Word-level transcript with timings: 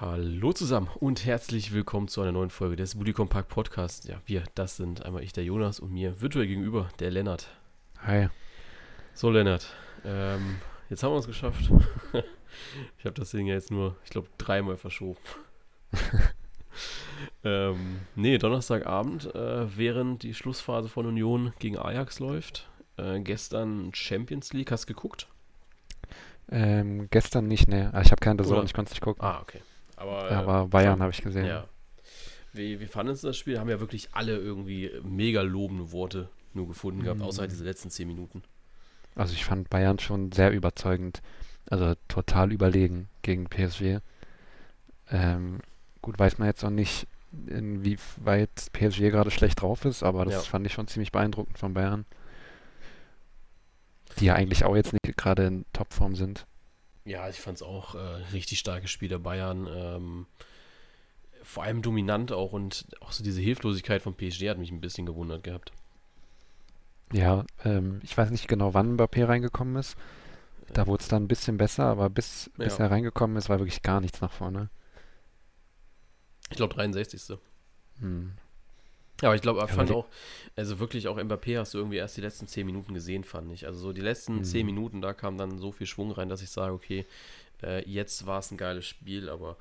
Hallo 0.00 0.54
zusammen 0.54 0.88
und 0.98 1.26
herzlich 1.26 1.74
willkommen 1.74 2.08
zu 2.08 2.22
einer 2.22 2.32
neuen 2.32 2.48
Folge 2.48 2.74
des 2.74 2.94
Bully 2.94 3.12
Compact 3.12 3.50
Podcasts. 3.50 4.08
Ja, 4.08 4.18
wir, 4.24 4.44
das 4.54 4.78
sind 4.78 5.04
einmal 5.04 5.22
ich, 5.22 5.34
der 5.34 5.44
Jonas 5.44 5.78
und 5.78 5.92
mir 5.92 6.22
virtuell 6.22 6.46
gegenüber 6.46 6.88
der 7.00 7.10
Lennart. 7.10 7.48
Hi. 7.98 8.30
So, 9.12 9.28
Lennart, 9.28 9.66
ähm, 10.06 10.56
jetzt 10.88 11.02
haben 11.02 11.12
wir 11.12 11.18
es 11.18 11.26
geschafft. 11.26 11.70
ich 12.98 13.04
habe 13.04 13.12
das 13.12 13.30
Ding 13.32 13.46
ja 13.46 13.52
jetzt 13.52 13.70
nur, 13.70 13.94
ich 14.02 14.08
glaube, 14.08 14.28
dreimal 14.38 14.78
verschoben. 14.78 15.20
ähm, 17.44 18.00
nee, 18.14 18.38
Donnerstagabend, 18.38 19.34
äh, 19.34 19.76
während 19.76 20.22
die 20.22 20.32
Schlussphase 20.32 20.88
von 20.88 21.04
Union 21.04 21.52
gegen 21.58 21.76
Ajax 21.76 22.20
läuft. 22.20 22.70
Äh, 22.96 23.20
gestern 23.20 23.92
Champions 23.92 24.54
League, 24.54 24.72
hast 24.72 24.88
du 24.88 24.94
geguckt? 24.94 25.28
Ähm, 26.50 27.08
gestern 27.10 27.48
nicht, 27.48 27.68
ne. 27.68 27.92
Ich 28.02 28.12
habe 28.12 28.20
keine 28.20 28.42
Sohn, 28.44 28.64
ich 28.64 28.72
konnte 28.72 28.88
es 28.88 28.94
nicht 28.94 29.02
gucken. 29.02 29.22
Ah, 29.22 29.40
okay. 29.42 29.60
Aber, 30.00 30.30
Aber 30.30 30.66
Bayern 30.68 31.00
habe 31.02 31.12
ich 31.12 31.20
gesehen. 31.22 31.44
Ja. 31.46 31.66
Wie, 32.52 32.80
wie 32.80 32.86
fanden 32.86 33.14
Sie 33.14 33.26
das 33.26 33.36
Spiel? 33.36 33.58
Haben 33.58 33.68
ja 33.68 33.80
wirklich 33.80 34.08
alle 34.12 34.36
irgendwie 34.36 34.90
mega 35.02 35.42
lobende 35.42 35.92
Worte 35.92 36.28
nur 36.54 36.66
gefunden 36.66 37.02
gehabt, 37.04 37.20
außer 37.20 37.42
halt 37.42 37.52
diese 37.52 37.64
letzten 37.64 37.90
zehn 37.90 38.08
Minuten. 38.08 38.42
Also 39.14 39.34
ich 39.34 39.44
fand 39.44 39.68
Bayern 39.70 39.98
schon 39.98 40.32
sehr 40.32 40.50
überzeugend. 40.52 41.20
Also 41.68 41.94
total 42.08 42.50
überlegen 42.50 43.08
gegen 43.22 43.44
PSG. 43.44 43.98
Ähm, 45.10 45.60
gut, 46.02 46.18
weiß 46.18 46.38
man 46.38 46.48
jetzt 46.48 46.62
noch 46.62 46.70
nicht, 46.70 47.06
inwieweit 47.46 48.72
PSG 48.72 49.10
gerade 49.10 49.30
schlecht 49.30 49.60
drauf 49.60 49.84
ist, 49.84 50.02
aber 50.02 50.24
das 50.24 50.34
Ja. 50.34 50.40
fand 50.40 50.66
ich 50.66 50.72
schon 50.72 50.88
ziemlich 50.88 51.12
beeindruckend 51.12 51.58
von 51.58 51.74
Bayern. 51.74 52.06
Die 54.18 54.24
ja 54.24 54.34
eigentlich 54.34 54.64
auch 54.64 54.74
jetzt 54.74 54.92
nicht 54.92 55.16
gerade 55.16 55.46
in 55.46 55.64
Topform 55.72 56.16
sind. 56.16 56.46
Ja, 57.04 57.28
ich 57.28 57.40
fand 57.40 57.56
es 57.56 57.62
auch 57.62 57.94
äh, 57.94 57.98
richtig 58.32 58.58
starkes 58.58 58.90
Spiel 58.90 59.08
der 59.08 59.18
Bayern. 59.18 59.66
Ähm, 59.70 60.26
vor 61.42 61.62
allem 61.62 61.82
dominant 61.82 62.32
auch 62.32 62.52
und 62.52 62.86
auch 63.00 63.12
so 63.12 63.24
diese 63.24 63.40
Hilflosigkeit 63.40 64.02
von 64.02 64.14
PSG 64.14 64.48
hat 64.50 64.58
mich 64.58 64.70
ein 64.70 64.80
bisschen 64.80 65.06
gewundert 65.06 65.42
gehabt. 65.42 65.72
Ja, 67.12 67.44
ähm, 67.64 68.00
ich 68.04 68.16
weiß 68.16 68.30
nicht 68.30 68.46
genau, 68.46 68.74
wann 68.74 68.96
Mbappé 68.96 69.26
reingekommen 69.26 69.76
ist. 69.76 69.96
Da 70.72 70.86
wurde 70.86 71.02
es 71.02 71.08
dann 71.08 71.24
ein 71.24 71.28
bisschen 71.28 71.56
besser, 71.56 71.84
aber 71.86 72.08
bis, 72.10 72.50
bis 72.56 72.78
Ja. 72.78 72.84
er 72.84 72.90
reingekommen 72.92 73.36
ist, 73.36 73.48
war 73.48 73.58
wirklich 73.58 73.82
gar 73.82 74.00
nichts 74.00 74.20
nach 74.20 74.30
vorne. 74.30 74.68
Ich 76.50 76.56
glaube 76.56 76.74
63. 76.74 77.38
Hm. 77.98 78.32
Ja, 79.22 79.28
aber 79.28 79.34
ich 79.36 79.42
glaube, 79.42 79.60
ich 79.62 79.68
Ja, 79.68 79.74
fand 79.74 79.90
aber 79.90 79.98
auch, 80.00 80.08
also 80.56 80.78
wirklich 80.78 81.08
auch 81.08 81.18
Mbappé 81.18 81.58
hast 81.58 81.74
du 81.74 81.78
irgendwie 81.78 81.98
erst 81.98 82.16
die 82.16 82.20
letzten 82.22 82.46
10 82.46 82.64
Minuten 82.66 82.94
gesehen, 82.94 83.24
fand 83.24 83.52
ich. 83.52 83.66
Also 83.66 83.78
so 83.80 83.92
die 83.92 84.00
letzten 84.00 84.36
Mhm. 84.38 84.44
10 84.44 84.66
Minuten, 84.66 85.00
da 85.02 85.12
kam 85.12 85.36
dann 85.36 85.58
so 85.58 85.72
viel 85.72 85.86
Schwung 85.86 86.10
rein, 86.12 86.28
dass 86.28 86.42
ich 86.42 86.50
sage, 86.50 86.72
okay, 86.72 87.06
äh, 87.62 87.82
jetzt 87.88 88.26
war 88.26 88.38
es 88.38 88.50
ein 88.50 88.56
geiles 88.56 88.86
Spiel, 88.86 89.28
aber 89.28 89.56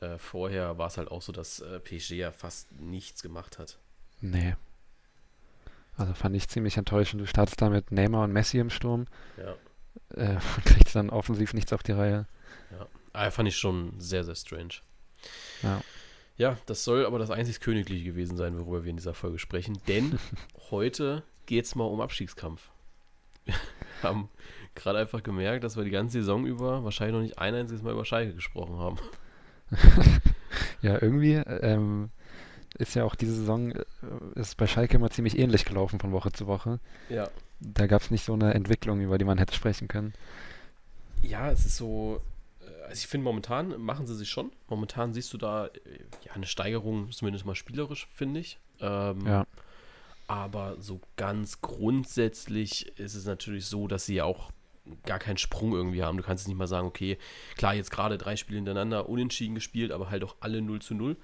äh, 0.00 0.16
vorher 0.18 0.78
war 0.78 0.86
es 0.88 0.96
halt 0.96 1.10
auch 1.10 1.20
so, 1.22 1.30
dass 1.32 1.60
äh, 1.60 1.78
PSG 1.80 2.12
ja 2.12 2.32
fast 2.32 2.72
nichts 2.80 3.22
gemacht 3.22 3.58
hat. 3.58 3.78
Nee. 4.20 4.56
Also 5.96 6.14
fand 6.14 6.34
ich 6.34 6.48
ziemlich 6.48 6.78
enttäuschend. 6.78 7.20
Du 7.20 7.26
startest 7.26 7.60
da 7.60 7.68
mit 7.68 7.92
Neymar 7.92 8.24
und 8.24 8.32
Messi 8.32 8.58
im 8.58 8.70
Sturm, 8.70 9.06
Ja. 9.36 9.54
äh, 10.16 10.36
und 10.56 10.64
kriegst 10.64 10.96
dann 10.96 11.10
offensiv 11.10 11.52
nichts 11.52 11.72
auf 11.72 11.82
die 11.82 11.92
Reihe. 11.92 12.26
Ah, 13.12 13.30
fand 13.30 13.46
ich 13.46 13.58
schon 13.58 13.92
sehr, 14.00 14.24
sehr 14.24 14.34
strange. 14.34 14.76
Ja. 15.62 15.82
Ja, 16.36 16.56
das 16.66 16.84
soll 16.84 17.06
aber 17.06 17.18
das 17.18 17.30
einzig 17.30 17.60
Königliche 17.60 18.04
gewesen 18.04 18.36
sein, 18.36 18.58
worüber 18.58 18.84
wir 18.84 18.90
in 18.90 18.96
dieser 18.96 19.14
Folge 19.14 19.38
sprechen, 19.38 19.78
denn 19.88 20.18
heute 20.70 21.22
geht 21.46 21.66
es 21.66 21.74
mal 21.74 21.84
um 21.84 22.00
Abstiegskampf. 22.00 22.70
Wir 23.44 23.54
haben 24.02 24.28
gerade 24.74 24.98
einfach 24.98 25.22
gemerkt, 25.22 25.64
dass 25.64 25.76
wir 25.76 25.84
die 25.84 25.90
ganze 25.90 26.18
Saison 26.18 26.46
über 26.46 26.84
wahrscheinlich 26.84 27.14
noch 27.14 27.22
nicht 27.22 27.38
ein 27.38 27.54
einziges 27.54 27.82
Mal 27.82 27.92
über 27.92 28.04
Schalke 28.04 28.34
gesprochen 28.34 28.78
haben. 28.78 28.98
Ja, 30.82 31.00
irgendwie 31.00 31.34
ähm, 31.34 32.10
ist 32.76 32.94
ja 32.94 33.04
auch 33.04 33.14
diese 33.14 33.34
Saison 33.34 33.70
äh, 33.70 33.84
ist 34.34 34.56
bei 34.56 34.66
Schalke 34.66 34.96
immer 34.96 35.10
ziemlich 35.10 35.38
ähnlich 35.38 35.64
gelaufen 35.64 36.00
von 36.00 36.12
Woche 36.12 36.32
zu 36.32 36.46
Woche. 36.46 36.80
Ja. 37.08 37.28
Da 37.60 37.86
gab 37.86 38.02
es 38.02 38.10
nicht 38.10 38.24
so 38.24 38.32
eine 38.34 38.54
Entwicklung, 38.54 39.00
über 39.00 39.16
die 39.16 39.24
man 39.24 39.38
hätte 39.38 39.54
sprechen 39.54 39.86
können. 39.86 40.12
Ja, 41.22 41.50
es 41.50 41.64
ist 41.64 41.76
so, 41.76 42.20
also 42.82 42.94
ich 42.94 43.06
finde 43.06 43.24
momentan 43.24 43.80
machen 43.80 44.06
sie 44.06 44.14
sich 44.14 44.28
schon. 44.28 44.52
Momentan 44.68 45.12
siehst 45.12 45.32
du 45.32 45.38
da 45.38 45.66
äh, 45.66 45.70
ja 46.24 46.32
eine 46.32 46.46
Steigerung, 46.46 47.10
zumindest 47.10 47.46
mal 47.46 47.54
spielerisch, 47.54 48.08
finde 48.14 48.40
ich. 48.40 48.58
Ähm, 48.80 49.26
Ja. 49.26 49.46
Aber 50.28 50.76
so 50.80 51.00
ganz 51.16 51.60
grundsätzlich 51.60 52.98
ist 52.98 53.14
es 53.14 53.26
natürlich 53.26 53.66
so, 53.66 53.86
dass 53.86 54.06
sie 54.06 54.14
ja 54.14 54.24
auch 54.24 54.50
gar 55.04 55.18
keinen 55.18 55.36
Sprung 55.36 55.72
irgendwie 55.72 56.02
haben. 56.02 56.16
Du 56.16 56.22
kannst 56.22 56.42
jetzt 56.42 56.48
nicht 56.48 56.56
mal 56.56 56.66
sagen, 56.66 56.86
okay, 56.86 57.18
klar, 57.56 57.74
jetzt 57.74 57.90
gerade 57.90 58.18
drei 58.18 58.36
Spiele 58.36 58.56
hintereinander 58.56 59.08
unentschieden 59.08 59.54
gespielt, 59.54 59.92
aber 59.92 60.10
halt 60.10 60.24
auch 60.24 60.36
alle 60.40 60.62
0 60.62 60.80
zu 60.80 60.94
0. 60.94 61.16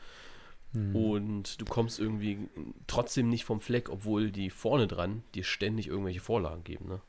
Hm. 0.75 0.95
Und 0.95 1.61
du 1.61 1.65
kommst 1.65 1.99
irgendwie 1.99 2.49
trotzdem 2.87 3.29
nicht 3.29 3.45
vom 3.45 3.61
Fleck, 3.61 3.89
obwohl 3.89 4.31
die 4.31 4.51
vorne 4.51 4.87
dran 4.87 5.23
dir 5.35 5.45
ständig 5.45 5.89
irgendwelche 5.89 6.21
Vorlagen 6.21 6.65
geben. 6.65 6.89
Ne? 6.89 7.01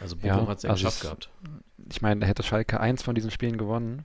Also 0.00 0.16
Bochum 0.16 0.28
Ja, 0.28 0.46
hat 0.48 0.58
es 0.58 0.62
ja 0.64 0.70
also 0.70 0.80
geschafft 0.86 0.96
es- 0.96 1.02
gehabt. 1.02 1.30
Ich 1.90 2.02
meine, 2.02 2.26
hätte 2.26 2.42
Schalke 2.42 2.80
eins 2.80 3.02
von 3.02 3.14
diesen 3.14 3.30
Spielen 3.30 3.56
gewonnen, 3.58 4.04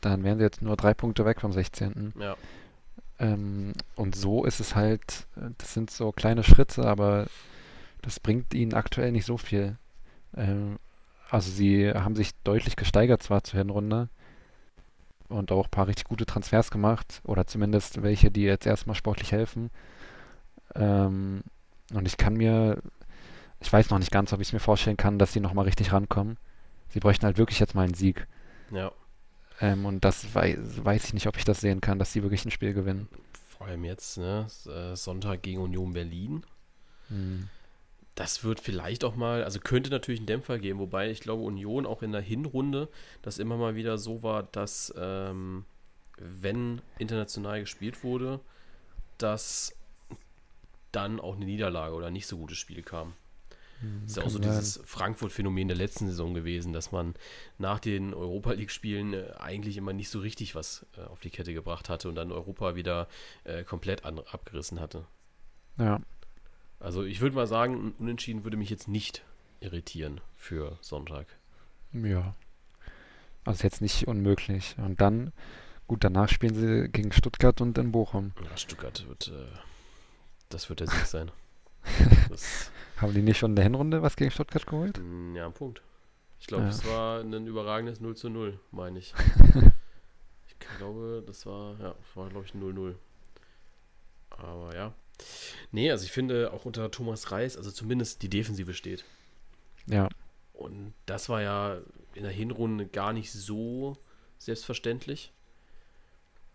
dann 0.00 0.24
wären 0.24 0.38
sie 0.38 0.44
jetzt 0.44 0.62
nur 0.62 0.76
drei 0.76 0.94
Punkte 0.94 1.24
weg 1.24 1.40
vom 1.40 1.52
16. 1.52 2.12
Ja, 2.18 2.36
Ähm, 3.20 3.72
und 3.94 4.16
so 4.16 4.44
ist 4.44 4.58
es 4.60 4.74
halt, 4.74 5.26
das 5.58 5.72
sind 5.72 5.90
so 5.90 6.10
kleine 6.12 6.42
Schritte, 6.42 6.84
aber 6.84 7.26
das 8.02 8.18
bringt 8.20 8.52
ihnen 8.54 8.74
aktuell 8.74 9.12
nicht 9.12 9.24
so 9.24 9.36
viel. 9.38 9.76
Ähm, 10.36 10.78
also 11.30 11.50
sie 11.50 11.90
haben 11.92 12.16
sich 12.16 12.32
deutlich 12.42 12.74
gesteigert 12.76 13.22
zwar 13.22 13.44
zur 13.44 13.58
Hinrunde 13.60 14.08
und 15.28 15.52
auch 15.52 15.66
ein 15.66 15.70
paar 15.70 15.86
richtig 15.86 16.06
gute 16.06 16.26
Transfers 16.26 16.70
gemacht 16.70 17.20
oder 17.24 17.46
zumindest 17.46 18.02
welche, 18.02 18.30
die 18.30 18.42
jetzt 18.42 18.66
erstmal 18.66 18.96
sportlich 18.96 19.30
helfen. 19.32 19.70
Ähm, 20.74 21.42
und 21.92 22.06
ich 22.06 22.16
kann 22.16 22.34
mir, 22.34 22.78
ich 23.64 23.72
weiß 23.72 23.90
noch 23.90 23.98
nicht 23.98 24.12
ganz, 24.12 24.32
ob 24.32 24.40
ich 24.40 24.48
es 24.48 24.52
mir 24.52 24.60
vorstellen 24.60 24.96
kann, 24.96 25.18
dass 25.18 25.32
sie 25.32 25.40
nochmal 25.40 25.64
richtig 25.64 25.92
rankommen. 25.92 26.36
Sie 26.90 27.00
bräuchten 27.00 27.24
halt 27.24 27.38
wirklich 27.38 27.58
jetzt 27.58 27.74
mal 27.74 27.82
einen 27.82 27.94
Sieg. 27.94 28.26
ja. 28.70 28.92
Ähm, 29.60 29.86
und 29.86 30.04
das 30.04 30.34
weiß, 30.34 30.84
weiß 30.84 31.04
ich 31.04 31.14
nicht, 31.14 31.28
ob 31.28 31.36
ich 31.36 31.44
das 31.44 31.60
sehen 31.60 31.80
kann, 31.80 32.00
dass 32.00 32.12
sie 32.12 32.24
wirklich 32.24 32.44
ein 32.44 32.50
Spiel 32.50 32.74
gewinnen. 32.74 33.08
Vor 33.56 33.68
allem 33.68 33.84
jetzt, 33.84 34.18
ne? 34.18 34.48
Äh, 34.66 34.96
Sonntag 34.96 35.42
gegen 35.42 35.60
Union 35.60 35.92
Berlin. 35.92 36.44
Hm. 37.08 37.48
Das 38.16 38.42
wird 38.42 38.58
vielleicht 38.58 39.04
auch 39.04 39.14
mal, 39.14 39.44
also 39.44 39.60
könnte 39.60 39.90
natürlich 39.90 40.18
einen 40.20 40.26
Dämpfer 40.26 40.58
geben, 40.58 40.80
wobei 40.80 41.08
ich 41.08 41.20
glaube, 41.20 41.44
Union 41.44 41.86
auch 41.86 42.02
in 42.02 42.10
der 42.10 42.20
Hinrunde 42.20 42.88
das 43.22 43.38
immer 43.38 43.56
mal 43.56 43.76
wieder 43.76 43.96
so 43.96 44.24
war, 44.24 44.42
dass 44.42 44.92
ähm, 44.98 45.64
wenn 46.18 46.82
international 46.98 47.60
gespielt 47.60 48.02
wurde, 48.02 48.40
dass 49.18 49.74
dann 50.90 51.20
auch 51.20 51.36
eine 51.36 51.44
Niederlage 51.44 51.94
oder 51.94 52.08
ein 52.08 52.12
nicht 52.12 52.26
so 52.26 52.38
gutes 52.38 52.58
Spiel 52.58 52.82
kam. 52.82 53.14
Das 54.02 54.12
ist 54.12 54.16
ja 54.16 54.22
auch 54.22 54.30
so 54.30 54.38
dieses 54.38 54.80
Frankfurt-Phänomen 54.84 55.68
der 55.68 55.76
letzten 55.76 56.06
Saison 56.06 56.32
gewesen, 56.32 56.72
dass 56.72 56.90
man 56.92 57.14
nach 57.58 57.78
den 57.80 58.14
Europa 58.14 58.52
League-Spielen 58.52 59.12
äh, 59.12 59.32
eigentlich 59.38 59.76
immer 59.76 59.92
nicht 59.92 60.08
so 60.08 60.20
richtig 60.20 60.54
was 60.54 60.86
äh, 60.96 61.02
auf 61.02 61.20
die 61.20 61.30
Kette 61.30 61.52
gebracht 61.52 61.88
hatte 61.88 62.08
und 62.08 62.14
dann 62.14 62.32
Europa 62.32 62.76
wieder 62.76 63.08
äh, 63.44 63.62
komplett 63.64 64.04
an, 64.04 64.18
abgerissen 64.20 64.80
hatte. 64.80 65.06
Ja, 65.78 65.98
Also 66.80 67.02
ich 67.04 67.20
würde 67.20 67.36
mal 67.36 67.46
sagen, 67.46 67.74
ein 67.88 67.92
Unentschieden 67.98 68.44
würde 68.44 68.56
mich 68.56 68.70
jetzt 68.70 68.88
nicht 68.88 69.22
irritieren 69.60 70.20
für 70.36 70.78
Sonntag. 70.80 71.26
ja. 71.92 72.34
Also 73.46 73.64
jetzt 73.64 73.82
nicht 73.82 74.08
unmöglich. 74.08 74.74
Und 74.78 75.02
dann, 75.02 75.30
gut, 75.86 76.02
danach 76.02 76.30
spielen 76.30 76.54
sie 76.54 76.88
gegen 76.88 77.12
Stuttgart 77.12 77.60
und 77.60 77.76
in 77.76 77.92
Bochum. 77.92 78.32
Ja, 78.42 78.56
Stuttgart 78.56 79.06
wird, 79.06 79.28
äh, 79.28 79.46
das 80.48 80.70
wird 80.70 80.80
der 80.80 80.86
Sieg 80.86 81.04
sein. 81.04 81.30
Das, 82.30 82.70
Haben 83.04 83.14
die 83.14 83.22
nicht 83.22 83.38
schon 83.38 83.52
in 83.52 83.56
der 83.56 83.64
Hinrunde 83.64 84.02
was 84.02 84.16
gegen 84.16 84.30
Stuttgart 84.30 84.66
geholt? 84.66 84.98
mm, 84.98 85.36
ja, 85.36 85.46
ein 85.46 85.52
Punkt. 85.52 85.82
Ich 86.40 86.46
glaube, 86.46 86.64
Ja. 86.64 86.70
es 86.70 86.84
war 86.86 87.20
ein 87.20 87.46
überragendes 87.46 88.00
0 88.00 88.16
zu 88.16 88.28
0, 88.30 88.58
meine 88.70 88.98
ich. 88.98 89.14
Ich 90.48 90.78
glaube, 90.78 91.22
das 91.26 91.44
war, 91.46 91.78
ja, 91.78 91.94
das 91.94 92.16
war, 92.16 92.28
glaube 92.30 92.46
ich, 92.46 92.54
ein 92.54 92.62
0-0. 92.62 92.94
Aber 94.30 94.74
ja. 94.74 94.94
Nee, 95.72 95.90
also 95.90 96.04
ich 96.04 96.10
finde 96.12 96.52
auch 96.52 96.64
unter 96.64 96.90
Thomas 96.90 97.30
Reis, 97.32 97.56
also 97.56 97.70
zumindest 97.70 98.22
die 98.22 98.30
Defensive 98.30 98.72
steht. 98.72 99.04
Ja, 99.86 100.08
Und 100.54 100.94
das 101.06 101.28
war 101.28 101.42
ja 101.42 101.78
in 102.14 102.22
der 102.22 102.32
Hinrunde 102.32 102.86
gar 102.86 103.12
nicht 103.12 103.30
so 103.30 103.96
selbstverständlich. 104.38 105.32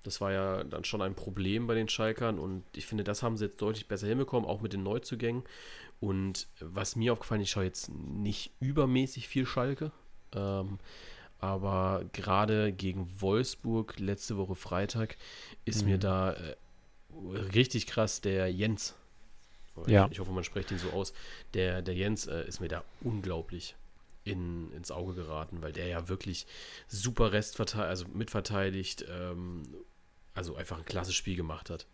Das 0.04 0.22
war 0.22 0.32
ja 0.32 0.64
dann 0.64 0.86
schon 0.86 1.02
ein 1.04 1.14
Problem 1.14 1.68
bei 1.68 1.76
den 1.76 1.88
Schalkern 1.90 2.40
und 2.40 2.64
ich 2.76 2.88
finde, 2.88 3.04
das 3.04 3.22
haben 3.22 3.38
sie 3.38 3.46
jetzt 3.46 3.62
deutlich 3.62 3.88
besser 3.88 4.08
hinbekommen, 4.08 4.50
auch 4.50 4.62
mit 4.62 4.74
den 4.74 4.82
Neuzugängen. 4.84 5.44
Und 6.00 6.48
was 6.60 6.96
mir 6.96 7.12
aufgefallen 7.14 7.42
ist, 7.42 7.48
ich 7.48 7.52
schaue 7.52 7.66
jetzt 7.66 7.90
nicht 7.90 8.52
übermäßig 8.60 9.28
viel 9.28 9.46
Schalke, 9.46 9.92
ähm, 10.34 10.80
aber 11.40 12.06
gerade 12.14 12.72
gegen 12.74 13.10
Wolfsburg 13.22 14.00
letzte 14.00 14.38
Woche 14.38 14.56
Freitag 14.56 15.18
ist 15.66 15.84
mir 15.86 15.98
Mhm. 15.98 16.02
da 16.02 16.32
äh, 16.34 16.56
richtig 17.54 17.88
krass 17.88 18.22
der 18.22 18.52
Jens. 18.52 18.96
Ich, 19.86 19.92
Ja. 19.92 20.08
ich 20.12 20.20
hoffe, 20.20 20.32
man 20.32 20.44
spricht 20.44 20.72
ihn 20.72 20.78
so 20.78 20.90
aus. 20.92 21.14
Der, 21.54 21.82
der 21.82 21.96
Jens 21.96 22.28
äh, 22.28 22.46
ist 22.48 22.60
mir 22.60 22.68
da 22.68 22.84
unglaublich 23.02 23.76
in, 24.26 24.72
ins 24.74 24.92
Auge 24.92 25.14
geraten, 25.16 25.62
weil 25.62 25.72
der 25.72 25.88
ja 25.88 26.08
wirklich 26.10 26.46
super 26.88 27.32
Restverteidigt, 27.32 27.90
also 27.90 28.06
mitverteidigt, 28.14 29.06
ähm, 29.10 29.64
also 30.34 30.56
einfach 30.56 30.78
ein 30.78 30.86
klasse 30.86 31.14
Spiel 31.14 31.36
gemacht 31.36 31.70
hat. 31.70 31.88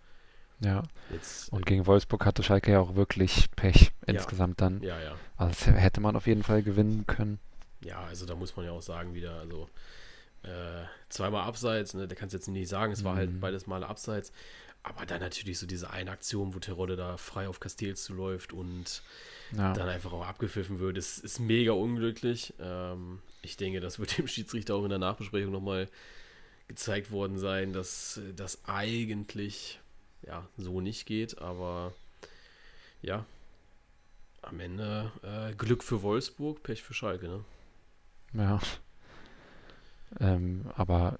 Ja. 0.59 0.83
Jetzt, 1.11 1.51
und 1.51 1.65
gegen 1.65 1.85
Wolfsburg 1.85 2.25
hatte 2.25 2.43
Schalke 2.43 2.71
ja 2.71 2.79
auch 2.79 2.95
wirklich 2.95 3.51
Pech 3.55 3.91
ja. 4.07 4.13
insgesamt 4.13 4.61
dann. 4.61 4.81
Ja, 4.81 4.99
ja. 4.99 5.15
Also 5.37 5.71
hätte 5.71 6.01
man 6.01 6.15
auf 6.15 6.27
jeden 6.27 6.43
Fall 6.43 6.63
gewinnen 6.63 7.05
können. 7.07 7.39
Ja, 7.81 8.03
also 8.03 8.25
da 8.25 8.35
muss 8.35 8.55
man 8.55 8.65
ja 8.65 8.71
auch 8.71 8.81
sagen, 8.81 9.13
wieder, 9.13 9.39
also 9.39 9.69
äh, 10.43 10.85
zweimal 11.09 11.43
abseits, 11.43 11.93
ne, 11.93 12.07
da 12.07 12.15
kannst 12.15 12.33
du 12.33 12.37
jetzt 12.37 12.47
nicht 12.47 12.69
sagen, 12.69 12.93
es 12.93 13.03
war 13.03 13.15
halt 13.15 13.31
mhm. 13.31 13.39
beides 13.39 13.67
Mal 13.67 13.83
abseits. 13.83 14.31
Aber 14.83 15.07
dann 15.07 15.19
natürlich 15.19 15.57
so 15.57 15.65
diese 15.65 15.89
eine 15.89 16.11
Aktion, 16.11 16.53
wo 16.53 16.59
Terodde 16.59 16.95
da 16.95 17.17
frei 17.17 17.47
auf 17.47 17.59
Castells 17.59 18.03
zuläuft 18.03 18.53
und 18.53 19.01
ja. 19.51 19.73
dann 19.73 19.89
einfach 19.89 20.13
auch 20.13 20.25
abgepfiffen 20.25 20.79
wird, 20.79 20.97
ist, 20.97 21.17
ist 21.17 21.39
mega 21.39 21.71
unglücklich. 21.71 22.53
Ähm, 22.59 23.19
ich 23.41 23.57
denke, 23.57 23.79
das 23.79 23.97
wird 23.97 24.17
dem 24.17 24.27
Schiedsrichter 24.27 24.75
auch 24.75 24.83
in 24.83 24.89
der 24.89 24.99
Nachbesprechung 24.99 25.51
nochmal 25.51 25.89
gezeigt 26.67 27.11
worden 27.11 27.39
sein, 27.39 27.73
dass 27.73 28.19
das 28.35 28.63
eigentlich 28.65 29.79
ja 30.21 30.47
so 30.57 30.81
nicht 30.81 31.05
geht. 31.05 31.39
Aber 31.39 31.93
ja, 33.01 33.25
am 34.41 34.59
Ende 34.59 35.11
äh, 35.23 35.53
Glück 35.53 35.83
für 35.83 36.01
Wolfsburg, 36.01 36.63
Pech 36.63 36.83
für 36.83 36.93
Schalke, 36.93 37.27
ne? 37.27 37.45
Ja. 38.33 38.59
Ähm, 40.19 40.69
aber 40.75 41.19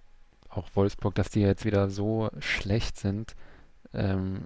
auch 0.50 0.70
Wolfsburg, 0.76 1.16
dass 1.16 1.30
die 1.30 1.42
jetzt 1.42 1.66
wieder 1.66 1.90
so 1.90 2.30
schlecht 2.40 2.98
sind, 2.98 3.36
ähm, 3.94 4.46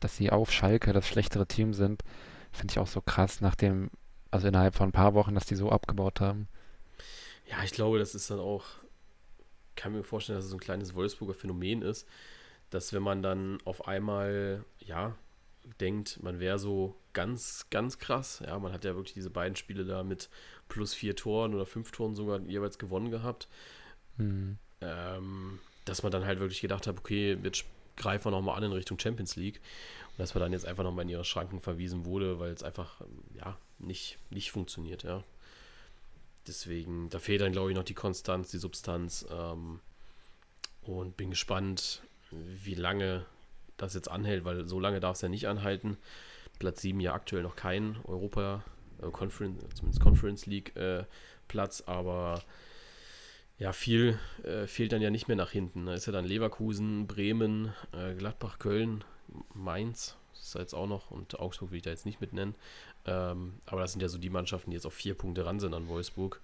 dass 0.00 0.16
sie 0.16 0.30
auf 0.30 0.52
Schalke 0.52 0.92
das 0.92 1.06
schlechtere 1.06 1.46
Team 1.46 1.72
sind, 1.72 2.02
finde 2.52 2.72
ich 2.72 2.78
auch 2.78 2.86
so 2.86 3.00
krass, 3.00 3.40
nachdem, 3.40 3.90
also 4.30 4.48
innerhalb 4.48 4.74
von 4.74 4.88
ein 4.88 4.92
paar 4.92 5.14
Wochen, 5.14 5.34
dass 5.34 5.46
die 5.46 5.56
so 5.56 5.70
abgebaut 5.70 6.20
haben. 6.20 6.48
Ja, 7.48 7.62
ich 7.62 7.72
glaube, 7.72 7.98
das 7.98 8.14
ist 8.14 8.30
dann 8.30 8.40
auch, 8.40 8.64
kann 9.76 9.92
mir 9.92 10.02
vorstellen, 10.02 10.38
dass 10.38 10.46
es 10.46 10.50
so 10.50 10.56
ein 10.56 10.60
kleines 10.60 10.94
Wolfsburger 10.94 11.34
Phänomen 11.34 11.82
ist, 11.82 12.06
dass 12.76 12.92
wenn 12.92 13.02
man 13.02 13.22
dann 13.22 13.58
auf 13.64 13.88
einmal, 13.88 14.62
ja, 14.80 15.16
denkt, 15.80 16.22
man 16.22 16.40
wäre 16.40 16.58
so 16.58 16.94
ganz, 17.14 17.68
ganz 17.70 17.98
krass, 17.98 18.42
ja, 18.46 18.58
man 18.58 18.70
hat 18.70 18.84
ja 18.84 18.94
wirklich 18.94 19.14
diese 19.14 19.30
beiden 19.30 19.56
Spiele 19.56 19.86
da 19.86 20.02
mit 20.02 20.28
plus 20.68 20.92
vier 20.92 21.16
Toren 21.16 21.54
oder 21.54 21.64
fünf 21.64 21.90
Toren 21.90 22.14
sogar 22.14 22.38
jeweils 22.40 22.78
gewonnen 22.78 23.10
gehabt. 23.10 23.48
Mhm. 24.18 24.58
Ähm, 24.82 25.58
dass 25.86 26.02
man 26.02 26.12
dann 26.12 26.26
halt 26.26 26.38
wirklich 26.38 26.60
gedacht 26.60 26.86
hat, 26.86 26.98
okay, 26.98 27.38
jetzt 27.42 27.64
greifen 27.96 28.26
wir 28.26 28.32
nochmal 28.32 28.58
an 28.58 28.64
in 28.64 28.72
Richtung 28.72 28.98
Champions 28.98 29.36
League. 29.36 29.62
Und 30.10 30.18
dass 30.18 30.34
man 30.34 30.42
dann 30.42 30.52
jetzt 30.52 30.66
einfach 30.66 30.84
nochmal 30.84 31.04
in 31.04 31.08
ihre 31.08 31.24
Schranken 31.24 31.60
verwiesen 31.60 32.04
wurde, 32.04 32.38
weil 32.38 32.52
es 32.52 32.62
einfach, 32.62 33.00
ja, 33.32 33.56
nicht, 33.78 34.18
nicht 34.28 34.50
funktioniert, 34.50 35.02
ja. 35.02 35.24
Deswegen, 36.46 37.08
da 37.08 37.20
fehlt 37.20 37.40
dann, 37.40 37.52
glaube 37.52 37.70
ich, 37.70 37.76
noch 37.76 37.84
die 37.84 37.94
Konstanz, 37.94 38.50
die 38.50 38.58
Substanz. 38.58 39.26
Ähm, 39.30 39.80
und 40.82 41.16
bin 41.16 41.30
gespannt, 41.30 42.02
wie 42.30 42.74
lange 42.74 43.24
das 43.76 43.94
jetzt 43.94 44.10
anhält, 44.10 44.44
weil 44.44 44.66
so 44.66 44.80
lange 44.80 45.00
darf 45.00 45.16
es 45.16 45.22
ja 45.22 45.28
nicht 45.28 45.48
anhalten. 45.48 45.98
Platz 46.58 46.80
7 46.82 47.00
ja 47.00 47.12
aktuell 47.12 47.42
noch 47.42 47.56
kein 47.56 47.98
Europa 48.04 48.64
äh, 49.02 49.10
Conference, 49.10 49.62
zumindest 49.74 50.02
Conference 50.02 50.46
League 50.46 50.74
äh, 50.76 51.04
Platz, 51.48 51.82
aber 51.86 52.42
ja, 53.58 53.72
viel 53.72 54.18
äh, 54.42 54.66
fehlt 54.66 54.92
dann 54.92 55.02
ja 55.02 55.10
nicht 55.10 55.28
mehr 55.28 55.36
nach 55.36 55.50
hinten. 55.50 55.86
Da 55.86 55.94
ist 55.94 56.06
ja 56.06 56.12
dann 56.12 56.24
Leverkusen, 56.24 57.06
Bremen, 57.06 57.72
äh, 57.92 58.14
Gladbach, 58.14 58.58
Köln, 58.58 59.04
Mainz, 59.54 60.16
das 60.32 60.48
ist 60.48 60.54
jetzt 60.54 60.74
auch 60.74 60.86
noch, 60.86 61.10
und 61.10 61.38
Augsburg 61.38 61.70
will 61.70 61.78
ich 61.78 61.82
da 61.82 61.90
jetzt 61.90 62.06
nicht 62.06 62.20
mit 62.20 62.32
nennen. 62.32 62.54
Ähm, 63.06 63.54
aber 63.66 63.80
das 63.80 63.92
sind 63.92 64.02
ja 64.02 64.08
so 64.08 64.18
die 64.18 64.30
Mannschaften, 64.30 64.70
die 64.70 64.76
jetzt 64.76 64.86
auf 64.86 64.94
vier 64.94 65.14
Punkte 65.14 65.46
ran 65.46 65.60
sind 65.60 65.74
an 65.74 65.88
Wolfsburg. 65.88 66.40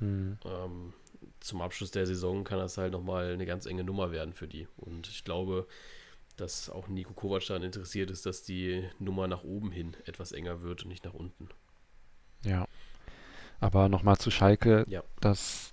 Mhm. 0.00 0.38
Ähm, 0.44 0.92
zum 1.40 1.60
Abschluss 1.62 1.90
der 1.90 2.06
Saison 2.06 2.44
kann 2.44 2.58
das 2.58 2.78
halt 2.78 2.92
nochmal 2.92 3.32
eine 3.32 3.46
ganz 3.46 3.66
enge 3.66 3.84
Nummer 3.84 4.12
werden 4.12 4.32
für 4.32 4.48
die. 4.48 4.68
Und 4.76 5.08
ich 5.08 5.24
glaube, 5.24 5.66
dass 6.36 6.70
auch 6.70 6.88
Nico 6.88 7.12
Kovac 7.12 7.46
daran 7.46 7.62
interessiert 7.62 8.10
ist, 8.10 8.26
dass 8.26 8.42
die 8.42 8.88
Nummer 8.98 9.28
nach 9.28 9.44
oben 9.44 9.70
hin 9.70 9.96
etwas 10.06 10.32
enger 10.32 10.62
wird 10.62 10.82
und 10.82 10.88
nicht 10.88 11.04
nach 11.04 11.14
unten. 11.14 11.48
Ja. 12.44 12.66
Aber 13.60 13.88
nochmal 13.88 14.16
zu 14.18 14.30
Schalke, 14.30 14.84
ja. 14.88 15.04
dass 15.20 15.72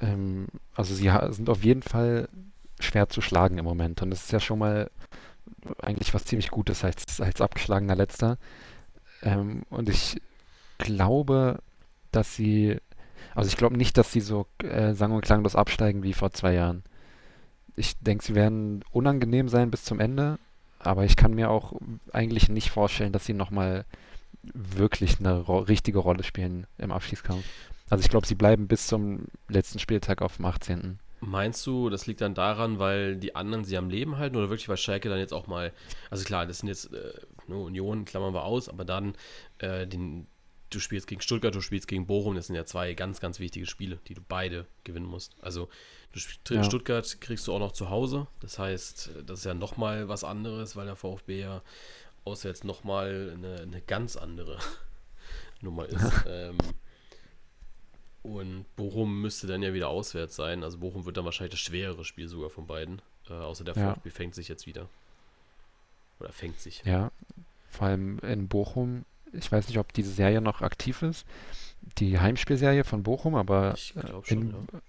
ähm, 0.00 0.46
also 0.74 0.94
sie 0.94 1.10
sind 1.30 1.48
auf 1.48 1.64
jeden 1.64 1.82
Fall 1.82 2.28
schwer 2.80 3.08
zu 3.08 3.20
schlagen 3.20 3.58
im 3.58 3.64
Moment. 3.64 4.02
Und 4.02 4.10
das 4.10 4.24
ist 4.24 4.32
ja 4.32 4.40
schon 4.40 4.58
mal 4.58 4.90
eigentlich 5.82 6.14
was 6.14 6.24
ziemlich 6.24 6.50
Gutes 6.50 6.84
als, 6.84 7.20
als 7.20 7.40
abgeschlagener 7.40 7.96
Letzter. 7.96 8.38
Ähm, 9.22 9.62
und 9.70 9.88
ich 9.88 10.20
glaube, 10.78 11.58
dass 12.12 12.34
sie, 12.34 12.78
also 13.34 13.48
ich 13.48 13.56
glaube 13.56 13.76
nicht, 13.76 13.96
dass 13.96 14.12
sie 14.12 14.20
so 14.20 14.46
äh, 14.62 14.94
sang- 14.94 15.12
und 15.12 15.22
klanglos 15.22 15.56
absteigen 15.56 16.02
wie 16.02 16.12
vor 16.12 16.32
zwei 16.32 16.54
Jahren. 16.54 16.82
Ich 17.76 17.98
denke, 17.98 18.24
sie 18.24 18.34
werden 18.34 18.84
unangenehm 18.90 19.48
sein 19.48 19.70
bis 19.70 19.84
zum 19.84 20.00
Ende, 20.00 20.38
aber 20.78 21.04
ich 21.04 21.16
kann 21.16 21.34
mir 21.34 21.50
auch 21.50 21.74
eigentlich 22.12 22.48
nicht 22.48 22.70
vorstellen, 22.70 23.12
dass 23.12 23.24
sie 23.24 23.34
nochmal 23.34 23.84
wirklich 24.42 25.18
eine 25.18 25.40
ro 25.40 25.58
richtige 25.58 25.98
Rolle 25.98 26.24
spielen 26.24 26.66
im 26.78 26.92
Abschießkampf. 26.92 27.44
Also 27.90 28.02
ich 28.02 28.08
glaube, 28.08 28.26
sie 28.26 28.34
bleiben 28.34 28.68
bis 28.68 28.86
zum 28.86 29.26
letzten 29.48 29.78
Spieltag 29.78 30.22
auf 30.22 30.36
dem 30.36 30.46
18. 30.46 30.98
Meinst 31.20 31.66
du, 31.66 31.90
das 31.90 32.06
liegt 32.06 32.22
dann 32.22 32.34
daran, 32.34 32.78
weil 32.78 33.16
die 33.16 33.34
anderen 33.36 33.64
sie 33.64 33.76
am 33.76 33.90
Leben 33.90 34.16
halten 34.16 34.36
oder 34.36 34.48
wirklich, 34.48 34.70
weil 34.70 34.78
Schalke 34.78 35.10
dann 35.10 35.18
jetzt 35.18 35.34
auch 35.34 35.46
mal, 35.46 35.72
also 36.08 36.24
klar, 36.24 36.46
das 36.46 36.60
sind 36.60 36.68
jetzt 36.68 36.94
äh, 36.94 37.12
nur 37.46 37.64
Union, 37.64 38.06
klammern 38.06 38.32
wir 38.32 38.44
aus, 38.44 38.70
aber 38.70 38.86
dann 38.86 39.14
äh, 39.58 39.86
den, 39.86 40.26
du 40.70 40.80
spielst 40.80 41.06
gegen 41.06 41.20
Stuttgart, 41.20 41.54
du 41.54 41.60
spielst 41.60 41.88
gegen 41.88 42.06
Bochum, 42.06 42.34
das 42.34 42.46
sind 42.46 42.56
ja 42.56 42.64
zwei 42.64 42.94
ganz, 42.94 43.20
ganz 43.20 43.40
wichtige 43.40 43.66
Spiele, 43.66 43.98
die 44.06 44.14
du 44.14 44.22
beide 44.26 44.66
gewinnen 44.84 45.06
musst. 45.06 45.36
Also 45.40 45.68
du 46.44 46.54
ja. 46.54 46.64
Stuttgart 46.64 47.20
kriegst 47.20 47.46
du 47.46 47.52
auch 47.52 47.58
noch 47.58 47.72
zu 47.72 47.90
Hause, 47.90 48.26
das 48.40 48.58
heißt, 48.58 49.10
das 49.26 49.40
ist 49.40 49.44
ja 49.44 49.54
nochmal 49.54 50.08
was 50.08 50.24
anderes, 50.24 50.76
weil 50.76 50.86
der 50.86 50.96
VfB 50.96 51.40
ja 51.40 51.62
auswärts 52.24 52.64
nochmal 52.64 53.32
eine, 53.34 53.60
eine 53.60 53.80
ganz 53.80 54.16
andere 54.16 54.58
Nummer 55.60 55.86
ist. 55.86 56.12
ähm, 56.26 56.58
und 58.22 58.64
Bochum 58.76 59.20
müsste 59.20 59.46
dann 59.46 59.62
ja 59.62 59.72
wieder 59.72 59.88
auswärts 59.88 60.36
sein. 60.36 60.62
Also 60.62 60.78
Bochum 60.78 61.06
wird 61.06 61.16
dann 61.16 61.24
wahrscheinlich 61.24 61.52
das 61.52 61.60
schwerere 61.60 62.04
Spiel 62.04 62.28
sogar 62.28 62.50
von 62.50 62.66
beiden. 62.66 63.00
Äh, 63.28 63.32
außer 63.32 63.64
der 63.64 63.74
ja. 63.74 63.94
VfB 63.94 64.10
fängt 64.10 64.34
sich 64.34 64.48
jetzt 64.48 64.66
wieder. 64.66 64.88
Oder 66.18 66.32
fängt 66.32 66.60
sich. 66.60 66.82
Ja, 66.84 67.10
vor 67.70 67.86
allem 67.88 68.18
in 68.18 68.48
Bochum. 68.48 69.06
Ich 69.32 69.50
weiß 69.50 69.68
nicht, 69.68 69.78
ob 69.78 69.92
diese 69.92 70.12
Serie 70.12 70.40
noch 70.40 70.60
aktiv 70.60 71.02
ist. 71.02 71.26
Die 71.98 72.18
Heimspielserie 72.18 72.84
von 72.84 73.02
Bochum, 73.02 73.34
aber 73.34 73.74
ich 73.74 73.94
glaube 73.94 74.26
schon, 74.26 74.42
in, 74.42 74.50
ja. 74.72 74.80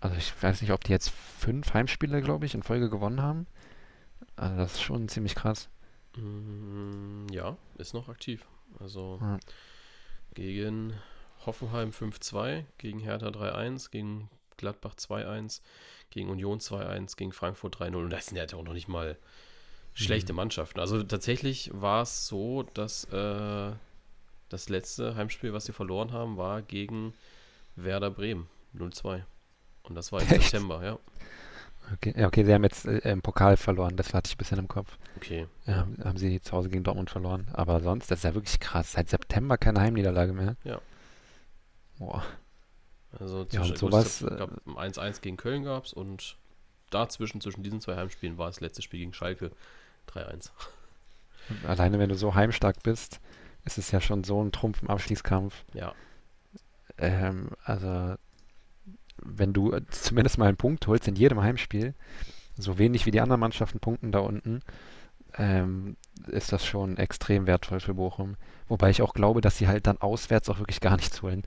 Also 0.00 0.16
ich 0.16 0.32
weiß 0.42 0.60
nicht, 0.62 0.72
ob 0.72 0.84
die 0.84 0.92
jetzt 0.92 1.10
fünf 1.10 1.72
Heimspiele, 1.72 2.20
glaube 2.22 2.46
ich, 2.46 2.54
in 2.54 2.62
Folge 2.62 2.90
gewonnen 2.90 3.22
haben. 3.22 3.46
Also 4.36 4.56
das 4.56 4.72
ist 4.74 4.82
schon 4.82 5.08
ziemlich 5.08 5.34
krass. 5.34 5.68
Mm, 6.16 7.26
ja, 7.32 7.56
ist 7.78 7.94
noch 7.94 8.08
aktiv. 8.08 8.46
Also 8.78 9.18
ja. 9.20 9.38
gegen 10.34 10.92
Hoffenheim 11.44 11.90
5-2, 11.90 12.64
gegen 12.78 13.00
Hertha 13.00 13.28
3-1, 13.28 13.90
gegen 13.90 14.28
Gladbach 14.56 14.94
2-1, 14.94 15.60
gegen 16.10 16.28
Union 16.30 16.60
2-1, 16.60 17.16
gegen 17.16 17.32
Frankfurt 17.32 17.76
3-0. 17.76 17.96
Und 17.96 18.10
das 18.10 18.26
sind 18.26 18.36
ja 18.36 18.44
auch 18.56 18.64
noch 18.64 18.74
nicht 18.74 18.88
mal 18.88 19.16
schlechte 19.96 20.32
mhm. 20.32 20.36
Mannschaften. 20.36 20.78
Also 20.78 21.02
tatsächlich 21.02 21.70
war 21.72 22.02
es 22.02 22.26
so, 22.28 22.64
dass 22.74 23.04
äh, 23.04 23.72
das 24.48 24.68
letzte 24.68 25.16
Heimspiel, 25.16 25.52
was 25.52 25.64
sie 25.64 25.72
verloren 25.72 26.12
haben, 26.12 26.36
war 26.36 26.62
gegen 26.62 27.14
Werder 27.74 28.10
Bremen 28.10 28.48
0-2. 28.76 29.22
Und 29.84 29.94
das 29.94 30.12
war 30.12 30.20
im 30.20 30.28
Echt? 30.28 30.50
September, 30.50 30.84
ja. 30.84 30.98
Okay, 31.94 32.14
ja, 32.16 32.26
okay, 32.26 32.44
sie 32.44 32.52
haben 32.52 32.64
jetzt 32.64 32.84
äh, 32.84 32.98
im 33.10 33.22
Pokal 33.22 33.56
verloren, 33.56 33.96
das 33.96 34.12
hatte 34.12 34.28
ich 34.28 34.34
ein 34.34 34.38
bisschen 34.38 34.58
im 34.58 34.68
Kopf. 34.68 34.98
Okay. 35.16 35.46
Ja, 35.66 35.86
haben 36.04 36.18
sie 36.18 36.40
zu 36.40 36.52
Hause 36.52 36.68
gegen 36.68 36.82
Dortmund 36.82 37.10
verloren. 37.10 37.46
Aber 37.52 37.80
sonst, 37.80 38.10
das 38.10 38.18
ist 38.18 38.24
ja 38.24 38.34
wirklich 38.34 38.58
krass. 38.58 38.92
Seit 38.92 39.08
September 39.08 39.56
keine 39.56 39.80
Heimniederlage 39.80 40.32
mehr. 40.32 40.56
Ja. 40.64 40.80
Boah. 41.98 42.24
Also 43.12 43.44
zwischen, 43.44 43.64
ja, 43.64 43.70
und 43.70 43.78
sowas. 43.78 44.20
Ich 44.20 44.36
glaube, 44.36 44.60
1-1 44.66 45.20
gegen 45.20 45.36
Köln 45.36 45.64
gab 45.64 45.84
es 45.84 45.92
und 45.92 46.36
dazwischen, 46.90 47.40
zwischen 47.40 47.62
diesen 47.62 47.80
zwei 47.80 47.96
Heimspielen, 47.96 48.36
war 48.36 48.48
das 48.48 48.60
letzte 48.60 48.82
Spiel 48.82 49.00
gegen 49.00 49.14
Schalke 49.14 49.52
3-1. 50.08 50.50
Alleine, 51.66 51.98
wenn 51.98 52.08
du 52.08 52.16
so 52.16 52.34
heimstark 52.34 52.82
bist, 52.82 53.20
ist 53.64 53.78
es 53.78 53.90
ja 53.90 54.00
schon 54.00 54.24
so 54.24 54.42
ein 54.42 54.52
Trumpf 54.52 54.82
im 54.82 54.90
Abschließkampf. 54.90 55.64
Ja. 55.74 55.94
Ähm, 56.98 57.50
also, 57.64 58.14
wenn 59.22 59.52
du 59.52 59.78
zumindest 59.90 60.38
mal 60.38 60.48
einen 60.48 60.56
Punkt 60.56 60.86
holst 60.86 61.08
in 61.08 61.16
jedem 61.16 61.40
Heimspiel, 61.40 61.94
so 62.56 62.78
wenig 62.78 63.06
wie 63.06 63.10
die 63.10 63.20
anderen 63.20 63.40
Mannschaften 63.40 63.80
punkten 63.80 64.12
da 64.12 64.20
unten, 64.20 64.60
ähm, 65.34 65.96
ist 66.28 66.52
das 66.52 66.64
schon 66.64 66.96
extrem 66.96 67.46
wertvoll 67.46 67.80
für 67.80 67.94
Bochum. 67.94 68.36
Wobei 68.68 68.90
ich 68.90 69.02
auch 69.02 69.12
glaube, 69.12 69.40
dass 69.40 69.58
sie 69.58 69.68
halt 69.68 69.86
dann 69.86 70.00
auswärts 70.00 70.48
auch 70.48 70.58
wirklich 70.58 70.80
gar 70.80 70.96
nichts 70.96 71.22
holen. 71.22 71.44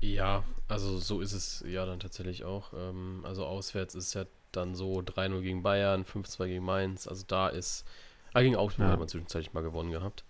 Ja, 0.00 0.44
also 0.68 0.98
so 0.98 1.20
ist 1.20 1.32
es 1.32 1.64
ja 1.66 1.86
dann 1.86 2.00
tatsächlich 2.00 2.44
auch. 2.44 2.72
Ähm, 2.74 3.22
also 3.24 3.46
auswärts 3.46 3.94
ist 3.94 4.14
ja 4.14 4.24
dann 4.56 4.74
so 4.74 4.98
3-0 4.98 5.40
gegen 5.40 5.62
Bayern, 5.62 6.04
5-2 6.04 6.46
gegen 6.46 6.64
Mainz. 6.64 7.06
Also 7.06 7.24
da 7.26 7.48
ist, 7.48 7.84
ah, 8.32 8.42
gegen 8.42 8.56
Augsburg 8.56 8.86
ja. 8.86 8.92
hat 8.92 8.98
man 8.98 9.08
zwischenzeitlich 9.08 9.52
mal 9.52 9.62
gewonnen 9.62 9.90
gehabt. 9.90 10.24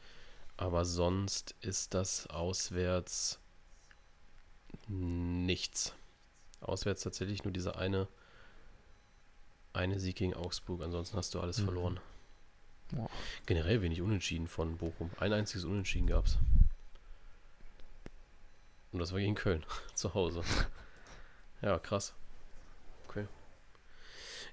Aber 0.56 0.84
sonst 0.84 1.54
ist 1.60 1.94
das 1.94 2.26
auswärts 2.28 3.40
nichts. 4.88 5.94
Auswärts 6.60 7.02
tatsächlich 7.02 7.44
nur 7.44 7.52
diese 7.52 7.76
eine, 7.76 8.08
eine 9.72 9.98
Sieg 9.98 10.16
gegen 10.16 10.34
Augsburg. 10.34 10.82
Ansonsten 10.82 11.16
hast 11.16 11.34
du 11.34 11.40
alles 11.40 11.58
mhm. 11.58 11.64
verloren. 11.64 12.00
Boah. 12.92 13.10
Generell 13.46 13.82
wenig 13.82 14.00
Unentschieden 14.00 14.46
von 14.46 14.76
Bochum. 14.76 15.10
Ein 15.18 15.32
einziges 15.32 15.64
Unentschieden 15.64 16.06
gab 16.06 16.26
es. 16.26 16.38
Und 18.92 19.00
das 19.00 19.12
war 19.12 19.18
gegen 19.18 19.34
Köln, 19.34 19.64
zu 19.94 20.14
Hause. 20.14 20.42
Ja, 21.62 21.78
krass. 21.78 22.12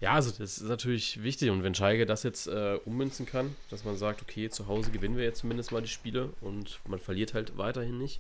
Ja, 0.02 0.14
also 0.14 0.32
das 0.32 0.58
ist 0.58 0.64
natürlich 0.68 1.22
wichtig. 1.22 1.52
Und 1.52 1.64
wenn 1.64 1.76
Schalke 1.76 2.08
das 2.08 2.24
jetzt 2.24 2.48
äh, 2.48 2.80
ummünzen 2.86 3.28
kann, 3.28 3.56
dass 3.70 3.86
man 3.86 3.96
sagt, 3.96 4.24
okay, 4.24 4.50
zu 4.50 4.68
Hause 4.68 4.90
gewinnen 4.92 5.16
wir 5.16 5.24
jetzt 5.24 5.40
zumindest 5.42 5.72
mal 5.72 5.82
die 5.82 5.88
Spiele 5.88 6.34
und 6.42 6.80
man 6.88 7.00
verliert 7.00 7.36
halt 7.36 7.58
weiterhin 7.58 8.00
nicht. 8.00 8.20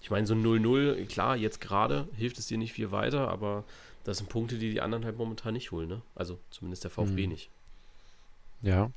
Ich 0.00 0.10
meine, 0.10 0.26
so 0.26 0.34
0-0, 0.34 1.06
klar, 1.06 1.36
jetzt 1.36 1.60
gerade 1.60 2.08
hilft 2.16 2.38
es 2.38 2.46
dir 2.46 2.58
nicht 2.58 2.72
viel 2.72 2.92
weiter, 2.92 3.28
aber 3.28 3.64
das 4.04 4.18
sind 4.18 4.30
Punkte, 4.30 4.58
die 4.58 4.70
die 4.70 4.80
anderen 4.80 5.04
halt 5.04 5.18
momentan 5.18 5.54
nicht 5.54 5.70
holen, 5.72 5.88
ne? 5.88 6.02
Also 6.14 6.38
zumindest 6.50 6.84
der 6.84 6.90
VfB 6.90 7.24
mhm. 7.24 7.32
nicht. 7.32 7.50
Ja. 8.62 8.90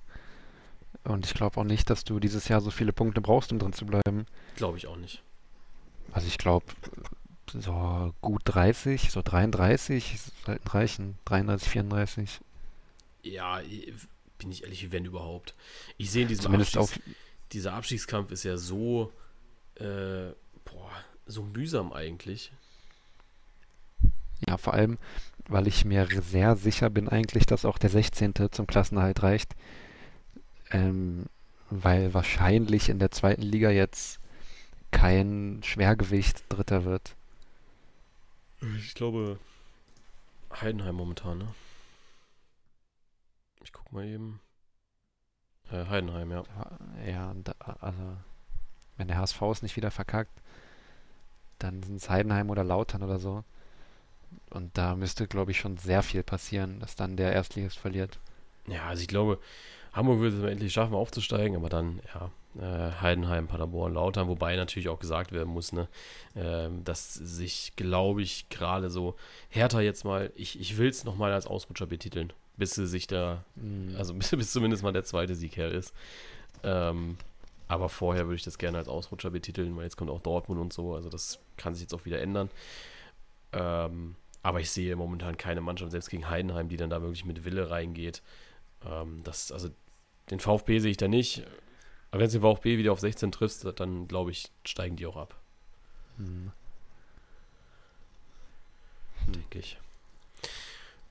Und 1.03 1.25
ich 1.25 1.33
glaube 1.33 1.59
auch 1.59 1.63
nicht, 1.63 1.89
dass 1.89 2.03
du 2.03 2.19
dieses 2.19 2.47
Jahr 2.47 2.61
so 2.61 2.71
viele 2.71 2.93
Punkte 2.93 3.21
brauchst, 3.21 3.51
um 3.51 3.59
drin 3.59 3.73
zu 3.73 3.85
bleiben. 3.85 4.25
Glaube 4.55 4.77
ich 4.77 4.87
auch 4.87 4.97
nicht. 4.97 5.21
Also 6.11 6.27
ich 6.27 6.37
glaube, 6.37 6.65
so 7.51 8.13
gut 8.21 8.41
30, 8.45 9.11
so 9.11 9.21
33 9.21 10.19
sollten 10.45 10.67
reichen. 10.67 11.17
33, 11.25 11.69
34. 11.69 12.39
Ja, 13.23 13.61
bin 14.37 14.51
ich 14.51 14.63
ehrlich, 14.63 14.91
wenn 14.91 15.05
überhaupt. 15.05 15.55
Ich 15.97 16.11
sehe 16.11 16.23
in 16.23 16.27
diesem 16.27 16.53
Abstiegs, 16.53 16.99
dieser 17.51 17.73
Abstiegskampf 17.73 18.31
ist 18.31 18.43
ja 18.43 18.57
so, 18.57 19.11
äh, 19.75 20.31
boah, 20.63 20.91
so 21.25 21.43
mühsam 21.43 21.93
eigentlich. 21.93 22.51
Ja, 24.47 24.57
vor 24.57 24.73
allem, 24.73 24.97
weil 25.47 25.67
ich 25.67 25.85
mir 25.85 26.07
sehr 26.21 26.55
sicher 26.55 26.89
bin 26.89 27.09
eigentlich, 27.09 27.45
dass 27.45 27.65
auch 27.65 27.77
der 27.77 27.89
16. 27.89 28.33
zum 28.51 28.67
Klassenerhalt 28.67 29.23
reicht. 29.23 29.55
Ähm, 30.71 31.25
weil 31.69 32.13
wahrscheinlich 32.13 32.89
in 32.89 32.99
der 32.99 33.11
zweiten 33.11 33.41
Liga 33.41 33.69
jetzt 33.69 34.19
kein 34.91 35.61
Schwergewicht 35.63 36.43
Dritter 36.49 36.85
wird. 36.85 37.15
Ich 38.61 38.93
glaube 38.93 39.39
Heidenheim 40.51 40.95
momentan, 40.95 41.39
ne? 41.39 41.47
Ich 43.63 43.73
guck 43.73 43.91
mal 43.91 44.05
eben. 44.05 44.39
Äh, 45.71 45.85
Heidenheim, 45.85 46.31
ja. 46.31 46.43
Ja, 47.05 47.33
da, 47.43 47.53
also 47.79 48.17
wenn 48.97 49.07
der 49.07 49.17
HSV 49.17 49.41
es 49.51 49.61
nicht 49.61 49.75
wieder 49.75 49.91
verkackt, 49.91 50.41
dann 51.59 51.83
sind 51.83 51.97
es 51.97 52.09
Heidenheim 52.09 52.49
oder 52.49 52.63
Lautern 52.63 53.03
oder 53.03 53.19
so. 53.19 53.43
Und 54.49 54.77
da 54.77 54.95
müsste, 54.95 55.27
glaube 55.27 55.51
ich, 55.51 55.59
schon 55.59 55.77
sehr 55.77 56.03
viel 56.03 56.23
passieren, 56.23 56.79
dass 56.79 56.95
dann 56.95 57.17
der 57.17 57.33
Erstligist 57.33 57.77
verliert. 57.77 58.19
Ja, 58.67 58.85
also 58.87 59.01
ich 59.01 59.07
glaube, 59.07 59.39
Hamburg 59.93 60.19
würde 60.19 60.37
es 60.37 60.51
endlich 60.51 60.73
schaffen, 60.73 60.93
aufzusteigen, 60.93 61.55
aber 61.55 61.69
dann, 61.69 62.01
ja, 62.13 62.29
Heidenheim, 62.61 63.47
Paderborn, 63.47 63.93
Lautern, 63.93 64.27
wobei 64.27 64.55
natürlich 64.55 64.89
auch 64.89 64.99
gesagt 64.99 65.31
werden 65.31 65.49
muss, 65.49 65.73
ne, 65.73 65.87
äh, 66.35 66.69
dass 66.83 67.13
sich, 67.13 67.73
glaube 67.75 68.21
ich, 68.21 68.49
gerade 68.49 68.89
so 68.89 69.15
Hertha 69.49 69.81
jetzt 69.81 70.05
mal, 70.05 70.31
ich, 70.35 70.59
ich 70.59 70.77
will 70.77 70.89
es 70.89 71.03
nochmal 71.03 71.33
als 71.33 71.47
Ausrutscher 71.47 71.85
betiteln, 71.85 72.31
bis 72.55 72.75
sie 72.75 72.87
sich 72.87 73.07
da, 73.07 73.43
mhm. 73.55 73.95
also 73.97 74.13
bis, 74.15 74.31
bis, 74.31 74.51
zumindest 74.51 74.83
mal 74.83 74.93
der 74.93 75.03
zweite 75.03 75.35
Sieg 75.35 75.57
her 75.57 75.71
ist. 75.71 75.93
Ähm, 76.63 77.17
aber 77.67 77.89
vorher 77.89 78.25
würde 78.25 78.35
ich 78.35 78.43
das 78.43 78.57
gerne 78.57 78.77
als 78.77 78.87
Ausrutscher 78.87 79.31
betiteln, 79.31 79.75
weil 79.75 79.83
jetzt 79.83 79.97
kommt 79.97 80.11
auch 80.11 80.21
Dortmund 80.21 80.61
und 80.61 80.71
so, 80.71 80.93
also 80.93 81.09
das 81.09 81.39
kann 81.57 81.73
sich 81.73 81.81
jetzt 81.81 81.93
auch 81.93 82.05
wieder 82.05 82.21
ändern. 82.21 82.49
Ähm, 83.51 84.15
aber 84.43 84.59
ich 84.59 84.69
sehe 84.69 84.95
momentan 84.95 85.37
keine 85.37 85.61
Mannschaft, 85.61 85.91
selbst 85.91 86.09
gegen 86.09 86.29
Heidenheim, 86.29 86.69
die 86.69 86.77
dann 86.77 86.91
da 86.91 87.01
wirklich 87.01 87.25
mit 87.25 87.43
Wille 87.45 87.69
reingeht. 87.69 88.21
Ähm, 88.85 89.21
das, 89.23 89.51
also 89.51 89.69
den 90.29 90.39
VfB 90.39 90.79
sehe 90.79 90.91
ich 90.91 90.97
da 90.97 91.07
nicht. 91.07 91.43
Aber 92.15 92.21
wenn 92.21 92.27
es 92.27 92.31
den 92.31 92.43
VfB 92.43 92.77
wieder 92.77 92.93
auf 92.93 93.01
16 93.01 93.33
triffst, 93.33 93.67
dann 93.75 94.07
glaube 94.07 94.31
ich, 94.31 94.49
steigen 94.63 94.95
die 94.95 95.05
auch 95.05 95.17
ab. 95.17 95.35
Hm. 96.15 96.53
Denke 99.27 99.59
ich. 99.59 99.77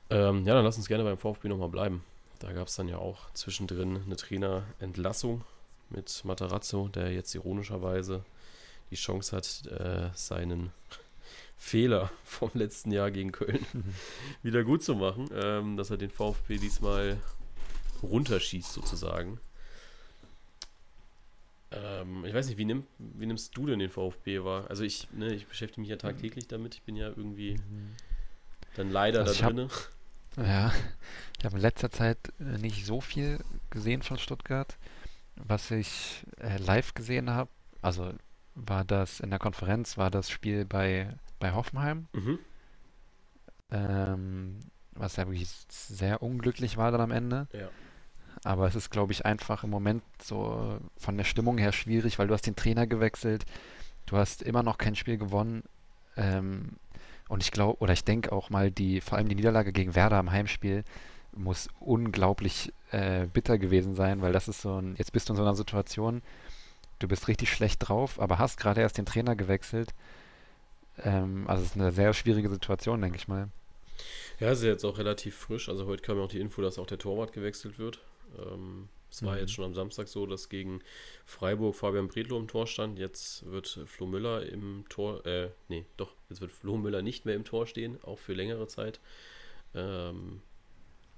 Ähm, 0.09 0.47
ja, 0.47 0.55
dann 0.55 0.65
lass 0.65 0.79
uns 0.79 0.89
gerne 0.89 1.05
beim 1.05 1.19
VfB 1.19 1.49
nochmal 1.49 1.69
bleiben. 1.69 2.03
Da 2.39 2.53
gab 2.53 2.69
es 2.69 2.77
dann 2.77 2.89
ja 2.89 2.97
auch 2.97 3.31
zwischendrin 3.35 4.01
eine 4.03 4.17
Trainerentlassung 4.17 5.45
mit 5.91 6.25
Matarazzo, 6.25 6.89
der 6.89 7.13
jetzt 7.13 7.35
ironischerweise 7.35 8.25
die 8.91 8.97
Chance 8.97 9.37
hat, 9.37 9.67
äh, 9.79 10.09
seinen 10.15 10.73
Fehler 11.59 12.11
vom 12.25 12.51
letzten 12.55 12.93
Jahr 12.93 13.11
gegen 13.11 13.31
Köln 13.31 13.67
wieder 14.43 14.65
gut 14.65 14.83
zu 14.83 14.95
machen, 14.95 15.29
ähm, 15.35 15.77
dass 15.77 15.91
er 15.91 15.99
den 15.99 16.11
VfB 16.11 16.57
diesmal 16.57 17.19
runterschießt 18.03 18.73
sozusagen. 18.73 19.39
Ähm, 21.75 22.25
ich 22.25 22.35
weiß 22.35 22.47
nicht, 22.49 22.59
wie, 22.59 22.65
nimm, 22.65 22.85
wie 22.99 23.27
nimmst 23.27 23.57
du 23.57 23.67
denn 23.67 23.79
den 23.79 23.91
VfB 23.91 24.45
wahr? 24.45 24.69
Also 24.69 24.85
ich, 24.85 25.09
ne, 25.13 25.33
ich 25.33 25.47
beschäftige 25.47 25.81
mich 25.81 25.91
ja 25.91 25.97
tagtäglich 25.97 26.47
damit. 26.47 26.75
Ich 26.75 26.83
bin 26.83 26.97
ja 26.97 27.09
irgendwie 27.09 27.57
dann 28.77 28.91
leider 28.91 29.21
also 29.21 29.43
da 29.43 29.51
drin. 29.51 29.69
Ja, 30.37 30.73
ich 31.39 31.45
habe 31.45 31.57
in 31.57 31.63
letzter 31.63 31.91
Zeit 31.91 32.19
äh, 32.41 32.59
nicht 32.59 32.87
so 32.87 33.01
viel 33.01 33.39
gesehen 33.71 34.03
von 34.03 34.19
Stuttgart. 34.19 34.77
Was 35.37 35.71
ich 35.71 36.25
äh, 36.39 36.59
live 36.59 36.95
gesehen 36.95 37.31
habe, 37.31 37.51
also 37.83 38.13
war 38.55 38.85
das 38.85 39.21
in 39.21 39.31
der 39.31 39.39
Konferenz, 39.39 39.97
war 39.97 40.11
das 40.11 40.31
Spiel 40.31 40.65
bei, 40.65 41.15
bei 41.41 41.53
Hoffenheim. 41.53 42.07
Mhm. 42.13 42.39
Ähm, 43.71 44.61
was 44.93 45.17
ja 45.17 45.27
wirklich 45.27 45.49
sehr 45.69 46.23
unglücklich 46.23 46.77
war 46.77 46.93
dann 46.93 47.01
am 47.01 47.11
Ende. 47.11 47.49
Ja. 47.53 47.69
Aber 48.45 48.67
es 48.69 48.75
ist, 48.75 48.91
glaube 48.91 49.13
ich, 49.13 49.25
einfach 49.25 49.65
im 49.65 49.71
Moment 49.71 50.03
so 50.23 50.79
von 50.97 51.17
der 51.17 51.25
Stimmung 51.25 51.59
her 51.59 51.73
schwierig, 51.73 52.19
weil 52.19 52.29
du 52.29 52.35
hast 52.35 52.47
den 52.47 52.57
Trainer 52.57 52.87
gewechselt, 52.87 53.45
du 54.07 54.17
hast 54.17 54.43
immer 54.43 54.63
noch 54.63 54.79
kein 54.79 54.95
Spiel 54.95 55.17
gewonnen. 55.17 55.63
Ähm, 56.17 56.73
und 57.29 57.43
ich 57.43 57.51
glaube, 57.51 57.81
oder 57.81 57.95
ich 57.95 58.05
denke 58.05 58.33
auch 58.33 58.51
mal, 58.51 58.71
die, 58.71 59.01
vor 59.01 59.17
allem 59.17 59.29
die 59.29 59.35
Niederlage 59.35 59.73
gegen 59.73 59.95
Werder 59.95 60.21
im 60.21 60.31
Heimspiel 60.31 60.85
muss 61.33 61.69
unglaublich 61.81 62.73
äh, 62.91 63.27
bitter 63.27 63.59
gewesen 63.59 63.95
sein, 63.95 64.23
weil 64.23 64.33
das 64.33 64.47
ist 64.47 64.61
so 64.61 64.81
ein, 64.81 64.95
jetzt 64.97 65.13
bist 65.13 65.29
du 65.29 65.33
in 65.33 65.37
so 65.37 65.43
einer 65.43 65.55
Situation, 65.55 66.23
du 66.99 67.09
bist 67.09 67.29
richtig 67.29 67.51
schlecht 67.53 67.89
drauf, 67.89 68.21
aber 68.21 68.39
hast 68.39 68.59
gerade 68.59 68.83
erst 68.83 68.99
den 68.99 69.07
Trainer 69.07 69.35
gewechselt. 69.35 69.95
Ähm, 70.99 71.45
also 71.49 71.63
es 71.63 71.71
ist 71.71 71.77
eine 71.77 71.93
sehr 71.93 72.13
schwierige 72.13 72.51
Situation, 72.51 73.01
denke 73.01 73.17
ich 73.17 73.27
mal. 73.27 73.49
Ja, 74.39 74.51
ist 74.51 74.63
jetzt 74.63 74.85
auch 74.85 74.99
relativ 74.99 75.37
frisch. 75.37 75.69
Also 75.69 75.87
heute 75.87 76.03
kam 76.03 76.19
ja 76.19 76.25
auch 76.25 76.29
die 76.29 76.41
Info, 76.41 76.63
dass 76.63 76.79
auch 76.79 76.87
der 76.87 76.99
Torwart 76.99 77.33
gewechselt 77.33 77.79
wird. 77.79 78.01
Ähm, 78.39 78.89
es 79.11 79.23
war 79.23 79.35
mhm. 79.35 79.41
jetzt 79.41 79.53
schon 79.53 79.65
am 79.65 79.75
Samstag 79.75 80.09
so, 80.09 80.27
dass 80.27 80.49
gegen 80.49 80.81
Freiburg 81.25 81.77
Fabian 81.77 82.09
Bredlow 82.09 82.37
im 82.37 82.49
Tor 82.49 82.67
stand. 82.67 82.99
Jetzt 82.99 83.47
wird 83.47 83.81
Flo 83.87 84.07
Müller 84.07 84.45
im 84.45 84.85
Tor, 84.89 85.25
äh, 85.25 85.51
nee, 85.69 85.87
doch, 85.97 86.13
jetzt 86.29 86.41
wird 86.41 86.51
Flo 86.51 86.77
Müller 86.77 87.01
nicht 87.01 87.25
mehr 87.25 87.37
im 87.37 87.45
Tor 87.45 87.67
stehen, 87.67 88.03
auch 88.03 88.19
für 88.19 88.33
längere 88.33 88.67
Zeit. 88.67 88.99
Ähm, 89.73 90.43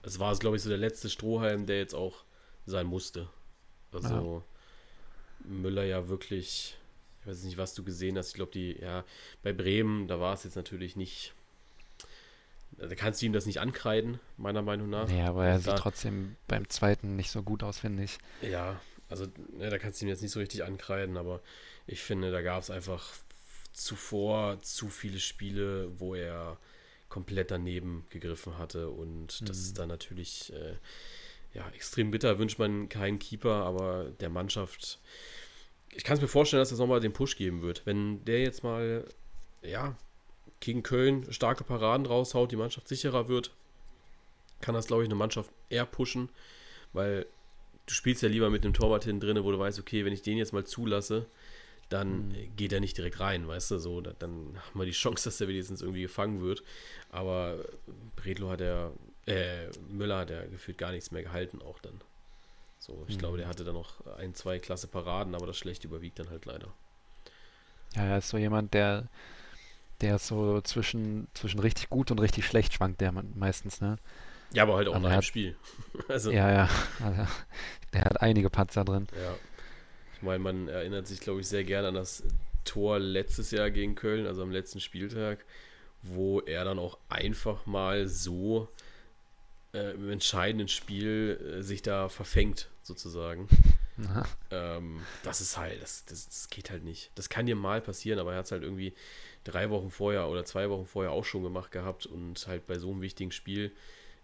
es 0.02 0.18
war, 0.18 0.36
glaube 0.36 0.56
ich, 0.56 0.62
so 0.62 0.68
der 0.68 0.78
letzte 0.78 1.08
Strohhalm, 1.08 1.64
der 1.64 1.78
jetzt 1.78 1.94
auch 1.94 2.24
sein 2.66 2.86
musste. 2.86 3.28
Also 3.92 4.42
ja. 5.44 5.48
Müller 5.50 5.84
ja 5.84 6.08
wirklich, 6.08 6.76
ich 7.22 7.26
weiß 7.26 7.44
nicht, 7.44 7.56
was 7.56 7.74
du 7.74 7.82
gesehen 7.82 8.18
hast. 8.18 8.28
Ich 8.28 8.34
glaube, 8.34 8.52
die, 8.52 8.78
ja, 8.78 9.04
bei 9.42 9.54
Bremen, 9.54 10.06
da 10.06 10.20
war 10.20 10.34
es 10.34 10.44
jetzt 10.44 10.56
natürlich 10.56 10.96
nicht 10.96 11.32
da 12.78 12.94
kannst 12.94 13.22
du 13.22 13.26
ihm 13.26 13.32
das 13.32 13.46
nicht 13.46 13.60
ankreiden, 13.60 14.20
meiner 14.36 14.62
Meinung 14.62 14.90
nach. 14.90 15.10
Ja, 15.10 15.28
aber 15.28 15.46
er 15.46 15.60
sieht 15.60 15.76
trotzdem 15.76 16.36
beim 16.46 16.68
zweiten 16.68 17.16
nicht 17.16 17.30
so 17.30 17.42
gut 17.42 17.62
aus, 17.62 17.78
finde 17.78 18.04
ich. 18.04 18.18
Ja, 18.42 18.80
also 19.08 19.26
ne, 19.56 19.70
da 19.70 19.78
kannst 19.78 20.00
du 20.00 20.04
ihm 20.04 20.08
jetzt 20.08 20.22
nicht 20.22 20.32
so 20.32 20.40
richtig 20.40 20.64
ankreiden, 20.64 21.16
aber 21.16 21.40
ich 21.86 22.02
finde, 22.02 22.30
da 22.30 22.42
gab 22.42 22.62
es 22.62 22.70
einfach 22.70 23.14
zuvor 23.72 24.60
zu 24.62 24.88
viele 24.88 25.20
Spiele, 25.20 25.98
wo 25.98 26.14
er 26.14 26.58
komplett 27.08 27.50
daneben 27.50 28.04
gegriffen 28.10 28.58
hatte 28.58 28.90
und 28.90 29.40
mhm. 29.40 29.46
das 29.46 29.58
ist 29.58 29.78
dann 29.78 29.88
natürlich 29.88 30.52
äh, 30.52 30.76
ja, 31.54 31.68
extrem 31.74 32.10
bitter. 32.10 32.38
Wünscht 32.38 32.58
man 32.58 32.88
keinen 32.88 33.18
Keeper, 33.18 33.64
aber 33.64 34.10
der 34.20 34.28
Mannschaft, 34.28 34.98
ich 35.94 36.04
kann 36.04 36.16
es 36.16 36.20
mir 36.20 36.28
vorstellen, 36.28 36.60
dass 36.60 36.72
es 36.72 36.78
nochmal 36.78 37.00
den 37.00 37.12
Push 37.12 37.36
geben 37.36 37.62
wird. 37.62 37.86
Wenn 37.86 38.24
der 38.24 38.40
jetzt 38.40 38.64
mal, 38.64 39.04
ja, 39.62 39.96
gegen 40.66 40.82
Köln 40.82 41.32
starke 41.32 41.62
Paraden 41.62 42.06
raushaut, 42.06 42.50
die 42.50 42.56
Mannschaft 42.56 42.88
sicherer 42.88 43.28
wird, 43.28 43.52
kann 44.60 44.74
das, 44.74 44.88
glaube 44.88 45.04
ich, 45.04 45.08
eine 45.08 45.14
Mannschaft 45.14 45.48
eher 45.70 45.86
pushen, 45.86 46.28
weil 46.92 47.24
du 47.86 47.94
spielst 47.94 48.22
ja 48.22 48.28
lieber 48.28 48.50
mit 48.50 48.64
dem 48.64 48.74
Torwart 48.74 49.04
hinten 49.04 49.20
drin, 49.20 49.44
wo 49.44 49.52
du 49.52 49.58
weißt, 49.60 49.78
okay, 49.78 50.04
wenn 50.04 50.12
ich 50.12 50.22
den 50.22 50.38
jetzt 50.38 50.52
mal 50.52 50.64
zulasse, 50.64 51.26
dann 51.88 52.30
mhm. 52.30 52.56
geht 52.56 52.72
er 52.72 52.80
nicht 52.80 52.98
direkt 52.98 53.20
rein, 53.20 53.46
weißt 53.46 53.70
du, 53.70 53.78
so, 53.78 54.00
dann 54.00 54.58
haben 54.60 54.80
wir 54.80 54.86
die 54.86 54.90
Chance, 54.90 55.28
dass 55.28 55.40
er 55.40 55.46
wenigstens 55.46 55.82
irgendwie 55.82 56.02
gefangen 56.02 56.42
wird. 56.42 56.64
Aber 57.10 57.64
Bredlo 58.16 58.50
hat 58.50 58.60
er, 58.60 58.90
äh, 59.26 59.68
Müller 59.88 60.18
hat 60.18 60.30
er 60.30 60.48
gefühlt 60.48 60.78
gar 60.78 60.90
nichts 60.90 61.12
mehr 61.12 61.22
gehalten, 61.22 61.62
auch 61.62 61.78
dann. 61.78 62.00
So, 62.80 63.04
ich 63.06 63.14
mhm. 63.14 63.20
glaube, 63.20 63.38
der 63.38 63.46
hatte 63.46 63.62
dann 63.62 63.74
noch 63.74 64.04
ein, 64.16 64.34
zwei 64.34 64.58
klasse 64.58 64.88
Paraden, 64.88 65.36
aber 65.36 65.46
das 65.46 65.58
Schlechte 65.58 65.86
überwiegt 65.86 66.18
dann 66.18 66.28
halt 66.28 66.44
leider. 66.44 66.72
Ja, 67.94 68.02
er 68.02 68.18
ist 68.18 68.30
so 68.30 68.36
jemand, 68.36 68.74
der, 68.74 69.06
der 70.00 70.18
so 70.18 70.60
zwischen, 70.60 71.28
zwischen 71.34 71.60
richtig 71.60 71.88
gut 71.88 72.10
und 72.10 72.20
richtig 72.20 72.46
schlecht 72.46 72.74
schwankt, 72.74 73.00
der 73.00 73.12
meistens, 73.12 73.80
ne? 73.80 73.98
Ja, 74.52 74.62
aber 74.62 74.76
halt 74.76 74.88
auch 74.88 74.96
in 74.96 75.04
einem 75.04 75.22
Spiel. 75.22 75.56
also, 76.08 76.30
ja, 76.30 76.50
ja. 76.50 76.68
Also, 77.02 77.26
der 77.92 78.02
hat 78.02 78.20
einige 78.20 78.50
Patzer 78.50 78.84
drin. 78.84 79.06
Ja. 79.20 79.34
Ich 80.14 80.22
meine, 80.22 80.38
man 80.38 80.68
erinnert 80.68 81.06
sich, 81.06 81.20
glaube 81.20 81.40
ich, 81.40 81.48
sehr 81.48 81.64
gerne 81.64 81.88
an 81.88 81.94
das 81.94 82.22
Tor 82.64 82.98
letztes 82.98 83.50
Jahr 83.50 83.70
gegen 83.70 83.94
Köln, 83.94 84.26
also 84.26 84.42
am 84.42 84.50
letzten 84.50 84.80
Spieltag, 84.80 85.44
wo 86.02 86.40
er 86.40 86.64
dann 86.64 86.78
auch 86.78 86.98
einfach 87.08 87.66
mal 87.66 88.08
so 88.08 88.68
äh, 89.72 89.92
im 89.92 90.10
entscheidenden 90.10 90.68
Spiel 90.68 91.58
äh, 91.58 91.62
sich 91.62 91.82
da 91.82 92.08
verfängt, 92.08 92.68
sozusagen. 92.82 93.48
Ähm, 94.50 95.00
das 95.22 95.40
ist 95.40 95.56
halt, 95.56 95.82
das, 95.82 96.04
das, 96.04 96.28
das, 96.28 96.48
geht 96.50 96.70
halt 96.70 96.84
nicht. 96.84 97.10
Das 97.14 97.28
kann 97.28 97.46
dir 97.46 97.56
mal 97.56 97.80
passieren, 97.80 98.18
aber 98.18 98.32
er 98.32 98.38
hat 98.38 98.46
es 98.46 98.52
halt 98.52 98.62
irgendwie 98.62 98.94
drei 99.46 99.70
Wochen 99.70 99.90
vorher 99.90 100.28
oder 100.28 100.44
zwei 100.44 100.68
Wochen 100.70 100.86
vorher 100.86 101.12
auch 101.12 101.24
schon 101.24 101.42
gemacht 101.42 101.70
gehabt 101.70 102.06
und 102.06 102.46
halt 102.46 102.66
bei 102.66 102.78
so 102.78 102.90
einem 102.90 103.00
wichtigen 103.00 103.32
Spiel, 103.32 103.72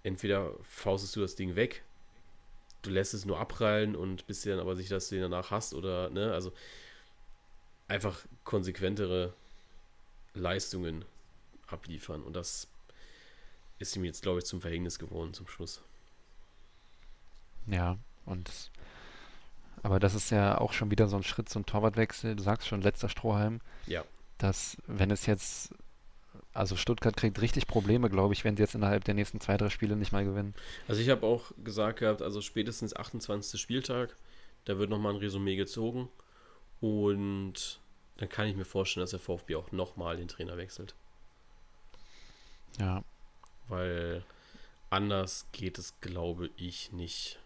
entweder 0.02 0.52
faustest 0.62 1.16
du 1.16 1.20
das 1.20 1.36
Ding 1.36 1.56
weg, 1.56 1.82
du 2.82 2.90
lässt 2.90 3.14
es 3.14 3.24
nur 3.24 3.38
abprallen 3.38 3.94
und 3.96 4.26
bist 4.26 4.44
dir 4.44 4.50
dann 4.50 4.60
aber 4.60 4.76
sicher, 4.76 4.96
dass 4.96 5.08
du 5.08 5.14
den 5.14 5.22
danach 5.22 5.50
hast 5.50 5.74
oder, 5.74 6.10
ne, 6.10 6.32
also 6.32 6.52
einfach 7.88 8.20
konsequentere 8.44 9.32
Leistungen 10.34 11.04
abliefern 11.66 12.22
und 12.22 12.34
das 12.34 12.68
ist 13.78 13.96
ihm 13.96 14.04
jetzt, 14.04 14.22
glaube 14.22 14.38
ich, 14.38 14.44
zum 14.44 14.60
Verhängnis 14.60 14.98
geworden 14.98 15.34
zum 15.34 15.48
Schluss. 15.48 15.82
Ja, 17.66 17.98
und 18.24 18.50
aber 19.82 19.98
das 19.98 20.14
ist 20.14 20.30
ja 20.30 20.58
auch 20.58 20.72
schon 20.72 20.90
wieder 20.90 21.08
so 21.08 21.16
ein 21.16 21.24
Schritt 21.24 21.48
zum 21.48 21.66
Torwartwechsel. 21.66 22.36
Du 22.36 22.42
sagst 22.42 22.68
schon, 22.68 22.82
letzter 22.82 23.08
Strohhalm. 23.08 23.60
Ja. 23.86 24.04
Dass, 24.42 24.76
wenn 24.88 25.12
es 25.12 25.26
jetzt, 25.26 25.72
also 26.52 26.74
Stuttgart 26.74 27.16
kriegt 27.16 27.40
richtig 27.40 27.68
Probleme, 27.68 28.10
glaube 28.10 28.34
ich, 28.34 28.42
wenn 28.42 28.56
sie 28.56 28.62
jetzt 28.64 28.74
innerhalb 28.74 29.04
der 29.04 29.14
nächsten 29.14 29.40
zwei, 29.40 29.56
drei 29.56 29.70
Spiele 29.70 29.94
nicht 29.94 30.10
mal 30.10 30.24
gewinnen. 30.24 30.52
Also 30.88 31.00
ich 31.00 31.10
habe 31.10 31.24
auch 31.24 31.52
gesagt 31.62 32.00
gehabt, 32.00 32.22
also 32.22 32.40
spätestens 32.40 32.96
28. 32.96 33.60
Spieltag, 33.60 34.16
da 34.64 34.78
wird 34.78 34.90
nochmal 34.90 35.14
ein 35.14 35.20
Resümee 35.20 35.54
gezogen. 35.54 36.08
Und 36.80 37.80
dann 38.16 38.28
kann 38.28 38.48
ich 38.48 38.56
mir 38.56 38.64
vorstellen, 38.64 39.02
dass 39.02 39.10
der 39.10 39.20
VfB 39.20 39.54
auch 39.54 39.70
nochmal 39.70 40.16
den 40.16 40.26
Trainer 40.26 40.56
wechselt. 40.56 40.96
Ja. 42.80 43.04
Weil 43.68 44.24
anders 44.90 45.46
geht 45.52 45.78
es, 45.78 46.00
glaube 46.00 46.50
ich, 46.56 46.90
nicht. 46.90 47.38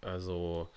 Also, 0.00 0.70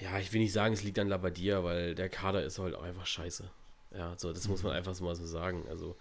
ja, 0.00 0.18
ich 0.18 0.32
will 0.32 0.40
nicht 0.40 0.52
sagen, 0.52 0.74
es 0.74 0.82
liegt 0.82 0.98
an 0.98 1.08
Labadia, 1.08 1.64
weil 1.64 1.94
der 1.94 2.08
Kader 2.08 2.44
ist 2.44 2.58
halt 2.58 2.74
auch 2.74 2.82
einfach 2.82 3.06
scheiße. 3.06 3.50
Ja, 3.96 4.14
so, 4.16 4.32
das 4.32 4.44
mhm. 4.44 4.52
muss 4.52 4.62
man 4.62 4.72
mhm. 4.72 4.78
einfach 4.78 4.94
so 4.94 5.04
mal 5.04 5.16
so 5.16 5.26
sagen. 5.26 5.66
Also, 5.68 5.96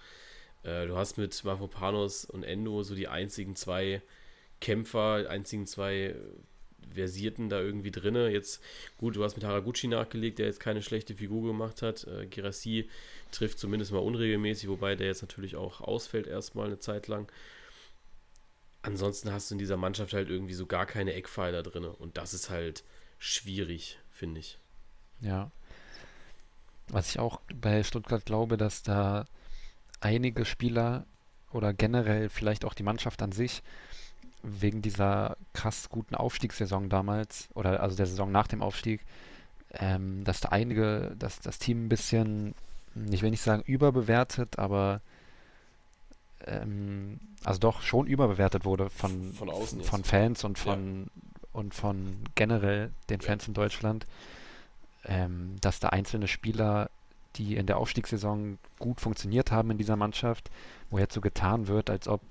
äh, 0.63 0.87
du 0.87 0.95
hast 0.95 1.17
mit 1.17 1.43
Mafropanos 1.43 2.25
und 2.25 2.43
Endo 2.43 2.83
so 2.83 2.95
die 2.95 3.07
einzigen 3.07 3.55
zwei 3.55 4.01
Kämpfer, 4.61 5.29
einzigen 5.29 5.67
zwei 5.67 6.15
Versierten 6.93 7.49
da 7.49 7.59
irgendwie 7.59 7.91
drinne. 7.91 8.29
Jetzt, 8.29 8.61
gut, 8.97 9.15
du 9.15 9.23
hast 9.23 9.35
mit 9.35 9.45
Haraguchi 9.45 9.87
nachgelegt, 9.87 10.39
der 10.39 10.47
jetzt 10.47 10.59
keine 10.59 10.81
schlechte 10.81 11.15
Figur 11.15 11.43
gemacht 11.45 11.81
hat. 11.81 12.05
Äh, 12.07 12.27
Girassi 12.27 12.89
trifft 13.31 13.59
zumindest 13.59 13.91
mal 13.91 13.99
unregelmäßig, 13.99 14.69
wobei 14.69 14.95
der 14.95 15.07
jetzt 15.07 15.21
natürlich 15.21 15.55
auch 15.55 15.81
ausfällt 15.81 16.27
erstmal 16.27 16.67
eine 16.67 16.79
Zeit 16.79 17.07
lang. 17.07 17.31
Ansonsten 18.81 19.31
hast 19.31 19.49
du 19.49 19.55
in 19.55 19.59
dieser 19.59 19.77
Mannschaft 19.77 20.13
halt 20.13 20.29
irgendwie 20.29 20.53
so 20.53 20.67
gar 20.67 20.85
keine 20.85 21.13
Eckpfeiler 21.13 21.63
drin. 21.63 21.85
Und 21.85 22.17
das 22.17 22.33
ist 22.33 22.49
halt 22.49 22.83
schwierig, 23.17 23.99
finde 24.11 24.39
ich. 24.39 24.57
Ja. 25.21 25.51
Was 26.87 27.09
ich 27.09 27.19
auch 27.19 27.41
bei 27.53 27.83
Stuttgart 27.83 28.25
glaube, 28.25 28.57
dass 28.57 28.83
da 28.83 29.25
einige 30.01 30.45
Spieler 30.45 31.05
oder 31.51 31.73
generell 31.73 32.29
vielleicht 32.29 32.65
auch 32.65 32.73
die 32.73 32.83
Mannschaft 32.83 33.21
an 33.21 33.31
sich 33.31 33.63
wegen 34.43 34.81
dieser 34.81 35.37
krass 35.53 35.89
guten 35.89 36.15
Aufstiegssaison 36.15 36.89
damals, 36.89 37.49
oder 37.55 37.81
also 37.81 37.95
der 37.95 38.05
Saison 38.05 38.31
nach 38.31 38.47
dem 38.47 38.61
Aufstieg, 38.61 39.01
ähm, 39.73 40.23
dass 40.23 40.39
da 40.39 40.49
einige, 40.49 41.15
dass 41.17 41.39
das 41.39 41.57
Team 41.57 41.85
ein 41.85 41.89
bisschen, 41.89 42.53
ich 43.09 43.21
will 43.21 43.31
nicht 43.31 43.41
sagen 43.41 43.63
überbewertet, 43.65 44.59
aber 44.59 45.01
ähm, 46.45 47.19
also 47.43 47.59
doch 47.59 47.81
schon 47.81 48.07
überbewertet 48.07 48.65
wurde 48.65 48.89
von, 48.89 49.33
von, 49.33 49.49
außen 49.49 49.81
von 49.83 50.03
Fans 50.03 50.43
und 50.43 50.59
von, 50.59 51.03
ja. 51.03 51.09
Und 51.55 51.73
von 51.73 52.17
generell 52.35 52.91
den 53.09 53.21
Fans 53.21 53.47
in 53.47 53.53
Deutschland, 53.53 54.05
ähm, 55.05 55.55
dass 55.61 55.79
da 55.79 55.89
einzelne 55.89 56.27
Spieler, 56.27 56.89
die 57.35 57.55
in 57.55 57.65
der 57.65 57.77
Aufstiegssaison 57.77 58.57
gut 58.79 59.01
funktioniert 59.01 59.51
haben 59.51 59.71
in 59.71 59.77
dieser 59.77 59.95
Mannschaft, 59.95 60.49
wo 60.89 60.99
jetzt 60.99 61.13
so 61.13 61.21
getan 61.21 61.67
wird, 61.67 61.89
als 61.89 62.07
ob 62.07 62.21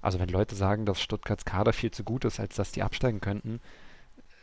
also 0.00 0.18
wenn 0.18 0.28
Leute 0.28 0.54
sagen, 0.54 0.84
dass 0.84 1.00
Stuttgarts 1.00 1.46
Kader 1.46 1.72
viel 1.72 1.90
zu 1.90 2.04
gut 2.04 2.26
ist, 2.26 2.38
als 2.38 2.56
dass 2.56 2.72
die 2.72 2.82
absteigen 2.82 3.22
könnten, 3.22 3.58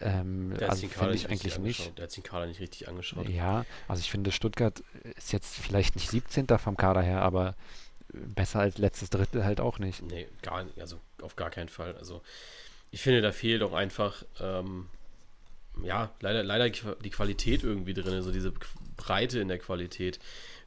ähm, 0.01 0.55
also 0.59 0.87
finde 0.87 1.13
ich 1.13 1.29
eigentlich 1.29 1.59
nicht. 1.59 1.97
Der 1.97 2.05
hat 2.05 2.17
den 2.17 2.23
Kader 2.23 2.47
nicht 2.47 2.59
richtig 2.59 2.87
angeschaut. 2.87 3.29
Ja, 3.29 3.65
also 3.87 3.99
ich 3.99 4.09
finde, 4.09 4.31
Stuttgart 4.31 4.83
ist 5.15 5.31
jetzt 5.31 5.55
vielleicht 5.55 5.95
nicht 5.95 6.09
17. 6.09 6.47
vom 6.57 6.77
Kader 6.77 7.01
her, 7.01 7.21
aber 7.21 7.55
besser 8.11 8.59
als 8.61 8.77
letztes 8.77 9.09
Drittel 9.09 9.45
halt 9.45 9.61
auch 9.61 9.79
nicht. 9.79 10.01
Nee, 10.01 10.27
gar 10.41 10.65
also 10.79 10.99
auf 11.21 11.35
gar 11.35 11.49
keinen 11.49 11.69
Fall. 11.69 11.95
Also 11.95 12.21
ich 12.91 13.01
finde, 13.01 13.21
da 13.21 13.31
fehlt 13.31 13.63
auch 13.63 13.73
einfach, 13.73 14.23
ähm, 14.39 14.87
ja, 15.83 16.11
leider, 16.19 16.43
leider 16.43 16.69
die 16.69 17.09
Qualität 17.09 17.63
irgendwie 17.63 17.93
drin, 17.93 18.11
so 18.11 18.15
also 18.15 18.31
diese 18.31 18.53
Breite 18.97 19.39
in 19.39 19.47
der 19.47 19.59
Qualität 19.59 20.19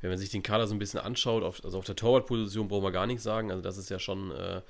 wenn 0.05 0.11
man 0.11 0.19
sich 0.19 0.29
den 0.29 0.43
Kader 0.43 0.67
so 0.67 0.75
ein 0.75 0.79
bisschen 0.79 1.01
anschaut, 1.01 1.43
auf, 1.43 1.65
also 1.65 1.79
auf 1.79 1.87
der 1.87 1.97
Torwartposition 1.97 2.69
brauchen 2.69 2.85
wir 2.85 2.93
gar 2.93 3.07
nichts 3.07 3.23
sagen. 3.23 3.51
Also 3.51 3.63
das 3.63 3.79
ist 3.79 3.89
ja 3.89 3.99
schon 3.99 4.33
äh, 4.33 4.61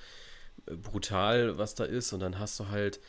brutal, 0.66 1.58
was 1.58 1.74
da 1.74 1.82
ist. 1.82 2.12
Und 2.12 2.20
dann 2.20 2.38
hast 2.38 2.60
du 2.60 2.68
halt, 2.68 3.00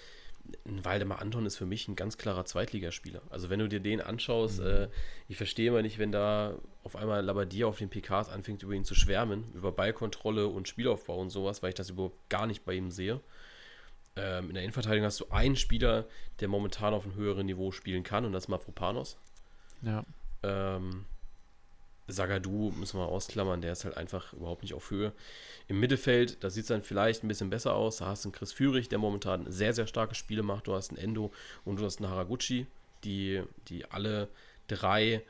Waldemar 0.63 1.21
Anton 1.21 1.45
ist 1.45 1.55
für 1.55 1.67
mich 1.67 1.88
ein 1.88 1.95
ganz 1.95 2.17
klarer 2.17 2.43
Zweitligaspieler. 2.43 3.21
Also 3.29 3.51
wenn 3.51 3.60
du 3.60 3.69
dir 3.69 3.79
den 3.79 4.01
anschaust, 4.01 4.60
mhm. 4.60 4.65
äh, 4.65 4.88
ich 5.27 5.38
verstehe 5.38 5.67
immer 5.67 5.84
nicht, 5.84 5.99
wenn 5.99 6.12
da 6.12 6.55
auf 6.84 6.95
einmal 6.95 7.23
Labadier 7.23 7.67
auf 7.67 7.77
den 7.77 7.89
PKs 7.89 8.29
anfängt, 8.29 8.63
über 8.63 8.73
ihn 8.73 8.86
zu 8.86 8.95
schwärmen, 8.95 9.43
über 9.53 9.71
Ballkontrolle 9.71 10.47
und 10.47 10.67
Spielaufbau 10.67 11.19
und 11.19 11.29
sowas, 11.29 11.62
weil 11.62 11.69
ich 11.69 11.75
das 11.75 11.91
überhaupt 11.91 12.27
gar 12.29 12.47
nicht 12.47 12.65
bei 12.65 12.73
ihm 12.73 12.89
sehe. 12.89 13.21
Ähm, 14.15 14.47
in 14.49 14.54
der 14.54 14.63
Innenverteidigung 14.63 15.06
hast 15.06 15.19
du 15.19 15.30
einen 15.30 15.56
Spieler, 15.56 16.06
der 16.39 16.47
momentan 16.47 16.93
auf 16.93 17.04
einem 17.04 17.15
höheren 17.15 17.45
Niveau 17.45 17.71
spielen 17.71 18.04
kann 18.04 18.25
und 18.25 18.32
das 18.32 18.45
ist 18.45 18.49
Mafropanos. 18.49 19.17
Ja. 19.82 20.06
Ähm, 20.43 21.06
Sagadu 22.08 22.71
müssen 22.71 22.99
wir 22.99 23.08
ausklammern, 23.08 23.62
der 23.62 23.71
ist 23.71 23.84
halt 23.84 23.97
einfach 23.97 24.34
überhaupt 24.34 24.62
nicht 24.62 24.73
auf 24.73 24.91
Höhe. 24.91 25.12
Im 25.67 25.80
Mittelfeld, 25.80 26.43
da 26.43 26.49
sieht 26.49 26.63
es 26.63 26.67
dann 26.67 26.84
vielleicht 26.84 27.23
ein 27.23 27.28
bisschen 27.28 27.49
besser 27.49 27.73
aus. 27.75 27.97
Da 27.97 28.06
hast 28.06 28.23
du 28.23 28.30
einen 28.30 28.36
Chris 28.36 28.54
Führig, 28.54 28.89
der 28.89 28.99
momentan 28.99 29.51
sehr, 29.51 29.73
sehr 29.73 29.88
starke 29.88 30.13
Spiele 30.13 30.43
macht. 30.43 30.67
Du 30.67 30.73
hast 30.73 30.89
einen 30.89 30.99
Endo 30.99 31.34
und 31.63 31.80
du 31.80 31.86
hast 31.86 31.99
einen 31.99 32.10
Haraguchi, 32.10 32.67
die, 33.04 33.41
die 33.67 33.86
alle 33.86 34.30
drei 34.67 35.23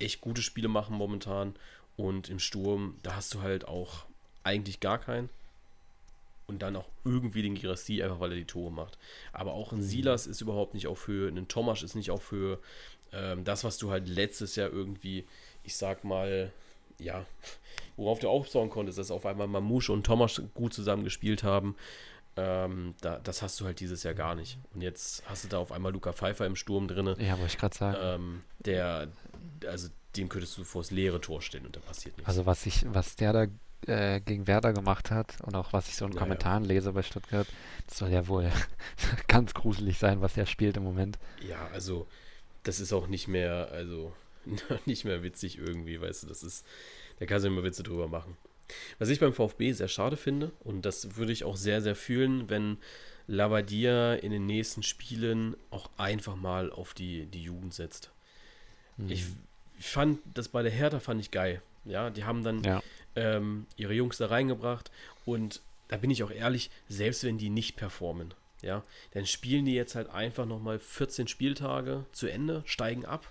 echt 0.00 0.20
gute 0.20 0.42
Spiele 0.42 0.68
machen 0.68 0.96
momentan. 0.96 1.54
Und 1.96 2.28
im 2.28 2.40
Sturm, 2.40 2.96
da 3.02 3.14
hast 3.16 3.32
du 3.34 3.42
halt 3.42 3.68
auch 3.68 4.06
eigentlich 4.42 4.80
gar 4.80 4.98
keinen. 4.98 5.28
Und 6.50 6.60
dann 6.60 6.76
auch 6.76 6.88
irgendwie 7.04 7.42
den 7.42 7.54
Girassi, 7.54 8.02
einfach 8.02 8.20
weil 8.20 8.32
er 8.32 8.36
die 8.36 8.44
Tore 8.44 8.70
macht. 8.70 8.98
Aber 9.32 9.54
auch 9.54 9.72
ein 9.72 9.78
mhm. 9.78 9.82
Silas 9.82 10.26
ist 10.26 10.40
überhaupt 10.40 10.74
nicht 10.74 10.86
auf 10.86 11.06
Höhe, 11.06 11.28
ein 11.28 11.48
Tomasch 11.48 11.82
ist 11.82 11.94
nicht 11.94 12.10
auf 12.10 12.30
Höhe. 12.30 12.58
Ähm, 13.12 13.44
das, 13.44 13.64
was 13.64 13.78
du 13.78 13.90
halt 13.90 14.08
letztes 14.08 14.56
Jahr 14.56 14.70
irgendwie 14.70 15.24
ich 15.62 15.76
sag 15.76 16.04
mal, 16.04 16.52
ja, 16.98 17.24
worauf 17.96 18.18
du 18.18 18.28
aufbauen 18.28 18.70
konntest, 18.70 18.98
dass 18.98 19.10
auf 19.10 19.26
einmal 19.26 19.48
Mamouche 19.48 19.92
und 19.92 20.04
Thomas 20.04 20.40
gut 20.54 20.74
zusammen 20.74 21.04
gespielt 21.04 21.42
haben. 21.42 21.76
Ähm, 22.36 22.94
da, 23.00 23.18
das 23.18 23.42
hast 23.42 23.60
du 23.60 23.64
halt 23.64 23.80
dieses 23.80 24.02
Jahr 24.02 24.14
gar 24.14 24.34
nicht. 24.34 24.58
Und 24.74 24.82
jetzt 24.82 25.22
hast 25.26 25.44
du 25.44 25.48
da 25.48 25.58
auf 25.58 25.72
einmal 25.72 25.92
Luca 25.92 26.12
Pfeiffer 26.12 26.46
im 26.46 26.56
Sturm 26.56 26.88
drin. 26.88 27.06
Ja, 27.18 27.38
wollte 27.38 27.46
ich 27.46 27.58
gerade 27.58 27.76
sagen. 27.76 27.96
Ähm, 28.00 28.42
der, 28.60 29.08
also 29.66 29.88
dem 30.16 30.28
könntest 30.28 30.56
du 30.56 30.64
vors 30.64 30.90
leere 30.90 31.20
Tor 31.20 31.42
stellen 31.42 31.66
und 31.66 31.76
da 31.76 31.80
passiert 31.80 32.16
nichts. 32.16 32.28
Also 32.28 32.46
was 32.46 32.66
ich, 32.66 32.84
was 32.88 33.16
der 33.16 33.32
da 33.32 33.46
äh, 33.86 34.20
gegen 34.20 34.46
Werder 34.46 34.72
gemacht 34.72 35.10
hat 35.10 35.40
und 35.42 35.54
auch 35.54 35.72
was 35.72 35.88
ich 35.88 35.96
so 35.96 36.06
in 36.06 36.12
ja, 36.12 36.18
Kommentaren 36.18 36.64
ja. 36.64 36.68
lese 36.68 36.92
bei 36.92 37.02
Stuttgart, 37.02 37.46
das 37.86 37.98
soll 37.98 38.10
ja 38.10 38.26
wohl 38.28 38.50
ganz 39.28 39.54
gruselig 39.54 39.98
sein, 39.98 40.20
was 40.20 40.36
er 40.36 40.46
spielt 40.46 40.76
im 40.76 40.84
Moment. 40.84 41.18
Ja, 41.46 41.68
also 41.72 42.06
das 42.62 42.80
ist 42.80 42.92
auch 42.92 43.06
nicht 43.06 43.28
mehr, 43.28 43.68
also 43.72 44.12
nicht 44.86 45.04
mehr 45.04 45.22
witzig 45.22 45.58
irgendwie, 45.58 46.00
weißt 46.00 46.24
du, 46.24 46.26
das 46.26 46.42
ist, 46.42 46.66
da 47.18 47.26
kannst 47.26 47.44
du 47.44 47.48
immer 47.48 47.64
Witze 47.64 47.82
drüber 47.82 48.08
machen. 48.08 48.36
Was 48.98 49.08
ich 49.08 49.18
beim 49.18 49.32
VfB 49.32 49.72
sehr 49.72 49.88
schade 49.88 50.16
finde, 50.16 50.52
und 50.60 50.82
das 50.82 51.16
würde 51.16 51.32
ich 51.32 51.44
auch 51.44 51.56
sehr, 51.56 51.82
sehr 51.82 51.96
fühlen, 51.96 52.48
wenn 52.48 52.78
Lavadia 53.26 54.14
in 54.14 54.32
den 54.32 54.46
nächsten 54.46 54.82
Spielen 54.82 55.56
auch 55.70 55.90
einfach 55.96 56.36
mal 56.36 56.70
auf 56.70 56.94
die, 56.94 57.26
die 57.26 57.42
Jugend 57.42 57.74
setzt. 57.74 58.10
Mhm. 58.96 59.10
Ich, 59.10 59.24
ich 59.78 59.86
fand 59.86 60.20
das 60.34 60.48
bei 60.48 60.62
der 60.62 60.72
Hertha 60.72 61.00
fand 61.00 61.20
ich 61.20 61.30
geil. 61.30 61.62
Ja, 61.84 62.10
die 62.10 62.24
haben 62.24 62.44
dann 62.44 62.62
ja. 62.62 62.82
Ähm, 63.16 63.66
ihre 63.76 63.94
Jungs 63.94 64.18
da 64.18 64.26
reingebracht 64.26 64.90
und 65.24 65.60
da 65.88 65.96
bin 65.96 66.10
ich 66.10 66.22
auch 66.22 66.30
ehrlich, 66.30 66.70
selbst 66.88 67.24
wenn 67.24 67.38
die 67.38 67.50
nicht 67.50 67.76
performen, 67.76 68.32
Ja, 68.62 68.84
dann 69.12 69.26
spielen 69.26 69.64
die 69.64 69.74
jetzt 69.74 69.94
halt 69.94 70.08
einfach 70.10 70.46
nochmal 70.46 70.78
14 70.78 71.26
Spieltage 71.26 72.04
zu 72.12 72.28
Ende, 72.28 72.62
steigen 72.66 73.04
ab, 73.04 73.26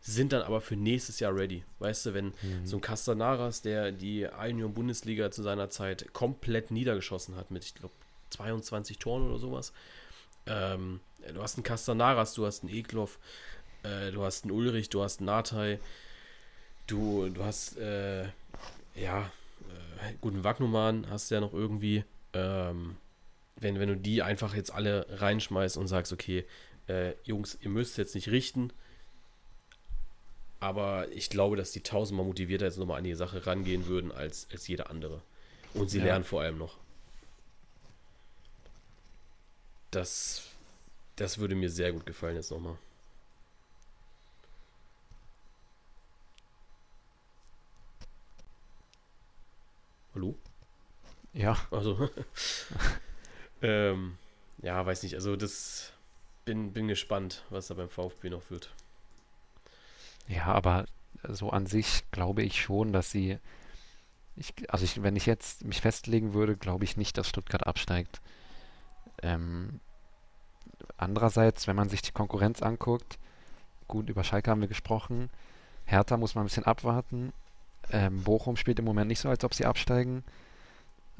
sind 0.00 0.32
dann 0.32 0.42
aber 0.42 0.60
für 0.60 0.76
nächstes 0.76 1.18
Jahr 1.18 1.34
ready. 1.34 1.64
Weißt 1.80 2.06
du, 2.06 2.14
wenn 2.14 2.26
mhm. 2.26 2.64
so 2.64 2.76
ein 2.76 2.80
Castanaras, 2.80 3.62
der 3.62 3.90
die 3.90 4.24
Union-Bundesliga 4.24 5.30
zu 5.30 5.42
seiner 5.42 5.68
Zeit 5.68 6.12
komplett 6.12 6.70
niedergeschossen 6.70 7.34
hat 7.34 7.50
mit, 7.50 7.64
ich 7.64 7.74
glaube, 7.74 7.94
22 8.30 8.98
Toren 8.98 9.28
oder 9.28 9.38
sowas. 9.38 9.72
Ähm, 10.46 11.00
du 11.32 11.42
hast 11.42 11.56
einen 11.56 11.64
Castanaras, 11.64 12.34
du 12.34 12.46
hast 12.46 12.62
einen 12.62 12.72
Eklov, 12.72 13.18
äh, 13.82 14.12
du 14.12 14.22
hast 14.22 14.44
einen 14.44 14.52
Ulrich, 14.52 14.90
du 14.90 15.02
hast 15.02 15.18
einen 15.18 15.26
Natai, 15.26 15.80
du, 16.86 17.28
du 17.30 17.44
hast, 17.44 17.76
äh, 17.78 18.28
ja, 18.96 19.30
äh, 20.02 20.14
guten 20.20 20.44
Wagnumann 20.44 21.08
hast 21.10 21.30
du 21.30 21.36
ja 21.36 21.40
noch 21.40 21.52
irgendwie. 21.52 22.04
Ähm, 22.32 22.96
wenn, 23.56 23.78
wenn 23.78 23.88
du 23.88 23.96
die 23.96 24.22
einfach 24.22 24.54
jetzt 24.54 24.72
alle 24.72 25.06
reinschmeißt 25.08 25.76
und 25.76 25.88
sagst, 25.88 26.12
okay, 26.12 26.44
äh, 26.88 27.14
Jungs, 27.24 27.56
ihr 27.60 27.70
müsst 27.70 27.96
jetzt 27.98 28.14
nicht 28.14 28.28
richten, 28.28 28.72
aber 30.60 31.10
ich 31.12 31.30
glaube, 31.30 31.56
dass 31.56 31.72
die 31.72 31.82
tausendmal 31.82 32.26
motivierter 32.26 32.66
jetzt 32.66 32.78
nochmal 32.78 32.98
an 32.98 33.04
die 33.04 33.14
Sache 33.14 33.46
rangehen 33.46 33.86
würden 33.86 34.12
als, 34.12 34.48
als 34.52 34.68
jeder 34.68 34.90
andere. 34.90 35.22
Und 35.74 35.90
sie 35.90 35.98
ja. 35.98 36.04
lernen 36.04 36.24
vor 36.24 36.42
allem 36.42 36.58
noch. 36.58 36.76
Das, 39.90 40.44
das 41.16 41.38
würde 41.38 41.54
mir 41.54 41.70
sehr 41.70 41.92
gut 41.92 42.06
gefallen 42.06 42.36
jetzt 42.36 42.50
nochmal. 42.50 42.76
Hallo? 50.16 50.34
Ja. 51.34 51.58
Also. 51.70 52.08
ähm, 53.62 54.16
ja, 54.62 54.84
weiß 54.84 55.02
nicht. 55.02 55.14
Also 55.14 55.36
das 55.36 55.92
bin, 56.46 56.72
bin 56.72 56.88
gespannt, 56.88 57.44
was 57.50 57.66
da 57.66 57.74
beim 57.74 57.90
VfB 57.90 58.30
noch 58.30 58.50
wird. 58.50 58.74
Ja, 60.26 60.46
aber 60.46 60.86
so 61.28 61.50
an 61.50 61.66
sich 61.66 62.10
glaube 62.12 62.42
ich 62.42 62.62
schon, 62.62 62.94
dass 62.94 63.10
sie. 63.10 63.38
Ich, 64.36 64.54
also 64.68 64.86
ich, 64.86 65.02
wenn 65.02 65.16
ich 65.16 65.26
jetzt 65.26 65.64
mich 65.64 65.82
festlegen 65.82 66.32
würde, 66.32 66.56
glaube 66.56 66.84
ich 66.84 66.96
nicht, 66.96 67.18
dass 67.18 67.28
Stuttgart 67.28 67.66
absteigt. 67.66 68.22
Ähm, 69.22 69.80
andererseits, 70.96 71.66
wenn 71.66 71.76
man 71.76 71.90
sich 71.90 72.00
die 72.00 72.12
Konkurrenz 72.12 72.62
anguckt, 72.62 73.18
gut, 73.86 74.08
über 74.08 74.24
Schalke 74.24 74.50
haben 74.50 74.62
wir 74.62 74.68
gesprochen. 74.68 75.28
Hertha 75.84 76.16
muss 76.16 76.34
man 76.34 76.44
ein 76.44 76.48
bisschen 76.48 76.64
abwarten. 76.64 77.34
Ähm, 77.92 78.22
Bochum 78.22 78.56
spielt 78.56 78.78
im 78.78 78.84
Moment 78.84 79.08
nicht 79.08 79.20
so, 79.20 79.28
als 79.28 79.44
ob 79.44 79.54
sie 79.54 79.64
absteigen. 79.64 80.24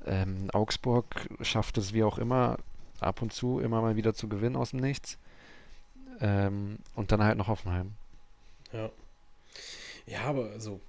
Ähm, 0.04 0.50
Augsburg 0.52 1.28
schafft 1.40 1.78
es 1.78 1.92
wie 1.92 2.04
auch 2.04 2.18
immer 2.18 2.58
ab 3.00 3.22
und 3.22 3.32
zu 3.32 3.60
immer 3.60 3.80
mal 3.80 3.96
wieder 3.96 4.14
zu 4.14 4.28
gewinnen 4.28 4.56
aus 4.56 4.70
dem 4.70 4.80
Nichts. 4.80 5.18
Ähm, 6.20 6.78
und 6.94 7.12
dann 7.12 7.22
halt 7.22 7.36
noch 7.38 7.48
Hoffenheim. 7.48 7.92
Ja. 8.72 8.90
Ja, 10.06 10.22
aber 10.22 10.50
also 10.50 10.80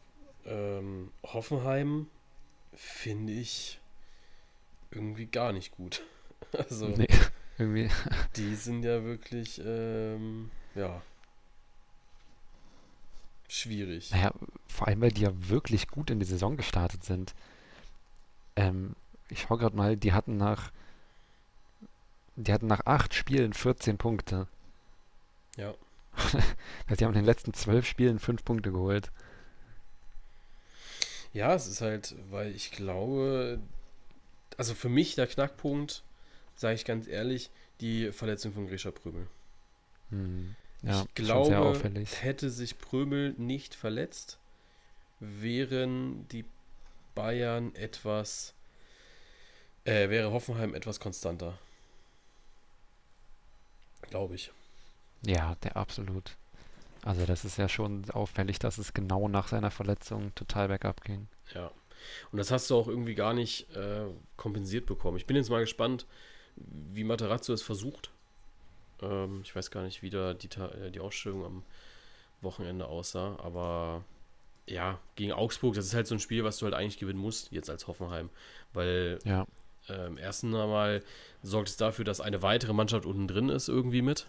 ähm, 0.45 1.11
Hoffenheim 1.23 2.07
finde 2.73 3.33
ich 3.33 3.79
irgendwie 4.91 5.25
gar 5.25 5.53
nicht 5.53 5.71
gut. 5.71 6.03
Also 6.53 6.87
nee, 6.87 7.07
irgendwie. 7.57 7.89
Die 8.37 8.55
sind 8.55 8.83
ja 8.83 9.03
wirklich, 9.03 9.59
ähm, 9.65 10.49
ja, 10.75 11.01
schwierig. 13.47 14.11
Naja, 14.11 14.33
vor 14.67 14.87
allem, 14.87 15.01
weil 15.01 15.11
die 15.11 15.21
ja 15.21 15.31
wirklich 15.33 15.87
gut 15.87 16.09
in 16.09 16.19
die 16.19 16.25
Saison 16.25 16.57
gestartet 16.57 17.03
sind. 17.03 17.33
Ähm, 18.55 18.95
ich 19.29 19.41
schaue 19.41 19.57
gerade 19.57 19.75
mal, 19.75 19.97
die 19.97 20.13
hatten 20.13 20.37
nach 20.37 20.71
die 22.37 22.53
hatten 22.53 22.67
nach 22.67 22.85
acht 22.85 23.13
Spielen 23.15 23.51
14 23.51 23.97
Punkte. 23.97 24.47
Ja. 25.57 25.73
die 26.89 27.03
haben 27.03 27.13
in 27.13 27.19
den 27.19 27.25
letzten 27.25 27.53
zwölf 27.53 27.85
Spielen 27.85 28.19
fünf 28.19 28.45
Punkte 28.45 28.71
geholt. 28.71 29.11
Ja, 31.33 31.53
es 31.53 31.67
ist 31.67 31.81
halt, 31.81 32.15
weil 32.29 32.55
ich 32.55 32.71
glaube, 32.71 33.59
also 34.55 34.75
für 34.75 34.89
mich 34.89 35.15
der 35.15 35.27
Knackpunkt, 35.27 36.03
sage 36.55 36.75
ich 36.75 36.85
ganz 36.85 37.07
ehrlich, 37.07 37.49
die 37.81 38.11
Verletzung 38.11 38.53
von 38.53 38.67
Grisha 38.67 38.91
Prömel. 38.91 39.27
Hm. 40.09 40.55
Ja, 40.83 41.01
ich 41.01 41.13
glaube, 41.15 41.81
hätte 42.21 42.49
sich 42.49 42.77
Prömel 42.77 43.33
nicht 43.37 43.75
verletzt, 43.75 44.37
wären 45.19 46.27
die 46.29 46.45
Bayern 47.15 47.73
etwas, 47.75 48.53
äh, 49.85 50.09
wäre 50.09 50.31
Hoffenheim 50.31 50.75
etwas 50.75 50.99
konstanter. 50.99 51.57
Glaube 54.03 54.35
ich. 54.35 54.51
Ja, 55.25 55.55
der 55.63 55.75
absolut. 55.77 56.37
Also 57.03 57.25
das 57.25 57.45
ist 57.45 57.57
ja 57.57 57.69
schon 57.69 58.09
auffällig, 58.11 58.59
dass 58.59 58.77
es 58.77 58.93
genau 58.93 59.27
nach 59.27 59.47
seiner 59.47 59.71
Verletzung 59.71 60.33
total 60.35 60.67
bergab 60.67 61.03
ging. 61.03 61.27
Ja. 61.53 61.71
Und 62.31 62.37
das 62.37 62.51
hast 62.51 62.69
du 62.69 62.75
auch 62.75 62.87
irgendwie 62.87 63.15
gar 63.15 63.33
nicht 63.33 63.73
äh, 63.75 64.05
kompensiert 64.35 64.85
bekommen. 64.85 65.17
Ich 65.17 65.25
bin 65.25 65.35
jetzt 65.35 65.49
mal 65.49 65.61
gespannt, 65.61 66.05
wie 66.55 67.03
Materazzo 67.03 67.53
es 67.53 67.63
versucht. 67.63 68.11
Ähm, 69.01 69.41
ich 69.43 69.55
weiß 69.55 69.71
gar 69.71 69.83
nicht, 69.83 70.01
wie 70.01 70.09
da 70.09 70.33
die, 70.33 70.49
äh, 70.59 70.91
die 70.91 70.99
Ausstellung 70.99 71.45
am 71.45 71.63
Wochenende 72.41 72.87
aussah, 72.87 73.37
aber 73.39 74.03
ja, 74.67 74.99
gegen 75.15 75.31
Augsburg, 75.31 75.75
das 75.75 75.85
ist 75.85 75.93
halt 75.93 76.07
so 76.07 76.15
ein 76.15 76.19
Spiel, 76.19 76.43
was 76.43 76.57
du 76.57 76.65
halt 76.65 76.75
eigentlich 76.75 76.99
gewinnen 76.99 77.19
musst, 77.19 77.51
jetzt 77.51 77.69
als 77.69 77.87
Hoffenheim. 77.87 78.29
Weil 78.73 79.19
ja. 79.23 79.45
ähm, 79.87 80.17
erstens 80.17 80.53
einmal 80.53 81.03
sorgt 81.41 81.69
es 81.69 81.77
dafür, 81.77 82.03
dass 82.03 82.19
eine 82.19 82.41
weitere 82.41 82.73
Mannschaft 82.73 83.05
unten 83.05 83.27
drin 83.27 83.49
ist, 83.49 83.69
irgendwie 83.69 84.01
mit. 84.01 84.27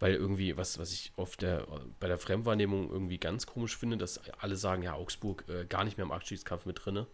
Weil 0.00 0.14
irgendwie, 0.14 0.56
was, 0.56 0.78
was 0.78 0.92
ich 0.92 1.12
oft 1.16 1.42
der, 1.42 1.66
bei 2.00 2.08
der 2.08 2.18
Fremdwahrnehmung 2.18 2.90
irgendwie 2.90 3.18
ganz 3.18 3.46
komisch 3.46 3.76
finde, 3.76 3.96
dass 3.96 4.20
alle 4.40 4.56
sagen, 4.56 4.82
ja, 4.82 4.94
Augsburg 4.94 5.44
äh, 5.48 5.66
gar 5.66 5.84
nicht 5.84 5.98
mehr 5.98 6.04
im 6.04 6.12
Abschiedskampf 6.12 6.66
mit 6.66 6.84
drinne. 6.84 7.06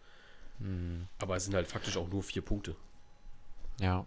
Mhm. 0.60 1.06
Aber 1.18 1.36
es 1.36 1.44
sind 1.44 1.54
halt 1.54 1.66
faktisch 1.66 1.96
auch 1.96 2.08
nur 2.08 2.22
vier 2.22 2.42
Punkte. 2.42 2.76
Ja. 3.80 4.06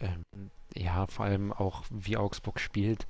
Ähm, 0.00 0.50
ja, 0.74 1.06
vor 1.06 1.24
allem 1.24 1.52
auch 1.52 1.84
wie 1.90 2.16
Augsburg 2.16 2.60
spielt, 2.60 3.06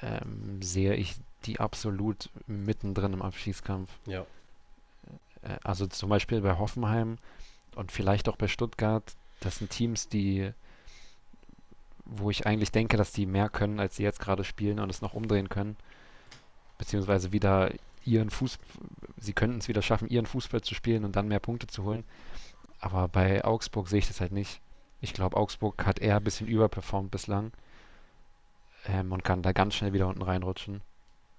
ähm, 0.00 0.60
sehe 0.62 0.94
ich 0.94 1.16
die 1.44 1.60
absolut 1.60 2.30
mittendrin 2.46 3.12
im 3.12 3.22
Abschießkampf. 3.22 3.90
Ja. 4.06 4.26
Äh, 5.42 5.56
also 5.62 5.86
zum 5.86 6.08
Beispiel 6.08 6.40
bei 6.40 6.58
Hoffenheim 6.58 7.18
und 7.74 7.92
vielleicht 7.92 8.28
auch 8.28 8.36
bei 8.36 8.48
Stuttgart, 8.48 9.14
das 9.40 9.58
sind 9.58 9.70
Teams, 9.70 10.08
die, 10.08 10.52
wo 12.04 12.30
ich 12.30 12.46
eigentlich 12.46 12.72
denke, 12.72 12.96
dass 12.96 13.12
die 13.12 13.26
mehr 13.26 13.48
können, 13.48 13.80
als 13.80 13.96
sie 13.96 14.02
jetzt 14.02 14.20
gerade 14.20 14.44
spielen 14.44 14.78
und 14.80 14.90
es 14.90 15.02
noch 15.02 15.14
umdrehen 15.14 15.48
können. 15.48 15.76
Beziehungsweise 16.78 17.32
wieder 17.32 17.70
ihren 18.04 18.30
Fuß, 18.30 18.58
sie 19.18 19.32
könnten 19.32 19.58
es 19.58 19.68
wieder 19.68 19.82
schaffen, 19.82 20.08
ihren 20.08 20.26
Fußball 20.26 20.62
zu 20.62 20.74
spielen 20.74 21.04
und 21.04 21.16
dann 21.16 21.28
mehr 21.28 21.40
Punkte 21.40 21.66
zu 21.66 21.84
holen. 21.84 22.04
Aber 22.80 23.08
bei 23.08 23.44
Augsburg 23.44 23.88
sehe 23.88 23.98
ich 23.98 24.08
das 24.08 24.20
halt 24.20 24.32
nicht. 24.32 24.60
Ich 25.00 25.12
glaube, 25.12 25.36
Augsburg 25.36 25.84
hat 25.86 25.98
eher 25.98 26.16
ein 26.16 26.24
bisschen 26.24 26.48
überperformt 26.48 27.10
bislang 27.10 27.52
ähm, 28.86 29.12
und 29.12 29.24
kann 29.24 29.42
da 29.42 29.52
ganz 29.52 29.74
schnell 29.74 29.92
wieder 29.92 30.08
unten 30.08 30.22
reinrutschen. 30.22 30.80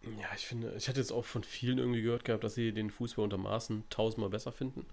Ja, 0.04 0.28
ich 0.36 0.46
finde, 0.46 0.74
ich 0.78 0.88
hatte 0.88 1.00
jetzt 1.00 1.12
auch 1.12 1.26
von 1.26 1.44
vielen 1.44 1.80
irgendwie 1.80 2.02
gehört 2.02 2.24
gehabt, 2.24 2.44
dass 2.44 2.56
sie 2.56 2.72
den 2.72 2.92
Fußball 2.92 3.24
unter 3.24 3.38
Maßen 3.38 3.84
tausendmal 3.90 4.30
besser 4.30 4.52
finden. 4.52 4.86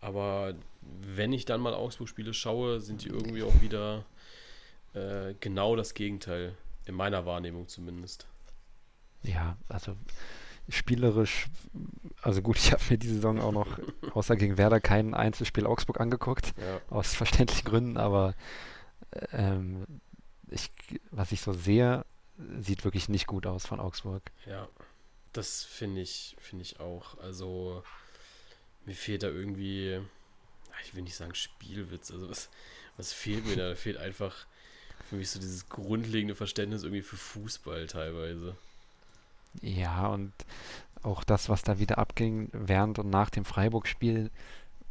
Aber 0.00 0.54
wenn 0.80 1.32
ich 1.32 1.44
dann 1.44 1.60
mal 1.60 1.74
Augsburg-Spiele 1.74 2.34
schaue, 2.34 2.80
sind 2.80 3.04
die 3.04 3.08
irgendwie 3.08 3.44
auch 3.44 3.60
wieder 3.60 4.04
äh, 4.94 5.34
genau 5.38 5.76
das 5.76 5.94
Gegenteil. 5.94 6.56
In 6.84 6.96
meiner 6.96 7.24
Wahrnehmung 7.26 7.68
zumindest. 7.68 8.26
Ja, 9.22 9.56
also 9.68 9.94
spielerisch, 10.72 11.46
also 12.22 12.42
gut, 12.42 12.56
ich 12.56 12.72
habe 12.72 12.82
mir 12.90 12.98
die 12.98 13.08
Saison 13.08 13.40
auch 13.40 13.52
noch 13.52 13.78
außer 14.14 14.36
gegen 14.36 14.58
Werder 14.58 14.80
kein 14.80 15.14
Einzelspiel 15.14 15.66
Augsburg 15.66 16.00
angeguckt, 16.00 16.54
ja. 16.58 16.80
aus 16.90 17.14
verständlichen 17.14 17.64
Gründen, 17.64 17.96
aber 17.96 18.34
ähm, 19.32 19.86
ich, 20.48 20.70
was 21.10 21.32
ich 21.32 21.40
so 21.40 21.52
sehe, 21.52 22.04
sieht 22.60 22.84
wirklich 22.84 23.08
nicht 23.08 23.26
gut 23.26 23.46
aus 23.46 23.66
von 23.66 23.80
Augsburg. 23.80 24.22
Ja, 24.46 24.68
das 25.32 25.64
finde 25.64 26.00
ich, 26.00 26.36
finde 26.38 26.62
ich 26.62 26.80
auch. 26.80 27.18
Also 27.18 27.82
mir 28.84 28.94
fehlt 28.94 29.22
da 29.22 29.28
irgendwie, 29.28 30.00
ich 30.84 30.94
will 30.94 31.02
nicht 31.02 31.16
sagen 31.16 31.34
Spielwitz, 31.34 32.10
also 32.10 32.28
was, 32.28 32.48
was 32.96 33.12
fehlt 33.12 33.46
mir 33.46 33.56
da? 33.56 33.70
Da 33.70 33.74
fehlt 33.74 33.96
einfach 33.96 34.46
für 35.08 35.16
mich 35.16 35.30
so 35.30 35.38
dieses 35.38 35.68
grundlegende 35.68 36.34
Verständnis 36.34 36.82
irgendwie 36.82 37.02
für 37.02 37.16
Fußball 37.16 37.86
teilweise. 37.86 38.56
Ja, 39.60 40.06
und 40.06 40.32
auch 41.02 41.24
das, 41.24 41.48
was 41.48 41.62
da 41.62 41.78
wieder 41.78 41.98
abging 41.98 42.48
während 42.52 42.98
und 42.98 43.10
nach 43.10 43.30
dem 43.30 43.44
Freiburg-Spiel, 43.44 44.30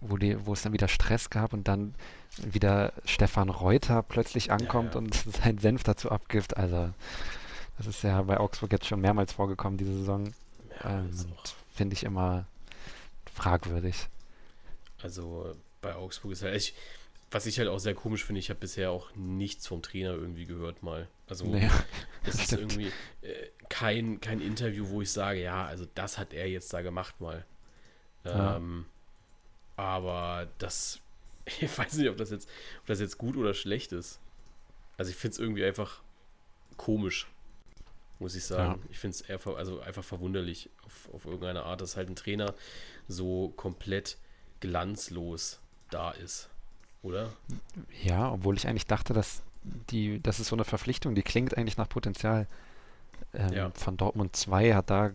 wo, 0.01 0.17
wo 0.45 0.53
es 0.53 0.61
dann 0.61 0.73
wieder 0.73 0.87
Stress 0.87 1.29
gab 1.29 1.53
und 1.53 1.67
dann 1.67 1.95
wieder 2.37 2.93
Stefan 3.05 3.49
Reuter 3.49 4.03
plötzlich 4.03 4.51
ankommt 4.51 4.95
ja, 4.95 4.99
ja. 5.01 5.05
und 5.05 5.13
seinen 5.43 5.57
Senf 5.59 5.83
dazu 5.83 6.11
abgibt. 6.11 6.57
Also, 6.57 6.93
das 7.77 7.87
ist 7.87 8.03
ja 8.03 8.21
bei 8.21 8.39
Augsburg 8.39 8.71
jetzt 8.71 8.87
schon 8.87 9.01
mehrmals 9.01 9.33
vorgekommen, 9.33 9.77
diese 9.77 9.97
Saison. 9.97 10.33
Ähm, 10.83 11.11
Finde 11.73 11.93
ich 11.93 12.03
immer 12.03 12.45
fragwürdig. 13.33 14.07
Also, 15.01 15.55
bei 15.81 15.95
Augsburg 15.95 16.33
ist 16.33 16.43
halt. 16.43 16.55
Ich, 16.55 16.73
was 17.31 17.45
ich 17.45 17.57
halt 17.59 17.69
auch 17.69 17.79
sehr 17.79 17.95
komisch 17.95 18.25
finde, 18.25 18.39
ich 18.39 18.49
habe 18.49 18.59
bisher 18.59 18.91
auch 18.91 19.09
nichts 19.15 19.65
vom 19.65 19.81
Trainer 19.81 20.11
irgendwie 20.11 20.45
gehört 20.45 20.83
mal. 20.83 21.07
Also 21.27 21.45
Nee, 21.47 21.69
es 22.25 22.35
ist 22.35 22.51
irgendwie 22.51 22.91
äh, 23.21 23.47
kein, 23.71 24.19
kein 24.19 24.41
Interview, 24.41 24.89
wo 24.89 25.01
ich 25.01 25.11
sage, 25.11 25.41
ja, 25.41 25.65
also 25.65 25.87
das 25.95 26.17
hat 26.17 26.33
er 26.33 26.47
jetzt 26.49 26.73
da 26.73 26.81
gemacht 26.81 27.21
mal. 27.21 27.45
Ja. 28.25 28.57
Ähm, 28.57 28.85
aber 29.77 30.49
das, 30.57 30.99
ich 31.45 31.77
weiß 31.77 31.93
nicht, 31.93 32.09
ob 32.09 32.17
das 32.17 32.31
jetzt, 32.31 32.49
ob 32.81 32.87
das 32.87 32.99
jetzt 32.99 33.17
gut 33.17 33.37
oder 33.37 33.53
schlecht 33.53 33.93
ist. 33.93 34.19
Also 34.97 35.09
ich 35.09 35.15
finde 35.15 35.33
es 35.35 35.39
irgendwie 35.39 35.63
einfach 35.63 36.01
komisch, 36.75 37.27
muss 38.19 38.35
ich 38.35 38.43
sagen. 38.43 38.83
Ich 38.89 38.99
finde 38.99 39.15
es 39.15 39.21
eher, 39.21 39.39
also 39.55 39.79
einfach 39.79 40.03
verwunderlich 40.03 40.69
auf, 40.85 41.09
auf 41.13 41.25
irgendeine 41.25 41.63
Art, 41.63 41.79
dass 41.79 41.95
halt 41.95 42.09
ein 42.09 42.15
Trainer 42.17 42.53
so 43.07 43.53
komplett 43.55 44.17
glanzlos 44.59 45.61
da 45.89 46.11
ist. 46.11 46.49
Oder? 47.03 47.31
Ja, 48.03 48.31
obwohl 48.31 48.57
ich 48.57 48.67
eigentlich 48.67 48.85
dachte, 48.85 49.13
dass 49.13 49.43
die, 49.63 50.21
das 50.21 50.41
ist 50.41 50.49
so 50.49 50.55
eine 50.57 50.65
Verpflichtung, 50.65 51.15
die 51.15 51.23
klingt 51.23 51.57
eigentlich 51.57 51.77
nach 51.77 51.89
Potenzial. 51.89 52.47
Ähm, 53.33 53.53
Ja. 53.53 53.71
Von 53.75 53.97
Dortmund 53.97 54.35
2 54.35 54.73
hat 54.73 54.89
da, 54.89 55.11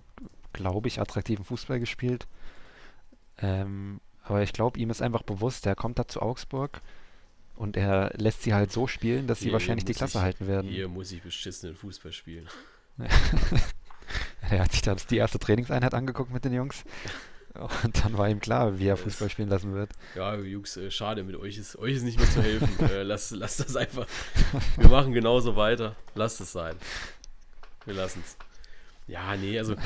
glaube 0.52 0.88
ich, 0.88 1.00
attraktiven 1.00 1.44
Fußball 1.44 1.78
gespielt. 1.80 2.26
Ähm, 3.38 4.00
aber 4.22 4.42
ich 4.42 4.52
glaube, 4.52 4.78
ihm 4.80 4.90
ist 4.90 5.02
einfach 5.02 5.22
bewusst, 5.22 5.66
er 5.66 5.74
kommt 5.76 5.98
da 5.98 6.08
zu 6.08 6.20
Augsburg 6.22 6.80
und 7.54 7.76
er 7.76 8.12
lässt 8.16 8.42
sie 8.42 8.54
halt 8.54 8.72
so 8.72 8.86
spielen, 8.86 9.26
dass 9.26 9.38
sie 9.38 9.44
Hier 9.46 9.52
wahrscheinlich 9.52 9.84
die 9.84 9.92
Klasse 9.94 10.18
ich- 10.18 10.24
halten 10.24 10.46
werden. 10.46 10.70
Hier 10.70 10.88
muss 10.88 11.12
ich 11.12 11.22
beschissenen 11.22 11.76
Fußball 11.76 12.12
spielen. 12.12 12.48
Er 14.50 14.60
hat 14.60 14.70
sich 14.72 14.82
dann 14.82 14.96
die 15.10 15.16
erste 15.16 15.38
Trainingseinheit 15.40 15.92
angeguckt 15.92 16.32
mit 16.32 16.44
den 16.44 16.52
Jungs. 16.52 16.84
Und 17.82 18.04
dann 18.04 18.16
war 18.18 18.28
ihm 18.28 18.38
klar, 18.38 18.78
wie 18.78 18.86
er 18.86 18.96
Fußball 18.96 19.30
spielen 19.30 19.48
lassen 19.48 19.72
wird. 19.74 19.90
Ja, 20.14 20.36
Jungs, 20.36 20.76
äh, 20.76 20.90
schade, 20.90 21.24
mit 21.24 21.34
euch 21.36 21.56
ist, 21.56 21.76
euch 21.76 21.94
ist 21.94 22.02
nicht 22.02 22.18
mehr 22.18 22.30
zu 22.30 22.42
helfen. 22.42 22.68
äh, 22.90 23.02
lasst, 23.02 23.30
lasst 23.32 23.60
das 23.60 23.74
einfach. 23.76 24.06
Wir 24.76 24.88
machen 24.88 25.12
genauso 25.12 25.56
weiter. 25.56 25.96
Lasst 26.14 26.40
es 26.40 26.52
sein. 26.52 26.76
Wir 27.86 27.94
lassen 27.94 28.22
es. 28.24 28.36
Ja, 29.08 29.36
nee, 29.36 29.58
also 29.58 29.76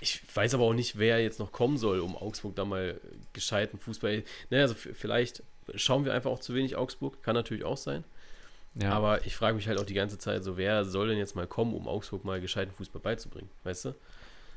ich 0.00 0.22
weiß 0.34 0.54
aber 0.54 0.64
auch 0.64 0.74
nicht, 0.74 0.98
wer 0.98 1.22
jetzt 1.22 1.38
noch 1.38 1.52
kommen 1.52 1.78
soll, 1.78 2.00
um 2.00 2.16
Augsburg 2.16 2.54
da 2.56 2.64
mal 2.64 3.00
gescheiten 3.32 3.78
Fußball. 3.78 4.22
Naja, 4.50 4.62
also 4.64 4.74
f- 4.74 4.88
vielleicht 4.94 5.42
schauen 5.76 6.04
wir 6.04 6.12
einfach 6.12 6.30
auch 6.30 6.40
zu 6.40 6.54
wenig 6.54 6.76
Augsburg. 6.76 7.22
Kann 7.22 7.34
natürlich 7.34 7.64
auch 7.64 7.76
sein. 7.76 8.04
Ja, 8.74 8.92
Aber 8.92 9.24
ich 9.24 9.36
frage 9.36 9.54
mich 9.56 9.68
halt 9.68 9.78
auch 9.78 9.86
die 9.86 9.94
ganze 9.94 10.18
Zeit 10.18 10.42
so, 10.42 10.56
wer 10.56 10.84
soll 10.84 11.08
denn 11.08 11.18
jetzt 11.18 11.36
mal 11.36 11.46
kommen, 11.46 11.72
um 11.74 11.86
Augsburg 11.86 12.24
mal 12.24 12.40
gescheiten 12.40 12.74
Fußball 12.74 13.00
beizubringen? 13.00 13.48
Weißt 13.62 13.84
du? 13.86 13.94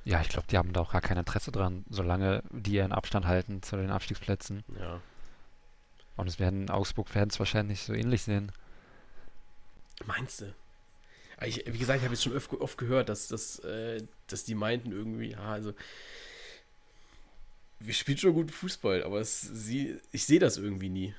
ja 0.05 0.21
ich 0.21 0.29
glaube, 0.29 0.47
die 0.49 0.57
haben 0.57 0.73
da 0.73 0.81
auch 0.81 0.91
gar 0.93 1.01
kein 1.01 1.17
Interesse 1.17 1.51
dran, 1.51 1.85
solange 1.89 2.41
die 2.49 2.73
ihren 2.75 2.93
Abstand 2.93 3.27
halten 3.27 3.61
zu 3.61 3.75
den 3.77 3.91
Abstiegsplätzen. 3.91 4.63
Ja. 4.79 5.01
Und 6.15 6.27
es 6.27 6.39
werden 6.39 6.69
Augsburg-Fans 6.71 7.37
wahrscheinlich 7.39 7.81
so 7.83 7.93
ähnlich 7.93 8.23
sehen. 8.23 8.51
Meinst 10.05 10.41
du? 10.41 10.53
Ich, 11.45 11.63
wie 11.67 11.77
gesagt, 11.77 11.99
ich 11.99 12.03
habe 12.05 12.13
jetzt 12.15 12.23
schon 12.23 12.35
oft, 12.35 12.51
oft 12.53 12.77
gehört, 12.77 13.09
dass, 13.09 13.27
dass, 13.27 13.59
äh, 13.59 14.01
dass 14.27 14.43
die 14.45 14.55
meinten 14.55 14.91
irgendwie, 14.91 15.31
ja, 15.31 15.39
also 15.39 15.73
wir 17.79 17.93
spielen 17.93 18.17
schon 18.17 18.33
guten 18.33 18.49
Fußball, 18.49 19.03
aber 19.03 19.19
es, 19.19 19.41
sie, 19.41 19.99
ich 20.11 20.25
sehe 20.25 20.39
das 20.39 20.57
irgendwie 20.57 20.89
nie. 20.89 21.13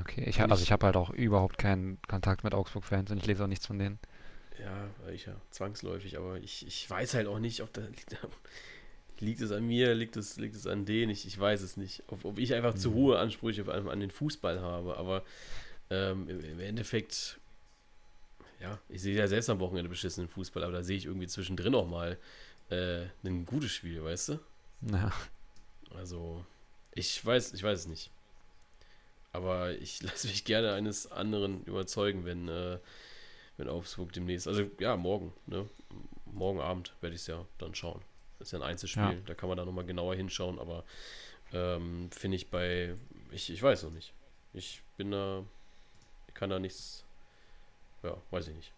Okay, 0.00 0.24
ich, 0.24 0.40
also 0.40 0.62
ich- 0.62 0.72
habe 0.72 0.86
halt 0.86 0.96
auch 0.96 1.10
überhaupt 1.10 1.58
keinen 1.58 1.98
Kontakt 2.08 2.44
mit 2.44 2.54
Augsburg-Fans 2.54 3.10
und 3.10 3.18
ich 3.18 3.26
lese 3.26 3.44
auch 3.44 3.48
nichts 3.48 3.66
von 3.66 3.78
denen. 3.78 3.98
Ja, 4.60 4.88
ich 5.12 5.26
ja, 5.26 5.34
zwangsläufig, 5.50 6.16
aber 6.16 6.38
ich, 6.38 6.64
ich 6.66 6.88
weiß 6.88 7.14
halt 7.14 7.26
auch 7.26 7.40
nicht, 7.40 7.60
ob 7.60 7.72
da 7.72 7.80
liegt, 7.82 8.16
liegt 9.20 9.40
es 9.40 9.52
an 9.52 9.66
mir, 9.66 9.94
liegt 9.94 10.16
es, 10.16 10.36
liegt 10.38 10.54
es 10.56 10.66
an 10.66 10.84
denen, 10.86 11.10
ich, 11.10 11.26
ich 11.26 11.38
weiß 11.38 11.62
es 11.62 11.76
nicht. 11.76 12.04
Ob, 12.08 12.24
ob 12.24 12.38
ich 12.38 12.54
einfach 12.54 12.74
zu 12.74 12.90
Mhm. 12.90 12.94
hohe 12.94 13.18
Ansprüche 13.18 13.70
an, 13.72 13.88
an 13.88 14.00
den 14.00 14.10
Fußball 14.10 14.60
habe, 14.60 14.96
aber 14.96 15.24
ähm, 15.90 16.28
im 16.28 16.60
Endeffekt, 16.60 17.40
ja, 18.64 18.78
ich 18.88 19.02
sehe 19.02 19.14
ja 19.16 19.26
selbst 19.28 19.48
am 19.50 19.60
Wochenende 19.60 19.88
beschissenen 19.88 20.28
Fußball, 20.28 20.62
aber 20.64 20.72
da 20.72 20.82
sehe 20.82 20.96
ich 20.96 21.06
irgendwie 21.06 21.26
zwischendrin 21.26 21.74
auch 21.74 21.86
mal 21.86 22.18
äh, 22.70 23.06
ein 23.24 23.44
gutes 23.46 23.70
Spiel, 23.72 24.02
weißt 24.02 24.30
du? 24.30 24.38
Ja, 24.90 25.12
Also, 25.94 26.44
ich 26.92 27.24
weiß, 27.24 27.52
ich 27.54 27.62
weiß 27.62 27.80
es 27.80 27.86
nicht. 27.86 28.10
Aber 29.32 29.72
ich 29.72 30.02
lasse 30.02 30.28
mich 30.28 30.44
gerne 30.44 30.72
eines 30.72 31.10
anderen 31.10 31.64
überzeugen, 31.64 32.24
wenn, 32.24 32.48
äh, 32.48 32.78
wenn 33.56 33.68
Augsburg 33.68 34.12
demnächst, 34.12 34.48
also 34.48 34.68
ja, 34.80 34.96
morgen, 34.96 35.32
ne? 35.46 35.68
Morgen 36.26 36.60
Abend 36.60 36.92
werde 37.00 37.14
ich 37.14 37.20
es 37.22 37.26
ja 37.28 37.44
dann 37.58 37.74
schauen. 37.76 38.02
Das 38.38 38.48
ist 38.48 38.52
ja 38.52 38.58
ein 38.58 38.64
Einzelspiel, 38.64 39.02
Ja. 39.02 39.14
da 39.26 39.34
kann 39.34 39.48
man 39.48 39.56
da 39.58 39.64
nochmal 39.64 39.84
genauer 39.84 40.16
hinschauen, 40.16 40.58
aber 40.58 40.84
ähm, 41.52 42.10
finde 42.10 42.36
ich 42.36 42.48
bei, 42.50 42.96
ich, 43.30 43.50
ich 43.50 43.62
weiß 43.62 43.84
noch 43.84 43.92
nicht. 43.92 44.12
Ich 44.52 44.82
bin 44.96 45.12
da, 45.12 45.44
ich 46.26 46.34
kann 46.34 46.50
da 46.50 46.58
nichts, 46.58 47.03
ja, 48.04 48.16
weiß 48.30 48.48
ich 48.48 48.54
nicht. 48.54 48.72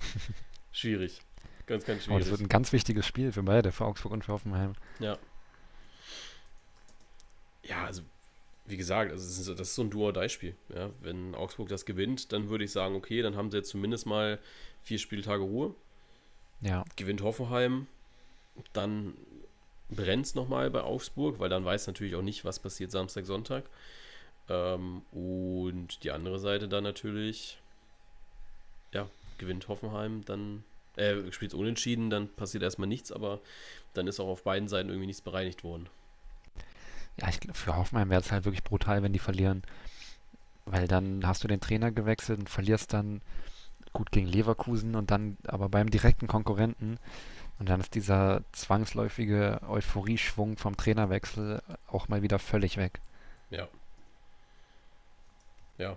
schwierig. 0.72 1.20
Ganz, 1.66 1.84
ganz 1.84 2.08
aber 2.08 2.18
das 2.18 2.28
schwierig. 2.28 2.30
wird 2.30 2.40
ein 2.40 2.48
ganz 2.48 2.72
wichtiges 2.72 3.06
Spiel 3.06 3.32
für 3.32 3.42
beide, 3.42 3.72
für 3.72 3.84
Augsburg 3.84 4.12
und 4.12 4.24
für 4.24 4.32
Hoffenheim. 4.32 4.74
Ja. 5.00 5.18
Ja, 7.62 7.84
also 7.84 8.02
wie 8.64 8.76
gesagt, 8.76 9.12
also 9.12 9.24
das, 9.24 9.38
ist, 9.38 9.48
das 9.60 9.68
ist 9.68 9.74
so 9.74 9.82
ein 9.82 9.90
Duo-Die-Spiel. 9.90 10.54
Ja? 10.74 10.90
Wenn 11.00 11.34
Augsburg 11.34 11.68
das 11.68 11.84
gewinnt, 11.84 12.32
dann 12.32 12.48
würde 12.48 12.64
ich 12.64 12.72
sagen, 12.72 12.94
okay, 12.94 13.22
dann 13.22 13.36
haben 13.36 13.50
sie 13.50 13.58
jetzt 13.58 13.70
zumindest 13.70 14.06
mal 14.06 14.38
vier 14.82 14.98
Spieltage 14.98 15.42
Ruhe. 15.42 15.74
Ja, 16.60 16.84
Gewinnt 16.96 17.22
Hoffenheim, 17.22 17.86
dann 18.72 19.14
brennt 19.90 20.26
es 20.26 20.34
nochmal 20.34 20.70
bei 20.70 20.82
Augsburg, 20.82 21.38
weil 21.38 21.48
dann 21.48 21.64
weiß 21.64 21.86
natürlich 21.86 22.14
auch 22.14 22.22
nicht, 22.22 22.44
was 22.44 22.58
passiert 22.58 22.90
Samstag, 22.90 23.26
Sonntag. 23.26 23.64
Ähm, 24.48 25.02
und 25.12 26.02
die 26.02 26.10
andere 26.10 26.38
Seite 26.38 26.68
dann 26.68 26.84
natürlich, 26.84 27.58
ja, 28.92 29.08
gewinnt 29.38 29.68
Hoffenheim, 29.68 30.24
dann 30.24 30.64
äh, 30.96 31.30
spielt 31.32 31.54
unentschieden, 31.54 32.10
dann 32.10 32.28
passiert 32.28 32.62
erstmal 32.62 32.88
nichts, 32.88 33.12
aber 33.12 33.40
dann 33.94 34.06
ist 34.06 34.20
auch 34.20 34.28
auf 34.28 34.42
beiden 34.42 34.68
Seiten 34.68 34.88
irgendwie 34.88 35.06
nichts 35.06 35.22
bereinigt 35.22 35.64
worden. 35.64 35.88
ja 37.20 37.28
ich, 37.28 37.40
glaub, 37.40 37.56
für 37.56 37.76
Hoffenheim 37.76 38.10
wäre 38.10 38.20
es 38.20 38.32
halt 38.32 38.44
wirklich 38.44 38.64
brutal, 38.64 39.02
wenn 39.02 39.12
die 39.12 39.18
verlieren. 39.18 39.62
Weil 40.64 40.86
dann 40.86 41.26
hast 41.26 41.42
du 41.44 41.48
den 41.48 41.60
Trainer 41.60 41.90
gewechselt 41.90 42.40
und 42.40 42.50
verlierst 42.50 42.92
dann 42.92 43.22
gut 43.92 44.10
gegen 44.10 44.26
Leverkusen 44.26 44.96
und 44.96 45.10
dann 45.10 45.38
aber 45.46 45.68
beim 45.68 45.90
direkten 45.90 46.26
Konkurrenten. 46.26 46.98
Und 47.58 47.68
dann 47.68 47.80
ist 47.80 47.94
dieser 47.94 48.42
zwangsläufige 48.52 49.60
Euphorieschwung 49.68 50.58
vom 50.58 50.76
Trainerwechsel 50.76 51.62
auch 51.88 52.08
mal 52.08 52.22
wieder 52.22 52.38
völlig 52.38 52.76
weg. 52.76 53.00
Ja. 53.50 53.66
Ja. 55.78 55.96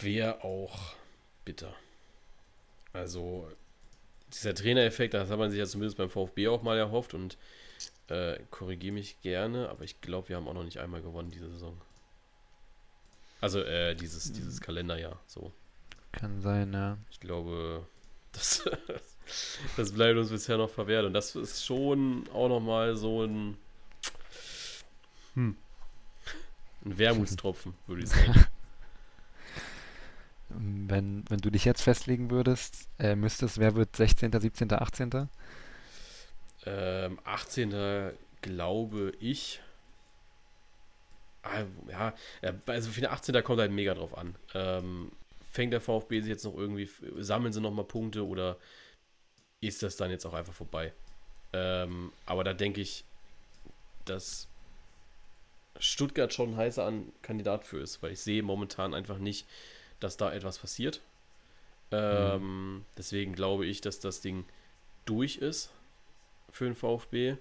Wäre 0.00 0.42
auch 0.44 0.94
bitter. 1.44 1.74
Also, 2.92 3.50
dieser 4.32 4.54
Trainereffekt, 4.54 5.14
das 5.14 5.30
hat 5.30 5.38
man 5.38 5.50
sich 5.50 5.58
ja 5.58 5.66
zumindest 5.66 5.96
beim 5.96 6.10
VfB 6.10 6.48
auch 6.48 6.62
mal 6.62 6.76
erhofft 6.78 7.14
und 7.14 7.36
äh, 8.08 8.38
korrigiere 8.50 8.94
mich 8.94 9.20
gerne, 9.22 9.68
aber 9.68 9.84
ich 9.84 10.00
glaube, 10.00 10.28
wir 10.28 10.36
haben 10.36 10.48
auch 10.48 10.54
noch 10.54 10.64
nicht 10.64 10.78
einmal 10.78 11.02
gewonnen 11.02 11.30
diese 11.30 11.50
Saison. 11.50 11.80
Also, 13.40 13.60
äh, 13.60 13.94
dieses, 13.94 14.32
dieses 14.32 14.60
Kalenderjahr, 14.60 15.20
so. 15.26 15.52
Kann 16.12 16.40
sein, 16.40 16.72
ja. 16.72 16.98
Ich 17.10 17.20
glaube, 17.20 17.86
das, 18.32 18.64
das 19.76 19.92
bleibt 19.92 20.18
uns 20.18 20.30
bisher 20.30 20.56
noch 20.56 20.70
verwehrt. 20.70 21.04
Und 21.04 21.12
das 21.12 21.34
ist 21.34 21.64
schon 21.64 22.28
auch 22.32 22.48
nochmal 22.48 22.96
so 22.96 23.24
ein, 23.24 23.56
Hm. 25.34 25.56
ein 26.84 26.98
Wermutstropfen, 26.98 27.74
würde 27.86 28.02
ich 28.04 28.10
sagen. 28.10 28.46
Wenn, 30.56 31.24
wenn 31.28 31.40
du 31.40 31.50
dich 31.50 31.64
jetzt 31.64 31.82
festlegen 31.82 32.30
würdest, 32.30 32.88
äh, 32.98 33.16
müsstest, 33.16 33.58
wer 33.58 33.74
wird 33.74 33.96
16., 33.96 34.32
17., 34.32 34.72
18.? 34.72 35.28
ähm, 36.66 37.18
18. 37.24 38.12
glaube 38.42 39.12
ich. 39.20 39.60
Ah, 41.42 41.64
ja, 41.88 42.14
ja, 42.42 42.54
also 42.66 42.90
für 42.90 43.00
den 43.00 43.10
18. 43.10 43.42
kommt 43.42 43.60
halt 43.60 43.72
mega 43.72 43.94
drauf 43.94 44.16
an. 44.16 44.34
Ähm, 44.54 45.12
fängt 45.50 45.72
der 45.72 45.80
VfB 45.80 46.20
sich 46.20 46.30
jetzt 46.30 46.44
noch 46.44 46.56
irgendwie, 46.56 46.88
sammeln 47.18 47.52
sie 47.52 47.60
nochmal 47.60 47.84
Punkte 47.84 48.26
oder 48.26 48.56
ist 49.60 49.82
das 49.82 49.96
dann 49.96 50.10
jetzt 50.10 50.24
auch 50.26 50.34
einfach 50.34 50.54
vorbei? 50.54 50.92
Ähm, 51.52 52.12
aber 52.26 52.44
da 52.44 52.54
denke 52.54 52.80
ich, 52.80 53.04
dass 54.04 54.48
Stuttgart 55.78 56.32
schon 56.32 56.50
ein 56.54 56.56
heißer 56.56 56.84
An 56.84 57.12
Kandidat 57.22 57.64
für 57.64 57.80
ist, 57.80 58.02
weil 58.02 58.12
ich 58.12 58.20
sehe 58.20 58.42
momentan 58.42 58.94
einfach 58.94 59.18
nicht, 59.18 59.46
dass 60.00 60.16
da 60.16 60.32
etwas 60.32 60.58
passiert. 60.58 61.00
Ähm, 61.90 62.84
Deswegen 62.96 63.34
glaube 63.34 63.66
ich, 63.66 63.80
dass 63.80 64.00
das 64.00 64.20
Ding 64.20 64.44
durch 65.04 65.36
ist 65.36 65.70
für 66.50 66.64
den 66.64 66.74
VfB. 66.74 67.36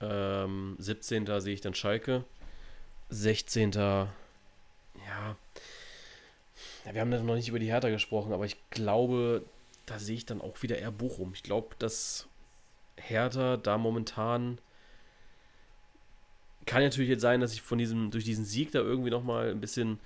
Ähm, 0.00 0.76
17. 0.78 1.40
sehe 1.40 1.54
ich 1.54 1.60
dann 1.60 1.74
Schalke. 1.74 2.24
16. 3.10 3.72
Ja. 3.72 4.08
ja. 5.06 5.36
Wir 6.92 7.00
haben 7.00 7.10
dann 7.10 7.24
noch 7.24 7.36
nicht 7.36 7.48
über 7.48 7.58
die 7.58 7.70
Hertha 7.70 7.90
gesprochen, 7.90 8.32
aber 8.32 8.44
ich 8.44 8.56
glaube, 8.70 9.44
da 9.86 9.98
sehe 9.98 10.16
ich 10.16 10.26
dann 10.26 10.40
auch 10.40 10.62
wieder 10.62 10.78
eher 10.78 10.90
Bochum. 10.90 11.32
Ich 11.34 11.42
glaube, 11.42 11.76
dass 11.78 12.26
Hertha 12.96 13.56
da 13.56 13.78
momentan 13.78 14.58
kann 16.66 16.82
natürlich 16.82 17.10
jetzt 17.10 17.22
sein, 17.22 17.40
dass 17.40 17.52
ich 17.52 17.62
von 17.62 17.78
diesem, 17.78 18.10
durch 18.10 18.24
diesen 18.24 18.44
Sieg 18.44 18.72
da 18.72 18.80
irgendwie 18.80 19.10
nochmal 19.10 19.50
ein 19.50 19.60
bisschen 19.60 19.98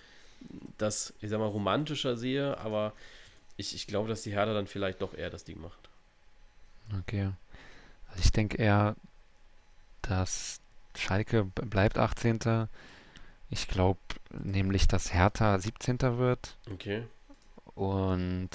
das, 0.78 1.14
ich 1.20 1.30
sag 1.30 1.38
mal, 1.38 1.46
romantischer 1.46 2.16
sehe, 2.16 2.58
aber 2.58 2.92
ich, 3.56 3.74
ich 3.74 3.86
glaube, 3.86 4.08
dass 4.08 4.22
die 4.22 4.32
Hertha 4.32 4.52
dann 4.52 4.66
vielleicht 4.66 5.02
doch 5.02 5.14
eher 5.14 5.30
das 5.30 5.44
Ding 5.44 5.60
macht. 5.60 5.88
Okay. 7.00 7.30
Also 8.08 8.20
ich 8.22 8.32
denke 8.32 8.58
eher, 8.58 8.96
dass 10.02 10.60
Schalke 10.96 11.44
bleibt 11.44 11.98
18. 11.98 12.68
Ich 13.50 13.68
glaube 13.68 14.00
nämlich, 14.30 14.88
dass 14.88 15.12
Hertha 15.12 15.58
17. 15.58 16.18
wird. 16.18 16.56
Okay. 16.70 17.06
Und 17.74 18.50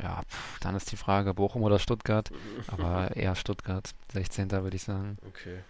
ja, 0.00 0.22
pf, 0.22 0.60
dann 0.60 0.74
ist 0.76 0.90
die 0.92 0.96
Frage, 0.96 1.34
Bochum 1.34 1.62
oder 1.62 1.78
Stuttgart. 1.78 2.30
Aber 2.66 3.10
eher 3.16 3.34
Stuttgart. 3.34 3.90
16. 4.12 4.50
würde 4.50 4.76
ich 4.76 4.84
sagen. 4.84 5.18
Okay. 5.26 5.62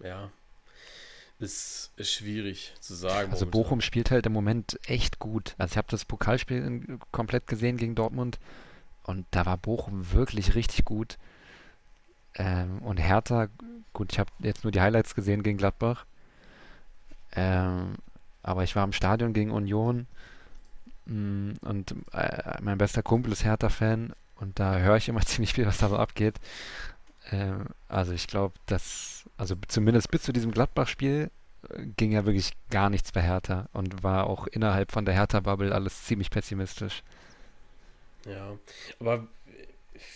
Ja. 0.00 0.30
Ist, 1.38 1.90
ist 1.96 2.12
schwierig 2.12 2.72
zu 2.80 2.94
sagen. 2.94 3.30
Also 3.30 3.44
momentan. 3.44 3.50
Bochum 3.50 3.80
spielt 3.82 4.10
halt 4.10 4.24
im 4.26 4.32
Moment 4.32 4.78
echt 4.86 5.18
gut. 5.18 5.54
Also 5.58 5.72
ich 5.72 5.76
habe 5.76 5.88
das 5.90 6.04
Pokalspiel 6.04 6.98
komplett 7.12 7.46
gesehen 7.46 7.76
gegen 7.76 7.94
Dortmund 7.94 8.38
und 9.04 9.26
da 9.30 9.44
war 9.44 9.58
Bochum 9.58 10.12
wirklich 10.12 10.54
richtig 10.54 10.84
gut. 10.84 11.18
Ähm, 12.36 12.78
und 12.82 12.98
Hertha, 12.98 13.48
gut, 13.92 14.12
ich 14.12 14.18
habe 14.18 14.30
jetzt 14.38 14.64
nur 14.64 14.70
die 14.70 14.80
Highlights 14.80 15.14
gesehen 15.14 15.42
gegen 15.42 15.58
Gladbach. 15.58 16.06
Ähm, 17.32 17.96
aber 18.42 18.62
ich 18.64 18.74
war 18.76 18.84
im 18.84 18.92
Stadion 18.92 19.32
gegen 19.32 19.50
Union 19.50 20.06
mh, 21.06 21.54
und 21.62 21.94
äh, 22.12 22.60
mein 22.62 22.78
bester 22.78 23.02
Kumpel 23.02 23.32
ist 23.32 23.44
Hertha-Fan 23.44 24.12
und 24.36 24.58
da 24.58 24.78
höre 24.78 24.96
ich 24.96 25.08
immer 25.08 25.20
ziemlich 25.26 25.52
viel, 25.54 25.66
was 25.66 25.78
da 25.78 25.88
so 25.88 25.96
abgeht. 25.96 26.36
Ähm, 27.30 27.66
also 27.88 28.12
ich 28.12 28.26
glaube, 28.26 28.54
dass, 28.66 29.15
also 29.36 29.54
zumindest 29.68 30.10
bis 30.10 30.22
zu 30.22 30.32
diesem 30.32 30.52
Gladbach-Spiel 30.52 31.30
äh, 31.68 31.86
ging 31.96 32.12
ja 32.12 32.24
wirklich 32.26 32.52
gar 32.70 32.90
nichts 32.90 33.12
bei 33.12 33.22
Hertha 33.22 33.68
und 33.72 34.02
war 34.02 34.26
auch 34.26 34.46
innerhalb 34.46 34.92
von 34.92 35.04
der 35.04 35.14
Hertha-Bubble 35.14 35.74
alles 35.74 36.04
ziemlich 36.04 36.30
pessimistisch. 36.30 37.02
Ja, 38.24 38.58
aber 38.98 39.28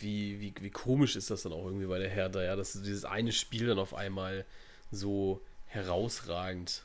wie, 0.00 0.40
wie, 0.40 0.54
wie 0.61 0.70
komisch 0.70 1.16
ist 1.16 1.30
das 1.30 1.42
dann 1.42 1.52
auch 1.52 1.64
irgendwie 1.64 1.87
bei 1.87 1.98
der 1.98 2.11
Hertha, 2.11 2.42
ja, 2.42 2.56
dass 2.56 2.72
dieses 2.72 3.04
eine 3.04 3.33
Spiel 3.33 3.66
dann 3.66 3.78
auf 3.78 3.94
einmal 3.94 4.44
so 4.90 5.40
herausragend 5.66 6.85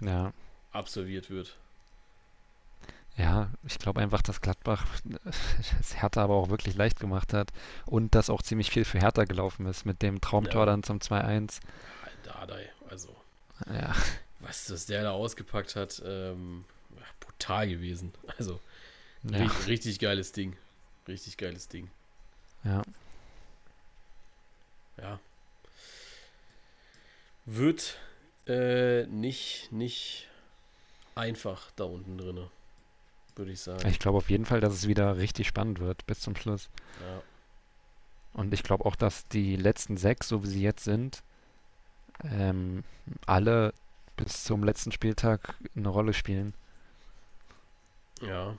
Ja, 0.00 0.32
absolviert 0.70 1.30
wird. 1.30 1.58
Ja, 3.18 3.50
ich 3.66 3.78
glaube 3.78 4.00
einfach, 4.00 4.22
dass 4.22 4.40
Gladbach 4.40 4.86
es 5.80 6.00
Hertha 6.00 6.22
aber 6.22 6.34
auch 6.34 6.48
wirklich 6.48 6.74
leicht 6.76 7.00
gemacht 7.00 7.32
hat 7.34 7.50
und 7.84 8.14
dass 8.14 8.30
auch 8.30 8.40
ziemlich 8.42 8.70
viel 8.70 8.84
für 8.84 8.98
Hertha 9.00 9.24
gelaufen 9.24 9.66
ist 9.66 9.84
mit 9.84 10.00
dem 10.02 10.20
Traumtor 10.20 10.62
Ja. 10.62 10.66
dann 10.66 10.82
zum 10.82 10.98
2-1. 11.00 11.60
Dardai, 12.24 12.70
also, 12.88 13.14
Ja, 13.66 13.94
was, 14.40 14.70
was 14.70 14.86
der 14.86 15.02
da 15.02 15.10
ausgepackt 15.10 15.76
hat, 15.76 16.00
ähm, 16.06 16.64
brutal 17.20 17.68
gewesen. 17.68 18.12
Also, 18.38 18.60
ja, 19.24 19.38
richtig, 19.38 19.66
richtig 19.66 19.98
geiles 19.98 20.32
Ding. 20.32 20.56
Richtig 21.06 21.36
geiles 21.36 21.68
Ding. 21.68 21.90
ja. 22.64 22.82
Ja. 25.00 25.20
Wird 27.46 27.96
äh, 28.46 29.06
nicht, 29.06 29.70
nicht 29.72 30.28
einfach 31.14 31.70
da 31.76 31.84
unten 31.84 32.18
drinne, 32.18 32.50
würde 33.38 33.52
ich 33.52 33.60
sagen. 33.60 33.86
Ich 33.88 33.98
glaube 33.98 34.18
auf 34.18 34.30
jeden 34.30 34.44
Fall, 34.44 34.60
dass 34.60 34.74
es 34.74 34.88
wieder 34.88 35.16
richtig 35.16 35.46
spannend 35.48 35.80
wird 35.80 36.06
bis 36.06 36.20
zum 36.20 36.36
Schluss. 36.36 36.68
Ja. 37.00 37.22
Und 38.34 38.52
ich 38.52 38.62
glaube 38.62 38.84
auch, 38.84 38.96
dass 38.96 39.26
die 39.28 39.56
letzten 39.56 39.96
sechs, 39.96 40.28
so 40.28 40.42
wie 40.42 40.48
sie 40.48 40.62
jetzt 40.62 40.84
sind, 40.84 41.22
ähm, 42.24 42.84
alle 43.26 43.72
bis 44.16 44.44
zum 44.44 44.64
letzten 44.64 44.92
Spieltag 44.92 45.56
eine 45.76 45.88
Rolle 45.88 46.12
spielen. 46.12 46.54
ja. 48.20 48.56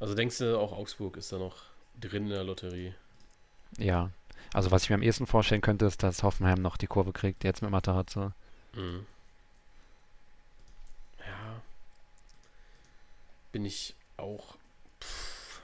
Also 0.00 0.14
denkst 0.16 0.38
du, 0.38 0.58
auch 0.58 0.72
Augsburg 0.72 1.16
ist 1.16 1.30
da 1.30 1.38
noch 1.38 1.66
drin 2.00 2.24
in 2.24 2.30
der 2.30 2.42
Lotterie? 2.42 2.92
Ja. 3.78 4.10
Also 4.52 4.72
was 4.72 4.82
ich 4.82 4.90
mir 4.90 4.96
am 4.96 5.02
ehesten 5.02 5.28
vorstellen 5.28 5.60
könnte, 5.60 5.86
ist, 5.86 6.02
dass 6.02 6.24
Hoffenheim 6.24 6.60
noch 6.60 6.76
die 6.76 6.88
Kurve 6.88 7.12
kriegt, 7.12 7.44
jetzt 7.44 7.62
mit 7.62 7.70
Matarazzo. 7.70 8.32
Mhm. 8.74 9.06
Ja. 11.20 11.62
Bin 13.52 13.64
ich 13.64 13.94
auch. 14.16 14.56
Pff, 15.00 15.62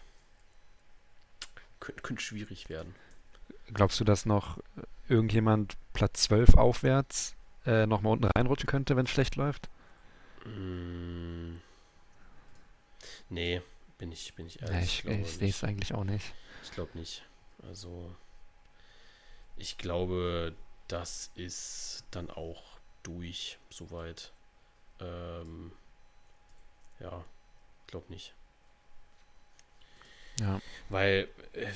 könnte, 1.81 2.03
könnte 2.03 2.23
schwierig 2.23 2.69
werden. 2.69 2.95
Glaubst 3.73 3.99
du, 4.01 4.05
dass 4.05 4.27
noch 4.27 4.59
irgendjemand 5.09 5.77
Platz 5.93 6.23
12 6.25 6.55
aufwärts 6.55 7.35
äh, 7.67 7.87
nochmal 7.87 8.13
unten 8.13 8.27
reinrutschen 8.27 8.69
könnte, 8.69 8.97
wenn 8.97 9.07
es 9.07 9.11
schlecht 9.11 9.37
läuft? 9.37 9.69
Mm. 10.45 11.57
Nee, 13.31 13.63
bin 13.99 14.13
ich, 14.13 14.35
bin 14.35 14.47
ich 14.47 14.57
Ja, 14.57 14.69
ehrlich. 14.69 14.99
ich 14.99 15.03
glaube 15.03 15.21
ich 15.21 15.33
sehe 15.33 15.49
es 15.49 15.65
eigentlich 15.65 15.95
auch 15.95 16.05
nicht. 16.05 16.35
Ich 16.63 16.73
glaube 16.73 16.97
nicht. 16.97 17.25
Also, 17.63 18.15
ich 19.57 19.79
glaube, 19.79 20.55
das 20.89 21.31
ist 21.35 22.05
dann 22.11 22.31
auch 22.31 22.63
durch, 23.03 23.59
soweit. 23.71 24.33
Ähm, 25.01 25.73
ja, 27.01 27.25
glaube 27.89 28.07
nicht. 28.13 28.33
Ja, 30.41 30.61
Weil 30.89 31.27
äh, 31.53 31.67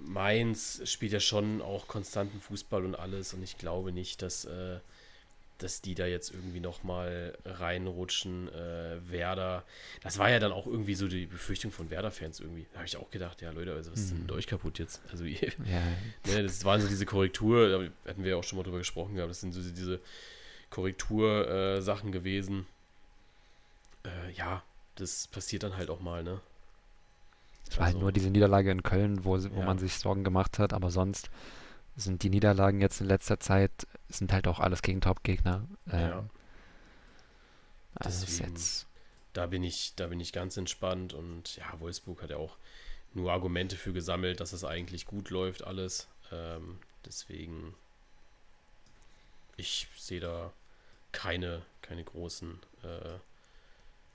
Mainz 0.00 0.80
spielt 0.84 1.12
ja 1.12 1.18
schon 1.20 1.60
auch 1.60 1.88
konstanten 1.88 2.40
Fußball 2.40 2.84
und 2.84 2.94
alles 2.94 3.34
und 3.34 3.42
ich 3.42 3.58
glaube 3.58 3.90
nicht, 3.90 4.22
dass, 4.22 4.44
äh, 4.44 4.78
dass 5.58 5.80
die 5.80 5.96
da 5.96 6.06
jetzt 6.06 6.30
irgendwie 6.32 6.60
nochmal 6.60 7.36
reinrutschen. 7.44 8.48
Äh, 8.48 9.10
Werder, 9.10 9.64
das 10.02 10.18
war 10.18 10.30
ja 10.30 10.38
dann 10.38 10.52
auch 10.52 10.66
irgendwie 10.68 10.94
so 10.94 11.08
die 11.08 11.26
Befürchtung 11.26 11.72
von 11.72 11.90
Werder-Fans 11.90 12.38
irgendwie. 12.38 12.66
Da 12.72 12.78
habe 12.78 12.86
ich 12.86 12.96
auch 12.96 13.10
gedacht, 13.10 13.42
ja 13.42 13.50
Leute, 13.50 13.72
also 13.74 13.90
was 13.90 13.98
ist 14.00 14.10
denn 14.10 14.18
Mhm. 14.18 14.22
mit 14.26 14.32
euch 14.32 14.46
kaputt 14.46 14.78
jetzt? 14.78 15.00
Also 15.10 15.24
ihr, 15.24 15.40
ja, 15.66 15.82
Ne, 16.32 16.42
das 16.44 16.64
waren 16.64 16.80
so 16.80 16.86
diese 16.86 17.06
Korrektur, 17.06 17.68
da 18.04 18.08
hatten 18.10 18.22
wir 18.22 18.30
ja 18.30 18.36
auch 18.36 18.44
schon 18.44 18.56
mal 18.58 18.62
drüber 18.62 18.78
gesprochen 18.78 19.16
gehabt, 19.16 19.30
das 19.30 19.40
sind 19.40 19.52
so 19.52 19.60
diese 19.60 19.98
Korrektur-Sachen 20.70 22.10
äh, 22.10 22.12
gewesen. 22.12 22.66
Äh, 24.04 24.30
ja, 24.32 24.62
das 24.96 25.26
passiert 25.28 25.62
dann 25.62 25.76
halt 25.76 25.90
auch 25.90 26.00
mal, 26.00 26.22
ne? 26.22 26.40
es 27.68 27.78
war 27.78 27.86
halt 27.86 27.94
Also- 27.94 28.00
nur 28.00 28.12
diese 28.12 28.28
Niederlage 28.30 28.70
in 28.70 28.82
Köln, 28.82 29.24
wo, 29.24 29.30
wo 29.42 29.60
Ja. 29.60 29.64
man 29.64 29.78
sich 29.78 29.94
Sorgen 29.98 30.24
gemacht 30.24 30.58
hat, 30.58 30.72
aber 30.74 30.90
sonst 30.90 31.30
sind 31.96 32.22
die 32.22 32.28
Niederlagen 32.30 32.80
jetzt 32.80 33.00
in 33.00 33.06
letzter 33.06 33.40
Zeit 33.40 33.70
sind 34.08 34.32
halt 34.32 34.46
auch 34.46 34.58
alles 34.60 34.82
gegen 34.82 35.00
Top-Gegner. 35.00 35.66
Ähm, 35.90 36.00
Ja. 36.00 36.24
Also 37.94 38.26
Deswegen- 38.26 38.50
jetzt, 38.54 38.86
Da 39.34 39.46
bin 39.46 39.62
ich, 39.62 39.94
da 39.96 40.08
bin 40.08 40.20
ich 40.20 40.32
ganz 40.34 40.56
entspannt 40.58 41.14
und 41.14 41.56
ja, 41.56 41.64
Wolfsburg 41.80 42.20
hat 42.22 42.28
ja 42.30 42.36
auch 42.36 42.56
nur 43.14 43.32
Argumente 43.32 43.76
für 43.76 43.92
gesammelt, 43.94 44.40
dass 44.40 44.52
es 44.52 44.64
eigentlich 44.64 45.06
gut 45.06 45.30
läuft, 45.30 45.64
alles. 45.64 46.06
Ähm, 46.30 46.78
deswegen, 47.06 47.74
ich 49.56 49.88
sehe 49.96 50.20
da 50.20 50.52
keine, 51.12 51.62
keine 51.82 52.04
großen 52.04 52.58
äh, 52.82 53.18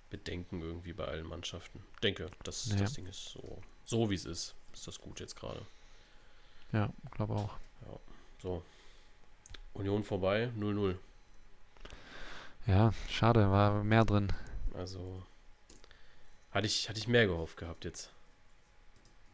Bedenken 0.10 0.62
irgendwie 0.62 0.93
bei 0.93 1.06
allen 1.06 1.28
Mannschaften. 1.28 1.84
Denke, 2.04 2.30
das, 2.43 2.67
Ja. 2.67 2.78
das 2.78 2.93
Ding 2.93 3.06
ist 3.08 3.26
so, 3.26 3.62
so 3.86 4.10
wie 4.10 4.15
es 4.15 4.26
ist, 4.26 4.56
ist 4.74 4.88
das 4.88 5.00
gut 5.00 5.20
jetzt 5.20 5.36
gerade. 5.36 5.65
ja, 6.72 6.89
glaube 7.12 7.34
auch. 7.36 7.58
So. 8.41 8.63
Union 9.74 10.04
vorbei, 10.04 10.52
0-0. 10.58 10.96
Ja, 12.67 12.91
schade, 13.10 13.50
war 13.52 13.84
mehr 13.84 14.06
drin. 14.06 14.32
Also 14.74 15.24
hatte 16.52 16.67
ich, 16.67 16.88
hatte 16.89 17.00
ich 17.00 17.08
mehr 17.08 17.26
gehofft 17.28 17.58
gehabt 17.58 17.86
jetzt. 17.86 18.12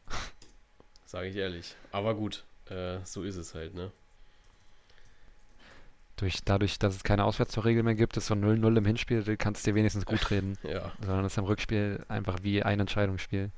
Sage 1.06 1.28
ich 1.30 1.36
ehrlich. 1.36 1.76
Aber 1.92 2.16
gut, 2.16 2.44
äh, 2.70 3.00
so 3.06 3.24
ist 3.24 3.36
es 3.36 3.54
halt, 3.56 3.74
ne? 3.74 3.92
Durch, 6.16 6.44
dadurch, 6.46 6.78
dass 6.80 6.96
es 6.96 7.04
keine 7.04 7.26
Auswärtstorregel 7.26 7.82
mehr 7.84 7.96
gibt, 7.96 8.16
ist 8.18 8.28
so 8.28 8.36
0-0 8.36 8.78
im 8.78 8.86
Hinspiel, 8.86 9.24
du 9.24 9.36
kannst 9.36 9.66
dir 9.66 9.74
wenigstens 9.76 10.06
gut 10.06 10.30
reden. 10.32 10.58
Ja. 10.64 10.92
Sondern 11.02 11.26
es 11.26 11.34
ist 11.34 11.38
im 11.40 11.46
Rückspiel 11.46 12.04
einfach 12.08 12.38
wie 12.44 12.62
ein 12.64 12.80
Entscheidungsspiel. 12.80 13.50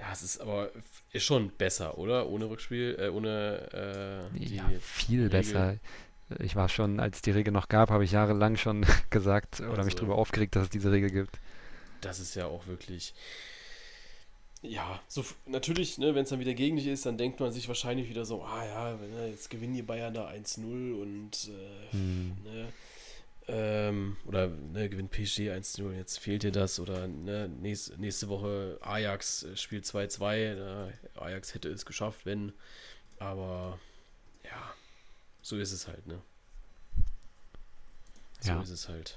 Ja, 0.00 0.06
es 0.12 0.22
ist 0.22 0.40
aber 0.40 0.70
ist 1.12 1.24
schon 1.24 1.50
besser, 1.50 1.98
oder? 1.98 2.28
Ohne 2.28 2.48
Rückspiel, 2.48 2.96
äh, 2.98 3.08
ohne 3.08 4.30
äh. 4.34 4.44
Ja, 4.44 4.68
viel 4.80 5.24
Regel. 5.24 5.30
besser. 5.30 5.76
Ich 6.38 6.56
war 6.56 6.68
schon, 6.68 7.00
als 7.00 7.22
die 7.22 7.32
Regel 7.32 7.52
noch 7.52 7.68
gab, 7.68 7.90
habe 7.90 8.04
ich 8.04 8.12
jahrelang 8.12 8.56
schon 8.56 8.84
gesagt 9.10 9.60
oder 9.60 9.84
mich 9.84 9.94
Also- 9.94 9.98
darüber 9.98 10.16
aufgeregt, 10.16 10.56
dass 10.56 10.64
es 10.64 10.70
diese 10.70 10.90
Regel 10.90 11.10
gibt. 11.10 11.38
Das 12.00 12.18
ist 12.18 12.34
ja 12.34 12.46
auch 12.46 12.66
wirklich. 12.66 13.14
Ja, 14.62 15.00
so 15.08 15.24
natürlich, 15.46 15.96
ne, 15.96 16.14
wenn 16.14 16.24
es 16.24 16.28
dann 16.30 16.40
wieder 16.40 16.52
gegen 16.52 16.76
dich 16.76 16.86
ist, 16.86 17.06
dann 17.06 17.16
denkt 17.16 17.40
man 17.40 17.50
sich 17.50 17.66
wahrscheinlich 17.66 18.10
wieder 18.10 18.26
so, 18.26 18.42
ah 18.42 18.64
ja, 18.66 18.96
ne, 18.96 19.28
jetzt 19.28 19.48
gewinnen 19.48 19.72
die 19.74 19.82
Bayern 19.82 20.12
da 20.12 20.28
1-0 20.28 20.92
und 21.00 21.48
äh, 21.48 21.92
Hm. 21.96 22.36
ne, 22.44 22.72
ähm, 23.48 24.16
oder 24.26 24.48
ne, 24.48 24.90
gewinnt 24.90 25.10
PSG 25.12 25.50
1-0, 25.50 25.92
jetzt 25.94 26.18
fehlt 26.18 26.42
dir 26.42 26.52
das 26.52 26.78
oder 26.78 27.08
ne, 27.08 27.48
nächst, 27.48 27.96
nächste 27.98 28.28
Woche 28.28 28.78
Ajax 28.82 29.44
äh, 29.44 29.56
spielt 29.56 29.86
2-2, 29.86 30.54
ne, 30.54 30.92
Ajax 31.14 31.54
hätte 31.54 31.70
es 31.70 31.86
geschafft, 31.86 32.26
wenn, 32.26 32.52
aber 33.18 33.80
ja, 34.44 34.74
so 35.40 35.56
ist 35.56 35.72
es 35.72 35.88
halt, 35.88 36.06
ne. 36.06 36.20
So 38.40 38.50
Ja. 38.52 38.60
ist 38.60 38.70
es 38.70 38.88
halt. 38.90 39.16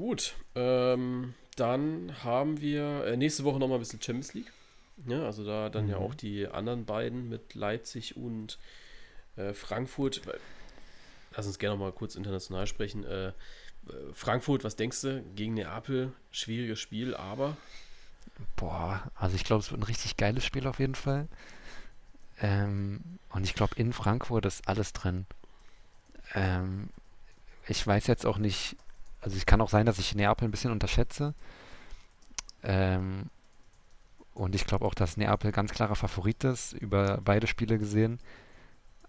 Gut, 0.00 0.34
ähm, 0.54 1.34
dann 1.56 2.24
haben 2.24 2.62
wir 2.62 3.04
äh, 3.04 3.18
nächste 3.18 3.44
Woche 3.44 3.58
nochmal 3.58 3.76
ein 3.76 3.80
bisschen 3.80 4.00
Champions 4.00 4.32
League. 4.32 4.50
Ja, 5.06 5.26
also 5.26 5.44
da 5.44 5.68
dann 5.68 5.88
ja 5.88 5.98
Mhm. 5.98 6.02
auch 6.02 6.14
die 6.14 6.48
anderen 6.48 6.86
beiden 6.86 7.28
mit 7.28 7.54
Leipzig 7.54 8.16
und 8.16 8.58
äh, 9.36 9.52
Frankfurt. 9.52 10.22
Lass 11.36 11.46
uns 11.46 11.58
gerne 11.58 11.76
noch 11.76 11.84
mal 11.84 11.92
kurz 11.92 12.14
international 12.14 12.66
sprechen. 12.66 13.04
Äh, 13.04 13.28
äh, 13.28 13.32
Frankfurt, 14.14 14.64
was 14.64 14.76
denkst 14.76 15.02
du? 15.02 15.22
Gegen 15.36 15.52
Neapel, 15.52 16.14
schwieriges 16.30 16.80
Spiel, 16.80 17.14
aber 17.14 17.58
Boah, 18.56 19.10
also 19.14 19.36
ich 19.36 19.44
glaube, 19.44 19.60
es 19.62 19.70
wird 19.70 19.80
ein 19.80 19.84
richtig 19.84 20.16
geiles 20.16 20.44
Spiel 20.44 20.66
auf 20.66 20.78
jeden 20.78 20.94
Fall. 20.94 21.28
Ähm, 22.40 23.18
und 23.30 23.44
ich 23.44 23.54
glaube, 23.54 23.74
in 23.76 23.92
Frankfurt 23.92 24.46
ist 24.46 24.66
alles 24.66 24.92
drin. 24.92 25.26
Ähm, 26.34 26.88
ich 27.68 27.86
weiß 27.86 28.06
jetzt 28.06 28.26
auch 28.26 28.38
nicht, 28.38 28.76
also 29.20 29.36
es 29.36 29.46
kann 29.46 29.60
auch 29.60 29.68
sein, 29.68 29.86
dass 29.86 29.98
ich 29.98 30.14
Neapel 30.14 30.48
ein 30.48 30.50
bisschen 30.50 30.72
unterschätze. 30.72 31.34
Ähm, 32.62 33.30
und 34.34 34.54
ich 34.54 34.66
glaube 34.66 34.84
auch, 34.84 34.94
dass 34.94 35.16
Neapel 35.16 35.52
ganz 35.52 35.72
klarer 35.72 35.96
Favorit 35.96 36.44
ist, 36.44 36.72
über 36.72 37.18
beide 37.22 37.46
Spiele 37.46 37.78
gesehen. 37.78 38.18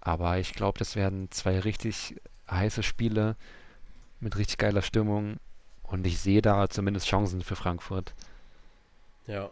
Aber 0.01 0.37
ich 0.39 0.53
glaube, 0.53 0.79
das 0.79 0.95
werden 0.95 1.29
zwei 1.31 1.59
richtig 1.59 2.15
heiße 2.49 2.83
Spiele 2.83 3.35
mit 4.19 4.37
richtig 4.37 4.57
geiler 4.57 4.81
Stimmung. 4.81 5.37
Und 5.83 6.05
ich 6.07 6.19
sehe 6.19 6.41
da 6.41 6.69
zumindest 6.69 7.07
Chancen 7.07 7.41
für 7.41 7.55
Frankfurt. 7.55 8.13
ja. 9.27 9.49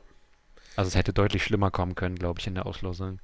Also 0.75 0.89
es 0.89 0.95
hätte 0.95 1.11
deutlich 1.11 1.43
schlimmer 1.43 1.71
kommen 1.71 1.95
können, 1.95 2.15
glaube 2.15 2.39
ich, 2.39 2.47
in 2.47 2.55
der 2.55 2.65
Auslosung. 2.65 3.19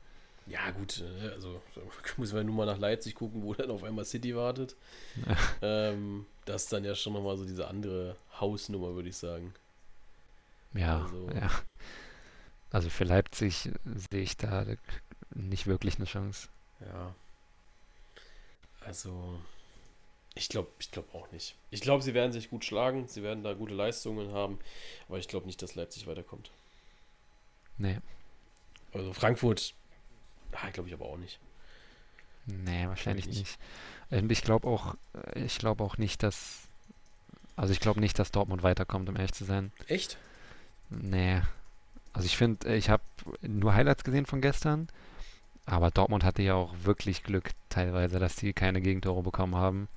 Ja, 0.47 0.69
gut, 0.71 1.01
äh, 1.01 1.29
also 1.29 1.61
muss 2.17 2.33
man 2.33 2.45
nur 2.45 2.55
mal 2.55 2.65
nach 2.65 2.77
Leipzig 2.77 3.15
gucken, 3.15 3.41
wo 3.43 3.53
dann 3.53 3.71
auf 3.71 3.83
einmal 3.83 4.05
City 4.05 4.35
wartet. 4.35 4.75
ähm, 5.61 6.25
das 6.45 6.63
ist 6.63 6.73
dann 6.73 6.83
ja 6.85 6.93
schon 6.95 7.13
nochmal 7.13 7.37
so 7.37 7.45
diese 7.45 7.67
andere 7.67 8.15
Hausnummer, 8.39 8.93
würde 8.95 9.09
ich 9.09 9.17
sagen. 9.17 9.53
Ja, 10.73 11.01
Also- 11.03 11.29
ja. 11.31 11.49
Also 12.71 12.89
für 12.89 13.05
Leipzig 13.05 13.69
sehe 14.11 14.21
ich 14.21 14.35
da 14.35 14.65
nicht 15.33 15.65
wirklich 15.65 15.95
eine 15.95 16.05
Chance. 16.05 16.49
Ja. 16.81 17.15
Also, 18.81 19.39
ich 20.35 20.49
glaube 20.49 20.69
ich 20.79 20.91
glaub 20.91 21.13
auch 21.15 21.31
nicht. 21.31 21.55
Ich 21.71 21.79
glaube, 21.81 22.03
sie 22.03 22.13
werden 22.13 22.33
sich 22.33 22.49
gut 22.49 22.65
schlagen, 22.65 23.07
sie 23.07 23.23
werden 23.23 23.43
da 23.43 23.53
gute 23.53 23.73
Leistungen 23.73 24.33
haben, 24.33 24.59
aber 25.07 25.17
ich 25.19 25.27
glaube 25.29 25.45
nicht, 25.45 25.61
dass 25.61 25.75
Leipzig 25.75 26.05
weiterkommt. 26.05 26.51
Nee, 27.77 27.99
Also 28.93 29.13
Frankfurt, 29.13 29.73
ah, 30.53 30.69
glaube 30.71 30.89
ich 30.89 30.95
aber 30.95 31.05
auch 31.05 31.17
nicht. 31.17 31.39
nee, 32.45 32.87
wahrscheinlich 32.87 33.27
nicht. 33.27 33.39
nicht. 33.39 33.59
Und 34.23 34.31
ich 34.31 34.41
glaube 34.43 34.67
auch, 34.67 34.95
äh, 35.33 35.43
ich 35.43 35.57
glaube 35.57 35.83
auch 35.83 35.97
nicht, 35.97 36.23
dass, 36.23 36.67
also 37.55 37.73
ich 37.73 37.79
glaube 37.79 37.99
nicht, 37.99 38.17
dass 38.19 38.31
Dortmund 38.31 38.63
weiterkommt, 38.63 39.09
um 39.09 39.15
ehrlich 39.15 39.33
zu 39.33 39.45
sein. 39.45 39.71
Echt? 39.87 40.17
Nee. 40.89 41.41
Also 42.13 42.27
ich 42.27 42.37
finde, 42.37 42.73
ich 42.75 42.89
habe 42.89 43.03
nur 43.41 43.73
Highlights 43.73 44.03
gesehen 44.03 44.25
von 44.25 44.41
gestern, 44.41 44.87
aber 45.65 45.91
Dortmund 45.91 46.23
hatte 46.23 46.43
ja 46.43 46.53
auch 46.53 46.73
wirklich 46.83 47.23
Glück 47.23 47.51
teilweise, 47.69 48.19
dass 48.19 48.35
die 48.35 48.53
keine 48.53 48.81
Gegentore 48.81 49.23
bekommen 49.23 49.55
haben. 49.55 49.87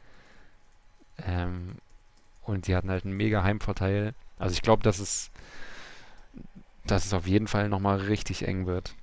Ähm, 1.19 1.77
und 2.43 2.65
sie 2.65 2.75
hatten 2.75 2.91
halt 2.91 3.05
einen 3.05 3.17
mega 3.17 3.43
Heimvorteil. 3.43 4.15
Also 4.39 4.55
ich 4.55 4.63
glaube, 4.63 4.83
dass 4.83 4.99
es, 4.99 5.31
dass 6.87 7.05
es 7.05 7.13
auf 7.13 7.27
jeden 7.27 7.47
Fall 7.49 7.69
nochmal 7.69 7.99
richtig 7.99 8.47
eng 8.49 8.67
wird. 8.67 8.95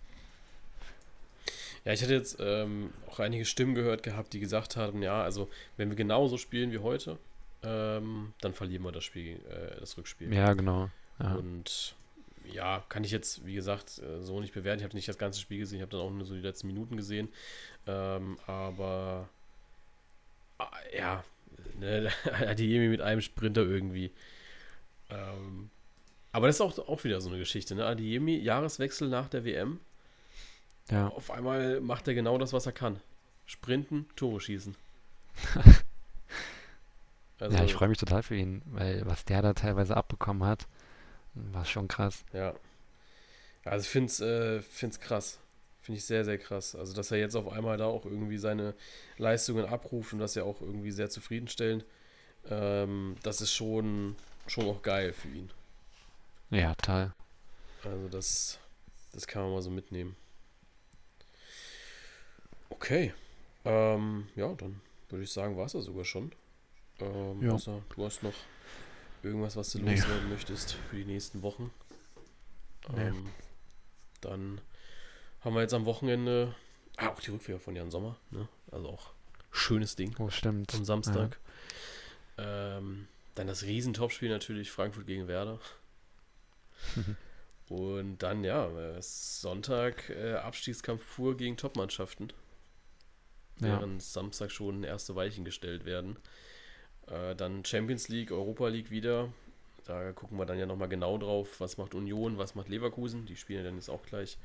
Ja, 1.86 1.94
ich 1.94 2.02
hatte 2.02 2.14
jetzt 2.14 2.38
ähm, 2.40 2.92
auch 3.08 3.20
einige 3.20 3.46
Stimmen 3.46 3.76
gehört 3.76 4.02
gehabt, 4.02 4.34
die 4.34 4.40
gesagt 4.40 4.76
haben, 4.76 5.04
ja, 5.04 5.22
also 5.22 5.50
wenn 5.78 5.90
wir 5.90 5.96
genauso 5.96 6.38
spielen 6.38 6.72
wie 6.72 6.80
heute, 6.80 7.20
ähm, 7.64 8.34
dann 8.42 8.54
verlieren 8.54 8.84
wir 8.84 8.92
das 8.92 9.04
Spiel, 9.04 9.40
äh, 9.50 9.80
das 9.80 9.96
Rückspiel. 9.98 10.34
Ja, 10.34 10.54
genau. 10.54 10.90
Ja. 11.20 11.36
Und 11.36 11.96
ja, 12.52 12.84
kann 12.90 13.04
ich 13.04 13.12
jetzt, 13.12 13.46
wie 13.46 13.54
gesagt, 13.54 14.00
äh, 14.00 14.22
so 14.22 14.40
nicht 14.42 14.54
bewerten. 14.54 14.80
Ich 14.80 14.84
habe 14.84 14.96
nicht 14.96 15.08
das 15.08 15.18
ganze 15.18 15.40
Spiel 15.40 15.60
gesehen, 15.60 15.78
ich 15.78 15.82
habe 15.82 15.92
dann 15.92 16.02
auch 16.02 16.12
nur 16.12 16.26
so 16.26 16.34
die 16.34 16.42
letzten 16.42 16.68
Minuten 16.68 16.98
gesehen. 16.98 17.30
Ähm, 17.86 18.38
aber 18.48 19.30
ah, 20.58 20.72
ja, 20.96 21.24
ne, 21.80 22.10
Adeyemi 22.48 22.88
mit 22.88 23.02
einem 23.02 23.22
Sprinter 23.22 23.62
irgendwie. 23.62 24.12
Ähm, 25.10 25.70
aber 26.32 26.48
das 26.48 26.58
ist 26.58 26.62
auch, 26.62 26.78
auch 26.88 27.04
wieder 27.04 27.22
so 27.22 27.30
eine 27.30 27.40
Geschichte. 27.40 27.76
Ne? 27.76 27.86
Adeyemi, 27.86 28.38
Jahreswechsel 28.38 29.08
nach 29.08 29.30
der 29.30 29.46
WM. 29.46 29.80
Ja. 30.90 31.14
Auf 31.16 31.32
einmal 31.32 31.82
macht 31.82 32.08
er 32.08 32.14
genau 32.14 32.38
das, 32.38 32.54
was 32.54 32.66
er 32.66 32.72
kann. 32.72 33.02
Sprinten, 33.46 34.08
Tore 34.16 34.40
schießen. 34.42 34.76
Also, 37.40 37.58
ja, 37.58 37.64
ich 37.64 37.74
freue 37.74 37.90
mich 37.90 37.98
total 37.98 38.24
für 38.24 38.36
ihn, 38.36 38.62
weil 38.66 39.06
was 39.06 39.26
der 39.26 39.42
da 39.42 39.54
teilweise 39.54 39.96
abbekommen 39.98 40.44
hat, 40.48 40.68
war 41.34 41.66
schon 41.66 41.88
krass. 41.88 42.26
Ja. 42.34 42.54
Ja, 43.66 43.72
Also 43.72 43.84
ich 43.84 43.90
finde 43.90 44.12
es 44.12 44.20
äh, 44.20 44.62
find's 44.62 45.00
krass. 45.00 45.40
Finde 45.82 46.00
ich 46.00 46.06
sehr, 46.06 46.26
sehr 46.26 46.38
krass. 46.40 46.76
Also, 46.76 46.94
dass 46.94 47.12
er 47.12 47.18
jetzt 47.20 47.36
auf 47.36 47.48
einmal 47.48 47.78
da 47.78 47.86
auch 47.86 48.06
irgendwie 48.06 48.38
seine 48.38 48.74
Leistungen 49.18 49.66
abruft 49.66 50.14
und 50.14 50.20
das 50.20 50.36
ja 50.36 50.44
auch 50.44 50.62
irgendwie 50.62 50.92
sehr 50.92 51.10
zufriedenstellend. 51.10 51.86
Ähm, 52.50 53.18
das 53.24 53.42
ist 53.42 53.54
schon, 53.54 54.18
schon 54.48 54.68
auch 54.68 54.82
geil 54.84 55.14
für 55.14 55.30
ihn. 55.30 55.52
Ja, 56.50 56.74
total. 56.76 57.14
Also 57.84 58.10
das, 58.10 58.60
das 59.14 59.28
kann 59.28 59.44
man 59.44 59.52
mal 59.54 59.62
so 59.62 59.70
mitnehmen. 59.70 60.18
Okay. 62.70 63.14
Ähm, 63.64 64.28
ja, 64.36 64.54
dann 64.54 64.82
würde 65.10 65.24
ich 65.24 65.32
sagen, 65.32 65.58
war 65.58 65.66
es 65.66 65.74
das 65.74 65.86
sogar 65.86 66.06
schon. 66.06 66.32
Ähm, 67.00 67.42
Ja. 67.44 67.54
außer 67.54 67.82
du 67.96 68.06
hast 68.06 68.24
noch 68.24 68.34
irgendwas, 69.24 69.56
was 69.56 69.72
du 69.72 69.80
Nee. 69.80 69.96
loswerden 69.96 70.30
möchtest 70.30 70.74
für 70.74 70.98
die 70.98 71.06
nächsten 71.06 71.42
Wochen. 71.42 71.72
Nee. 72.94 73.08
Ähm, 73.08 73.30
dann 74.22 74.62
haben 75.42 75.56
wir 75.56 75.62
jetzt 75.62 75.74
am 75.74 75.86
Wochenende 75.86 76.56
ah, 76.98 77.10
auch 77.10 77.20
die 77.20 77.32
Rückkehr 77.32 77.60
von 77.60 77.76
Jan 77.76 77.92
Sommer. 77.92 78.18
Ne? 78.32 78.48
Also 78.72 78.90
auch 78.90 79.12
schönes 79.52 79.96
Ding 79.96 80.16
Oh, 80.20 80.30
stimmt. 80.30 80.74
am 80.76 80.86
Samstag. 80.86 81.40
Ähm, 82.38 83.08
dann 83.36 83.48
das 83.48 83.64
Riesentopspiel 83.64 84.30
natürlich, 84.30 84.72
Frankfurt 84.72 85.08
gegen 85.08 85.28
Werder. 85.28 85.60
Und 87.70 88.20
dann, 88.20 88.44
ja, 88.44 88.68
äh, 88.68 89.02
Sonntag 89.02 90.10
äh, 90.12 90.34
Abstiegskampf 90.36 91.02
pur 91.16 91.36
gegen 91.36 91.58
Topmannschaften. 91.58 92.32
Ja. 93.60 93.68
Während 93.68 94.02
Samstag 94.02 94.52
schon 94.52 94.84
erste 94.84 95.16
Weichen 95.16 95.46
gestellt 95.46 95.86
werden. 95.86 96.18
Äh, 97.08 97.36
dann 97.36 97.64
Champions 97.64 98.10
League, 98.10 98.32
Europa 98.32 98.68
League 98.68 98.92
wieder. 98.92 99.32
Da 99.86 100.12
gucken 100.14 100.38
wir 100.38 100.46
dann 100.46 100.58
ja 100.58 100.66
nochmal 100.66 100.90
genau 100.90 101.18
drauf, 101.18 101.60
was 101.60 101.78
macht 101.78 101.94
Union, 101.94 102.38
was 102.38 102.56
macht 102.56 102.70
Leverkusen. 102.70 103.26
Die 103.26 103.36
spielen 103.36 103.60
ja 103.60 103.66
dann 103.66 103.76
jetzt 103.76 103.90
auch 103.90 104.04
gleich. 104.04 104.38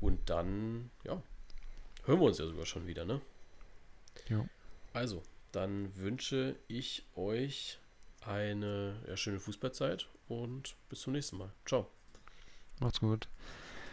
Und 0.00 0.30
dann, 0.30 0.90
ja, 1.04 1.22
hören 2.04 2.20
wir 2.20 2.26
uns 2.26 2.38
ja 2.38 2.46
sogar 2.46 2.66
schon 2.66 2.86
wieder, 2.86 3.04
ne? 3.04 3.20
Ja. 4.28 4.44
Also, 4.92 5.22
dann 5.52 5.94
wünsche 5.96 6.56
ich 6.68 7.04
euch 7.14 7.78
eine 8.22 8.96
ja, 9.06 9.16
schöne 9.16 9.40
Fußballzeit 9.40 10.08
und 10.28 10.74
bis 10.88 11.00
zum 11.00 11.12
nächsten 11.12 11.36
Mal. 11.38 11.52
Ciao. 11.64 11.86
Macht's 12.80 13.00
gut. 13.00 13.28